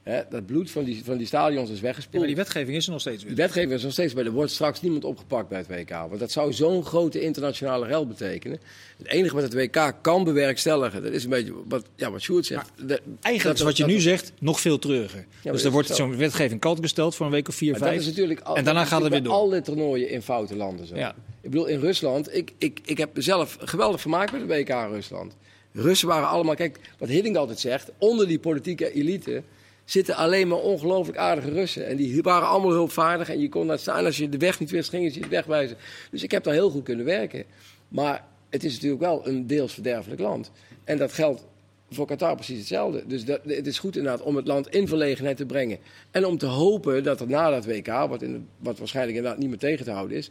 Hè, 0.05 0.20
dat 0.30 0.46
bloed 0.46 0.70
van 0.70 0.84
die, 0.84 1.05
van 1.05 1.16
die 1.16 1.26
stadions 1.26 1.70
is 1.70 1.76
Ja, 1.76 1.82
weggespoeld. 1.82 2.18
maar 2.18 2.26
die 2.26 2.36
wetgeving 2.36 2.76
is 2.76 2.84
er 2.86 2.92
nog 2.92 3.00
steeds 3.00 3.18
Die 3.18 3.26
weer. 3.26 3.36
wetgeving 3.36 3.72
is 3.72 3.82
nog 3.82 3.92
steeds 3.92 4.12
bij. 4.14 4.24
Er 4.24 4.30
wordt 4.30 4.50
straks 4.50 4.80
niemand 4.82 5.05
opgepakt 5.05 5.48
bij 5.48 5.59
het 5.59 5.66
WK. 5.68 5.90
Want 5.90 6.18
dat 6.18 6.30
zou 6.30 6.52
zo'n 6.52 6.84
grote 6.84 7.20
internationale 7.20 7.86
rel 7.86 8.07
betekenen. 8.07 8.59
Het 8.98 9.07
enige 9.07 9.34
wat 9.34 9.42
het 9.42 9.55
WK 9.55 9.92
kan 10.02 10.24
bewerkstelligen, 10.24 11.02
dat 11.02 11.12
is 11.12 11.24
een 11.24 11.30
beetje 11.30 11.52
wat, 11.68 11.84
ja, 11.96 12.11
wat 12.11 12.20
Sjoerd 12.20 12.46
zegt. 12.46 12.70
De- 12.86 13.00
Eigenlijk 13.20 13.59
is 13.59 13.64
wat 13.64 13.76
je 13.76 13.82
dat- 13.82 13.92
nu 13.92 14.00
zegt 14.00 14.32
nog 14.40 14.61
veel 14.61 14.78
treuriger. 14.78 15.24
maar 15.44 15.52
dus 15.52 15.64
er 15.64 15.70
wordt 15.70 15.88
zo'n 15.94 16.16
wetgeving 16.16 16.61
kant 16.61 16.78
gesteld 16.80 17.14
voor 17.14 17.26
een 17.26 17.32
week 17.32 17.48
of 17.48 17.55
vier, 17.55 17.70
Maar 17.70 17.80
dat 17.80 17.88
vijf. 17.88 18.00
is 18.00 18.07
natuurlijk 18.07 18.40
al, 18.40 18.57
en 18.57 18.64
daarna 18.64 18.80
dat 18.80 18.88
gaat 18.88 19.02
het 19.02 19.11
weer 19.11 19.22
door. 19.22 19.32
alle 19.32 19.61
toernooien 19.61 20.09
in 20.11 20.22
foute 20.22 20.57
landen 20.57 20.86
zo. 20.86 20.96
Ja. 20.96 21.14
Ik 21.40 21.50
bedoel, 21.50 21.66
in 21.66 21.80
Rusland, 21.80 22.34
ik, 22.36 22.52
ik, 22.59 22.80
ik 22.84 22.98
heb 22.98 23.16
mezelf 23.16 23.57
geweldig 23.61 24.00
vermaakt 24.00 24.32
met 24.32 24.40
het 24.40 24.50
WK 24.50 24.68
in 24.68 24.90
Rusland. 24.90 25.36
Russen 25.72 26.09
waren 26.09 26.28
allemaal, 26.28 26.55
kijk, 26.55 26.78
wat 26.98 27.09
Hiddink 27.09 27.36
altijd 27.36 27.59
zegt, 27.61 27.90
onder 27.98 28.26
die 28.28 28.38
politieke 28.38 28.92
elite 28.92 29.42
zitten 29.85 30.16
alleen 30.16 30.49
maar 30.49 30.59
ongelooflijk 30.59 31.18
aardige 31.18 31.51
Russen. 31.51 31.87
En 31.87 31.97
die 31.97 32.22
waren 32.22 32.49
allemaal 32.49 32.70
hulpvaardig 32.70 33.28
en 33.30 33.41
je 33.41 33.49
kon 33.49 33.66
daar 33.66 33.78
staan. 33.78 34.05
Als 34.05 34.16
je 34.16 34.28
de 34.28 34.39
weg 34.39 34.61
niet 34.61 34.70
wist, 34.70 34.89
gingen 34.89 35.11
ze 35.11 35.16
je 35.16 35.22
het 35.22 35.30
wegwijzen. 35.30 35.76
Dus 36.11 36.22
ik 36.22 36.30
heb 36.30 36.45
daar 36.45 36.55
heel 36.55 36.70
goed 36.70 36.85
kunnen 36.85 37.05
werken. 37.05 37.45
Maar 37.89 38.24
het 38.51 38.64
is 38.64 38.72
natuurlijk 38.74 39.01
wel 39.01 39.28
een 39.28 39.47
deels 39.47 39.72
verderfelijk 39.74 40.20
land. 40.20 40.51
En 40.85 40.99
dat 40.99 41.12
geldt 41.12 41.47
voor 41.91 42.07
Qatar 42.07 42.35
precies 42.35 42.59
hetzelfde. 42.59 43.05
Dus 43.07 43.24
dat, 43.24 43.41
het 43.45 43.66
is 43.66 43.78
goed 43.78 43.97
inderdaad 43.97 44.22
om 44.22 44.37
het 44.37 44.47
land 44.47 44.68
in 44.68 44.89
verlegenheid 44.89 45.37
te 45.37 45.47
brengen. 45.47 45.78
En 46.11 46.26
om 46.26 46.39
te 46.39 46.47
hopen 46.47 47.03
dat 47.05 47.20
er 47.20 47.28
na 47.28 47.51
dat 47.51 47.64
WK, 47.64 47.87
wat, 47.87 48.22
in, 48.22 48.32
de- 48.32 48.41
wat 48.59 48.78
waarschijnlijk 48.78 49.16
inderdaad 49.16 49.41
niet 49.41 49.49
meer 49.49 49.59
tegen 49.59 49.85
te 49.85 49.91
houden 49.91 50.16
is... 50.16 50.30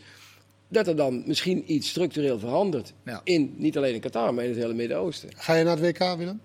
dat 0.68 0.88
er 0.88 0.96
dan 0.96 1.24
misschien 1.26 1.72
iets 1.72 1.90
structureel 1.90 2.40
verandert. 2.40 2.94
Ja. 3.06 3.22
In, 3.24 3.54
niet 3.58 3.78
alleen 3.78 3.94
in 3.94 4.00
Qatar, 4.00 4.34
maar 4.34 4.44
in 4.44 4.50
het 4.50 4.60
hele 4.60 4.74
Midden-Oosten. 4.74 5.30
Ga 5.36 5.54
je 5.54 5.64
naar 5.64 5.78
het 5.78 5.86
WK, 5.98 6.18
Willem? 6.18 6.42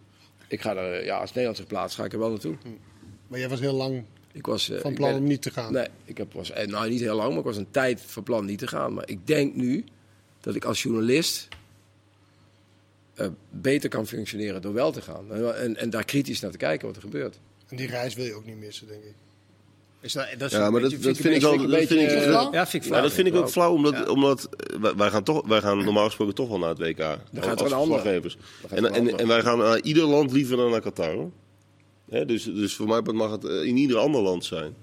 Ik 0.48 0.60
ga 0.60 0.76
er, 0.76 1.04
ja, 1.04 1.18
als 1.18 1.28
Nederland 1.28 1.56
zich 1.56 1.66
plaatst, 1.66 1.96
ga 1.96 2.04
ik 2.04 2.12
er 2.12 2.18
wel 2.18 2.30
naartoe. 2.30 2.56
Maar 3.28 3.38
jij 3.38 3.48
was 3.48 3.60
heel 3.60 3.74
lang 3.74 4.04
Ik 4.32 4.46
was, 4.46 4.70
eh, 4.70 4.80
van 4.80 4.90
ik 4.90 4.96
plan 4.96 5.10
ben- 5.10 5.18
om 5.20 5.26
niet 5.26 5.42
te 5.42 5.50
gaan. 5.50 5.72
Nee, 5.72 5.86
ik 6.04 6.18
heb, 6.18 6.32
was, 6.32 6.50
eh, 6.50 6.66
nou 6.66 6.88
niet 6.90 7.00
heel 7.00 7.16
lang, 7.16 7.28
maar 7.28 7.38
ik 7.38 7.44
was 7.44 7.56
een 7.56 7.70
tijd 7.70 8.00
van 8.06 8.22
plan 8.22 8.44
niet 8.44 8.58
te 8.58 8.66
gaan. 8.66 8.94
Maar 8.94 9.08
ik 9.08 9.26
denk 9.26 9.54
nu 9.54 9.84
dat 10.40 10.54
ik 10.54 10.64
als 10.64 10.82
journalist 10.82 11.48
eh, 13.14 13.26
beter 13.50 13.88
kan 13.88 14.06
functioneren 14.06 14.62
door 14.62 14.72
wel 14.72 14.92
te 14.92 15.00
gaan. 15.02 15.32
En, 15.32 15.56
en, 15.60 15.76
en 15.76 15.90
daar 15.90 16.04
kritisch 16.04 16.40
naar 16.40 16.50
te 16.50 16.56
kijken 16.56 16.86
wat 16.86 16.96
er 16.96 17.02
gebeurt. 17.02 17.38
En 17.68 17.76
die 17.76 17.86
reis 17.86 18.14
wil 18.14 18.24
je 18.24 18.34
ook 18.34 18.44
niet 18.46 18.58
missen, 18.58 18.86
denk 18.86 19.02
ik. 19.02 19.14
Is 20.00 20.12
dat, 20.12 20.26
dat 20.38 20.50
is 20.50 20.56
Ja, 20.56 20.66
een 20.66 20.72
maar 20.72 20.80
dat, 20.80 20.90
beetje- 20.90 21.06
dat 21.06 21.16
een 21.16 21.22
vind 21.22 21.34
ik 21.34 21.40
wel. 21.42 21.56
Dat 21.56 21.78
vind 21.86 21.90
ik, 21.90 22.10
Ja, 22.10 22.66
vind 22.66 22.74
ik 22.74 22.82
Ja, 22.82 22.88
flauw. 22.88 23.02
dat 23.02 23.12
vind 23.12 23.26
ik 23.26 23.34
ook 23.34 23.50
flauw, 23.50 23.72
omdat, 23.72 23.94
Ja. 23.94 24.04
omdat 24.04 24.48
wij, 24.96 25.10
gaan 25.10 25.22
toch, 25.24 25.46
wij 25.46 25.60
gaan 25.60 25.84
normaal 25.84 26.04
gesproken 26.06 26.34
toch 26.34 26.48
wel 26.48 26.58
naar 26.58 26.68
het 26.68 26.78
WK. 26.78 26.98
gaat 26.98 27.18
als 27.34 27.60
er 27.60 27.66
een 27.66 27.72
ander. 27.72 28.00
verslaggevers. 28.00 28.34
Dan 28.60 28.70
gaat 28.70 28.78
En, 28.78 28.84
er 28.84 28.90
een 28.90 28.94
en, 28.96 29.00
ander. 29.00 29.20
en 29.20 29.26
wij 29.26 29.40
gaan 29.42 29.58
naar 29.58 29.80
ieder 29.80 30.04
land 30.04 30.32
liever 30.32 30.56
dan 30.56 30.70
naar 30.70 30.80
Qatar. 30.80 31.12
Hoor. 31.14 31.30
Dus, 32.26 32.44
dus 32.44 32.74
voor 32.74 32.86
mij 32.86 33.00
mag 33.00 33.30
het 33.30 33.44
eh, 33.44 33.62
in 33.62 33.76
ieder 33.76 33.96
ander 33.98 34.20
land 34.20 34.44
zijn. 34.44 34.74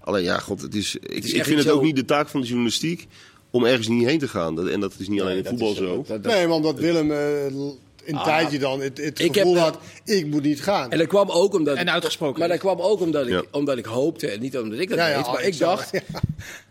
Alleen 0.00 0.22
ja, 0.22 0.38
god, 0.38 0.60
het 0.62 0.74
is, 0.74 0.96
ik, 0.96 1.24
is 1.24 1.32
ik 1.32 1.44
vind 1.44 1.58
het 1.58 1.66
zo- 1.68 1.74
ook 1.74 1.82
niet 1.82 1.96
de 1.96 2.04
taak 2.04 2.28
van 2.28 2.40
de 2.40 2.46
journalistiek 2.46 3.06
om 3.50 3.64
ergens 3.64 3.88
niet 3.88 4.04
heen 4.06 4.18
te 4.18 4.28
gaan. 4.28 4.54
Dat- 4.54 4.66
En 4.68 4.80
dat 4.80 4.94
is 4.98 5.08
niet 5.08 5.20
alleen 5.20 5.36
in 5.36 5.44
voetbal 5.44 5.74
dat 5.74 5.82
is, 5.82 5.88
zo. 5.88 5.96
dat- 5.96 6.22
dat- 6.22 6.32
Nee, 6.32 6.46
maar 6.46 6.56
omdat 6.56 6.78
Willem 6.78 7.10
eh, 7.12 7.44
een 7.44 8.14
Ah, 8.16 8.24
tijdje 8.24 8.58
dan 8.58 8.80
het, 8.80 8.98
het 8.98 9.18
ik 9.20 9.36
gevoel 9.36 9.54
heb- 9.54 9.62
had, 9.64 9.78
ik 10.04 10.26
moet 10.26 10.42
niet 10.42 10.62
gaan. 10.62 10.90
En 10.90 10.98
dat 10.98 11.06
kwam 11.06 11.30
ook 11.30 11.54
omdat. 11.54 11.76
En 11.76 11.90
uitgesproken 11.90 12.38
Maar 12.38 12.48
dat 12.48 12.58
kwam 12.58 12.80
ook 12.80 13.00
omdat 13.00 13.26
ik, 13.26 13.32
Ja. 13.32 13.42
omdat 13.50 13.78
ik 13.78 13.84
hoopte, 13.84 14.26
en 14.28 14.40
niet 14.40 14.58
omdat 14.58 14.78
ik 14.78 14.88
dat 14.88 14.98
Ja, 14.98 15.08
ja, 15.08 15.16
deed, 15.22 15.26
maar 15.32 15.42
ik 15.42 15.58
dacht. 15.58 15.90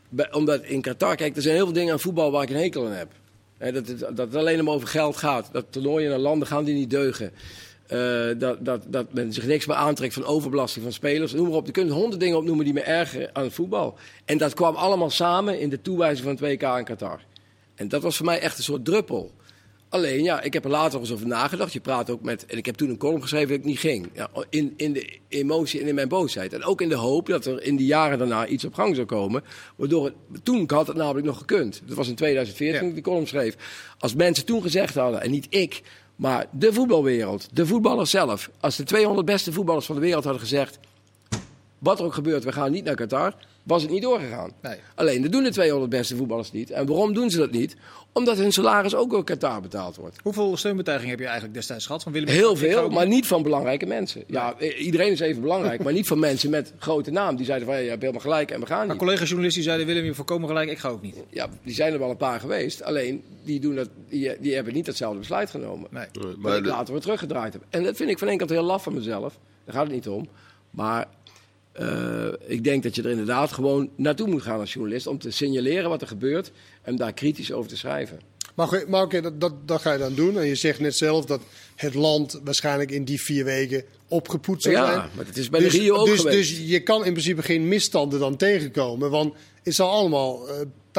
bij- 0.09 0.33
omdat 0.33 0.63
in 0.63 0.81
Qatar, 0.81 1.15
kijk, 1.15 1.35
er 1.35 1.41
zijn 1.41 1.55
heel 1.55 1.63
veel 1.65 1.73
dingen 1.73 1.93
aan 1.93 1.99
voetbal 1.99 2.31
waar 2.31 2.43
ik 2.43 2.49
een 2.49 2.55
hekel 2.55 2.85
aan 2.85 2.91
heb. 2.91 3.11
Hè, 3.57 3.71
dat, 3.71 3.87
het, 3.87 3.99
dat 3.99 4.17
het 4.17 4.35
alleen 4.35 4.63
maar 4.63 4.73
over 4.73 4.87
geld 4.87 5.17
gaat. 5.17 5.49
Dat 5.51 5.65
toernooien 5.69 6.09
naar 6.09 6.19
landen 6.19 6.47
gaan 6.47 6.63
die 6.63 6.75
niet 6.75 6.89
deugen. 6.89 7.31
Eh, 7.87 8.27
dat, 8.37 8.65
dat, 8.65 8.83
dat 8.87 9.13
men 9.13 9.33
zich 9.33 9.45
niks 9.45 9.65
meer 9.65 9.75
aantrekt 9.75 10.13
van 10.13 10.25
overbelasting 10.25 10.83
van 10.83 10.93
spelers. 10.93 11.33
Noem 11.33 11.47
maar 11.47 11.57
op. 11.57 11.65
Je 11.65 11.71
kunt 11.71 11.91
honderd 11.91 12.19
dingen 12.19 12.37
opnoemen 12.37 12.65
die 12.65 12.73
me 12.73 12.81
ergeren 12.81 13.29
aan 13.33 13.43
het 13.43 13.53
voetbal. 13.53 13.97
En 14.25 14.37
dat 14.37 14.53
kwam 14.53 14.75
allemaal 14.75 15.09
samen 15.09 15.59
in 15.59 15.69
de 15.69 15.81
toewijzing 15.81 16.23
van 16.23 16.47
het 16.47 16.61
WK 16.61 16.77
in 16.77 16.83
Qatar. 16.83 17.19
En 17.75 17.87
dat 17.87 18.01
was 18.01 18.17
voor 18.17 18.25
mij 18.25 18.39
echt 18.39 18.57
een 18.57 18.63
soort 18.63 18.85
druppel. 18.85 19.31
Alleen, 19.89 20.23
ja, 20.23 20.41
ik 20.41 20.53
heb 20.53 20.63
er 20.63 20.69
later 20.69 20.99
eens 20.99 21.11
over 21.11 21.27
nagedacht. 21.27 21.73
Je 21.73 21.79
praat 21.79 22.09
ook 22.09 22.21
met... 22.21 22.45
En 22.45 22.57
ik 22.57 22.65
heb 22.65 22.75
toen 22.75 22.89
een 22.89 22.97
column 22.97 23.21
geschreven 23.21 23.47
dat 23.47 23.57
ik 23.57 23.65
niet 23.65 23.79
ging. 23.79 24.09
Ja, 24.13 24.29
in, 24.49 24.73
in 24.77 24.93
de 24.93 25.19
emotie 25.27 25.81
en 25.81 25.87
in 25.87 25.95
mijn 25.95 26.07
boosheid. 26.07 26.53
En 26.53 26.63
ook 26.63 26.81
in 26.81 26.89
de 26.89 26.95
hoop 26.95 27.25
dat 27.25 27.45
er 27.45 27.63
in 27.63 27.75
de 27.75 27.85
jaren 27.85 28.17
daarna 28.17 28.47
iets 28.47 28.65
op 28.65 28.73
gang 28.73 28.95
zou 28.95 29.07
komen. 29.07 29.43
Waardoor 29.75 30.05
het... 30.05 30.13
Toen 30.43 30.63
had 30.67 30.87
het 30.87 30.97
namelijk 30.97 31.25
nog 31.25 31.37
gekund. 31.37 31.81
Dat 31.85 31.97
was 31.97 32.07
in 32.07 32.15
2014 32.15 32.73
Ja. 32.73 32.79
toen 32.79 32.89
ik 32.89 32.93
die 32.93 33.03
column 33.03 33.27
schreef. 33.27 33.55
Als 33.99 34.13
mensen 34.15 34.45
toen 34.45 34.61
gezegd 34.61 34.95
hadden, 34.95 35.21
en 35.21 35.31
niet 35.31 35.47
ik... 35.49 35.81
Maar 36.17 36.45
de 36.51 36.73
voetbalwereld, 36.73 37.47
de 37.53 37.65
voetballers 37.65 38.09
zelf. 38.09 38.49
Als 38.59 38.75
de 38.75 38.83
200 38.83 39.25
beste 39.25 39.53
voetballers 39.53 39.85
van 39.85 39.95
de 39.95 40.01
wereld 40.01 40.23
hadden 40.23 40.41
gezegd... 40.41 40.79
Wat 41.79 41.99
er 41.99 42.05
ook 42.05 42.13
gebeurt, 42.13 42.43
we 42.43 42.51
gaan 42.51 42.71
niet 42.71 42.83
naar 42.83 42.95
Qatar. 42.95 43.35
Was 43.63 43.81
het 43.81 43.91
niet 43.91 44.01
doorgegaan. 44.01 44.51
Nee. 44.61 44.77
Alleen, 44.95 45.21
dat 45.21 45.31
doen 45.31 45.43
de 45.43 45.51
200 45.51 45.91
beste 45.91 46.15
voetballers 46.15 46.51
niet. 46.51 46.71
En 46.71 46.85
waarom 46.87 47.13
doen 47.13 47.29
ze 47.29 47.37
dat 47.37 47.51
niet? 47.51 47.75
Omdat 48.17 48.37
hun 48.37 48.51
salaris 48.51 48.95
ook 48.95 49.09
door 49.09 49.23
Qatar 49.23 49.61
betaald 49.61 49.95
wordt. 49.95 50.17
Hoeveel 50.23 50.57
steunbetuigingen 50.57 51.09
heb 51.11 51.19
je 51.19 51.25
eigenlijk 51.25 51.55
destijds 51.55 51.85
gehad 51.85 52.03
van 52.03 52.11
Willem? 52.11 52.29
Heel 52.29 52.55
veel, 52.55 52.79
ook 52.79 52.91
maar 52.91 53.07
niet- 53.07 53.27
van 53.27 53.43
belangrijke 53.43 53.85
mensen. 53.85 54.23
Ja, 54.27 54.59
iedereen 54.59 55.11
is 55.11 55.19
even 55.19 55.41
belangrijk, 55.41 55.83
maar 55.83 55.93
niet 55.93 56.07
van 56.07 56.19
mensen 56.19 56.49
met 56.49 56.73
grote 56.79 57.11
naam. 57.11 57.35
Die 57.35 57.45
zeiden 57.45 57.67
van, 57.67 57.75
ja, 57.75 57.81
je 57.81 57.89
hebt 57.89 58.01
helemaal 58.01 58.21
gelijk 58.21 58.51
en 58.51 58.59
we 58.59 58.65
gaan 58.65 58.77
Maar 58.77 58.87
niet. 58.87 58.97
collega-journalisten 58.97 59.61
die 59.61 59.69
zeiden 59.71 59.87
Willem, 59.93 60.05
je 60.09 60.13
voorkomen 60.13 60.47
gelijk, 60.47 60.69
ik 60.69 60.77
ga 60.77 60.89
ook 60.89 61.01
niet. 61.01 61.15
Ja, 61.29 61.47
die 61.63 61.73
zijn 61.73 61.93
er 61.93 61.99
wel 61.99 62.09
een 62.09 62.17
paar 62.17 62.39
geweest. 62.39 62.83
Alleen, 62.83 63.23
die, 63.43 63.59
doen 63.59 63.75
dat, 63.75 63.89
die, 64.09 64.31
die 64.39 64.53
hebben 64.55 64.73
niet 64.73 64.87
hetzelfde 64.87 65.19
besluit 65.19 65.49
genomen. 65.49 65.87
Nee. 65.91 66.05
Maar 66.13 66.33
maar 66.37 66.57
ik 66.57 66.63
de- 66.63 66.69
later 66.69 66.93
weer 66.93 67.01
teruggedraaid 67.01 67.53
heb. 67.53 67.61
En 67.69 67.83
dat 67.83 67.95
vind 67.95 68.09
ik 68.09 68.17
van 68.19 68.27
één 68.27 68.37
kant 68.37 68.49
heel 68.49 68.63
laf 68.63 68.83
van 68.83 68.93
mezelf. 68.93 69.39
Daar 69.65 69.75
gaat 69.75 69.83
het 69.83 69.93
niet 69.93 70.07
om. 70.07 70.27
Maar 70.69 71.05
eh, 71.77 72.27
ik 72.45 72.63
denk 72.63 72.83
dat 72.83 72.95
je 72.95 73.01
er 73.01 73.09
inderdaad 73.09 73.51
gewoon 73.51 73.89
naartoe 73.95 74.27
moet 74.27 74.41
gaan 74.41 74.59
als 74.59 74.73
journalist. 74.73 75.07
Om 75.07 75.19
te 75.19 75.31
signaleren 75.31 75.89
wat 75.89 76.01
er 76.01 76.07
gebeurt. 76.07 76.51
En 76.81 76.95
daar 76.95 77.13
kritisch 77.13 77.51
over 77.51 77.69
te 77.69 77.77
schrijven. 77.77 78.19
Maar, 78.55 78.65
oké, 78.65 78.83
maar 78.87 79.03
oké, 79.03 79.21
dat, 79.21 79.41
dat, 79.41 79.53
dat 79.65 79.81
ga 79.81 79.91
je 79.91 79.99
dan 79.99 80.13
doen. 80.13 80.39
En 80.39 80.45
je 80.45 80.55
zegt 80.55 80.79
net 80.79 80.95
zelf 80.95 81.25
dat 81.25 81.41
het 81.75 81.93
land 81.93 82.39
waarschijnlijk 82.43 82.91
in 82.91 83.03
die 83.03 83.21
vier 83.21 83.43
weken 83.43 83.83
opgepoetst 84.07 84.63
zou 84.63 84.75
zijn. 84.75 84.87
Ja, 84.87 85.09
maar 85.13 85.25
het 85.25 85.37
is 85.37 85.49
bij 85.49 85.59
dus, 85.59 85.71
de 85.71 85.79
Rio 85.79 85.95
ook 85.95 86.05
dus, 86.05 86.19
geweest. 86.19 86.37
dus 86.37 86.67
je 86.67 86.79
kan 86.79 87.05
in 87.05 87.11
principe 87.11 87.41
geen 87.41 87.67
misstanden 87.67 88.19
dan 88.19 88.35
tegenkomen. 88.35 89.09
Want 89.09 89.33
het 89.63 89.75
zal 89.75 89.89
allemaal 89.89 90.47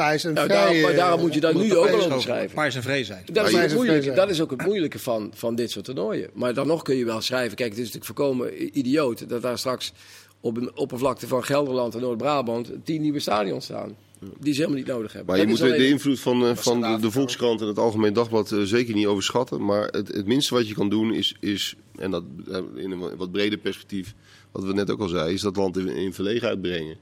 pijs 0.03 0.23
en 0.23 0.33
Nou, 0.33 0.47
vrij... 0.47 0.57
daarom, 0.57 0.81
maar 0.81 0.91
eh, 0.91 0.97
daarom 0.97 1.21
moet 1.21 1.33
je 1.33 1.39
daar 1.39 1.55
nu 1.55 1.75
ook 1.75 1.89
wel 1.89 2.05
over 2.05 2.21
schrijven. 2.21 2.55
Paars 2.55 2.75
en 2.75 2.81
vree 2.81 3.03
zijn. 3.03 3.23
Dat 3.31 3.51
is, 3.51 3.73
moeilijke, 3.73 4.11
dat 4.11 4.29
is 4.29 4.41
ook 4.41 4.51
het 4.51 4.65
moeilijke 4.65 4.99
van, 4.99 5.31
van 5.35 5.55
dit 5.55 5.71
soort 5.71 5.85
toernooien. 5.85 6.29
Maar 6.33 6.53
dan 6.53 6.67
nog 6.67 6.81
kun 6.81 6.95
je 6.95 7.05
wel 7.05 7.21
schrijven. 7.21 7.55
Kijk, 7.55 7.69
het 7.69 7.79
is 7.79 7.91
natuurlijk 7.91 8.17
voorkomen 8.17 8.77
idioot 8.77 9.29
dat 9.29 9.41
daar 9.41 9.57
straks 9.57 9.93
op 10.39 10.57
een 10.57 10.77
oppervlakte 10.77 11.27
van 11.27 11.43
Gelderland 11.43 11.95
en 11.95 12.01
Noord-Brabant 12.01 12.71
tien 12.83 13.01
nieuwe 13.01 13.19
stadions 13.19 13.65
staan. 13.65 13.95
Die 14.39 14.53
ze 14.53 14.59
helemaal 14.59 14.79
niet 14.79 14.91
nodig 14.91 15.13
hebben. 15.13 15.35
Maar 15.35 15.45
je 15.45 15.49
moet 15.49 15.57
de 15.57 15.87
invloed 15.87 16.19
van, 16.19 16.45
eh, 16.45 16.55
van 16.55 16.81
de, 16.81 16.97
de 17.01 17.11
Volkskrant 17.11 17.61
en 17.61 17.67
het 17.67 17.77
Algemeen 17.77 18.13
Dagblad 18.13 18.51
eh, 18.51 18.61
zeker 18.61 18.93
niet 18.93 19.05
overschatten. 19.05 19.65
Maar 19.65 19.87
het, 19.87 20.07
het 20.07 20.25
minste 20.25 20.53
wat 20.53 20.67
je 20.67 20.73
kan 20.73 20.89
doen 20.89 21.13
is, 21.13 21.35
is 21.39 21.75
en 21.95 22.11
dat 22.11 22.23
eh, 22.51 22.57
in 22.75 22.91
een 22.91 23.17
wat 23.17 23.31
breder 23.31 23.59
perspectief, 23.59 24.15
wat 24.51 24.63
we 24.63 24.73
net 24.73 24.91
ook 24.91 24.99
al 24.99 25.07
zeiden, 25.07 25.33
is 25.33 25.41
dat 25.41 25.55
land 25.55 25.77
in, 25.77 25.87
in 25.87 26.13
verlegenheid 26.13 26.61
brengen. 26.61 26.97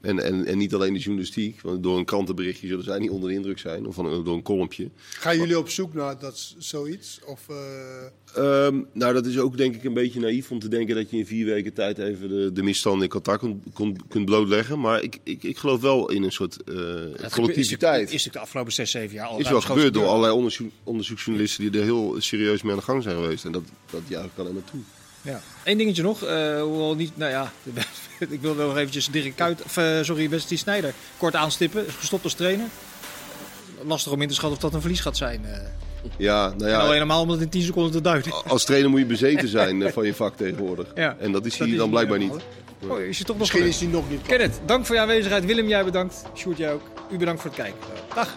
En, 0.00 0.24
en, 0.24 0.46
en 0.46 0.58
niet 0.58 0.74
alleen 0.74 0.92
de 0.92 0.98
journalistiek, 0.98 1.60
want 1.60 1.82
door 1.82 1.98
een 1.98 2.04
krantenberichtje 2.04 2.66
zullen 2.66 2.84
zij 2.84 2.98
niet 2.98 3.10
onder 3.10 3.28
de 3.28 3.34
indruk 3.34 3.58
zijn, 3.58 3.86
of 3.86 3.94
van, 3.94 4.24
door 4.24 4.34
een 4.34 4.42
kolompje. 4.42 4.90
Gaan 5.08 5.38
jullie 5.38 5.58
op 5.58 5.68
zoek 5.70 5.94
naar 5.94 6.18
dat, 6.18 6.54
zoiets? 6.58 7.20
Of, 7.26 7.40
eh, 7.48 7.56
Ehm, 8.34 8.80
nou, 8.92 9.12
dat 9.14 9.26
is 9.26 9.38
ook 9.38 9.56
denk 9.56 9.74
ik 9.74 9.84
een 9.84 9.94
beetje 9.94 10.20
naïef 10.20 10.50
om 10.50 10.58
te 10.58 10.68
denken 10.68 10.94
dat 10.94 11.10
je 11.10 11.16
in 11.16 11.26
vier 11.26 11.44
weken 11.46 11.72
tijd 11.72 11.98
even 11.98 12.28
de, 12.28 12.52
de 12.52 12.62
misstanden 12.62 13.02
in 13.02 13.08
Qatar 13.08 13.38
kunt, 13.38 13.62
kunt, 13.74 13.98
kunt 14.08 14.24
blootleggen. 14.24 14.80
Maar 14.80 15.02
ik, 15.02 15.18
ik, 15.22 15.42
ik 15.42 15.58
geloof 15.58 15.80
wel 15.80 16.10
in 16.10 16.22
een 16.22 16.32
soort 16.32 16.56
eh 16.62 16.74
Het 16.74 16.76
gebeurt- 16.76 17.22
is, 17.22 17.32
collectiviteit. 17.32 17.80
natuurlijk- 17.80 18.04
is 18.04 18.10
natuurlijk 18.10 18.32
de 18.34 18.38
afgelopen 18.40 18.72
zes, 18.72 18.90
zeven 18.90 19.14
jaar 19.14 19.26
al 19.26 19.38
is 19.38 19.48
wel 19.48 19.60
gebeurd 19.60 19.94
door 19.94 20.06
allerlei 20.06 20.32
onderzoek, 20.34 20.70
onderzoeksjournalisten 20.84 21.70
die 21.70 21.80
er 21.80 21.86
heel 21.86 22.14
serieus 22.18 22.62
mee 22.62 22.72
aan 22.72 22.78
de 22.78 22.84
gang 22.84 23.02
zijn 23.02 23.16
geweest. 23.16 23.44
En 23.44 23.52
dat, 23.52 23.62
dat 23.90 24.02
juich 24.08 24.24
ik 24.26 24.38
alleen 24.38 24.54
maar 24.54 24.64
toe. 24.70 24.80
Ja. 25.22 25.42
Eén 25.64 25.78
dingetje 25.78 26.02
nog, 26.02 26.22
eh, 26.24 26.62
hoewel 26.62 26.94
niet, 26.94 27.16
nou 27.16 27.30
ja, 27.30 27.52
ik 28.28 28.40
wil 28.40 28.54
nog 28.54 28.76
eventjes 28.76 29.08
Dirk 29.08 29.36
Kuyt, 29.36 29.62
of 29.62 29.76
uh, 29.76 30.02
sorry, 30.02 30.28
Wesley 30.28 30.58
Sneijder 30.58 30.94
kort 31.16 31.34
aanstippen. 31.34 31.86
Is 31.86 31.94
gestopt 31.94 32.24
als 32.24 32.34
trainer. 32.34 32.66
Lastig 33.84 34.12
om 34.12 34.22
in 34.22 34.28
te 34.28 34.34
schatten 34.34 34.56
of 34.56 34.62
dat 34.62 34.74
een 34.74 34.80
verlies 34.80 35.00
gaat 35.00 35.16
zijn. 35.16 35.44
Uh, 35.44 35.50
ja, 36.16 36.54
nou 36.56 36.70
ja, 36.70 36.78
al 36.78 36.92
helemaal 36.92 37.22
om 37.22 37.28
het 37.28 37.40
in 37.40 37.48
10 37.48 37.62
seconden 37.62 37.92
te 37.92 38.00
duiden. 38.00 38.32
Als 38.44 38.64
trainer 38.64 38.90
moet 38.90 39.00
je 39.00 39.06
bezeten 39.06 39.48
zijn 39.48 39.82
eh, 39.82 39.92
van 39.96 40.04
je 40.04 40.14
vak 40.14 40.36
tegenwoordig. 40.36 40.86
Ja, 40.94 41.16
en 41.20 41.32
dat 41.32 41.46
is 41.46 41.50
dat 41.50 41.60
hij 41.60 41.68
is 41.68 41.76
dan 41.76 41.92
hij 41.92 42.06
blijkbaar 42.06 42.18
niet. 42.18 42.44
Oh, 42.88 43.00
is 43.00 43.18
toch 43.18 43.26
nog 43.26 43.38
misschien 43.38 43.66
is 43.66 43.78
die 43.78 43.88
nog 43.88 44.10
niet... 44.10 44.22
Kenneth, 44.22 44.60
dank 44.66 44.86
voor 44.86 44.94
je 44.94 45.00
aanwezigheid. 45.00 45.44
Willem, 45.44 45.68
jij 45.68 45.84
bedankt. 45.84 46.22
Sjoerd, 46.36 46.56
jij 46.58 46.72
ook. 46.72 46.82
U 47.10 47.16
bedankt 47.16 47.40
voor 47.40 47.50
het 47.50 47.60
kijken. 47.60 47.80
Dag. 48.14 48.36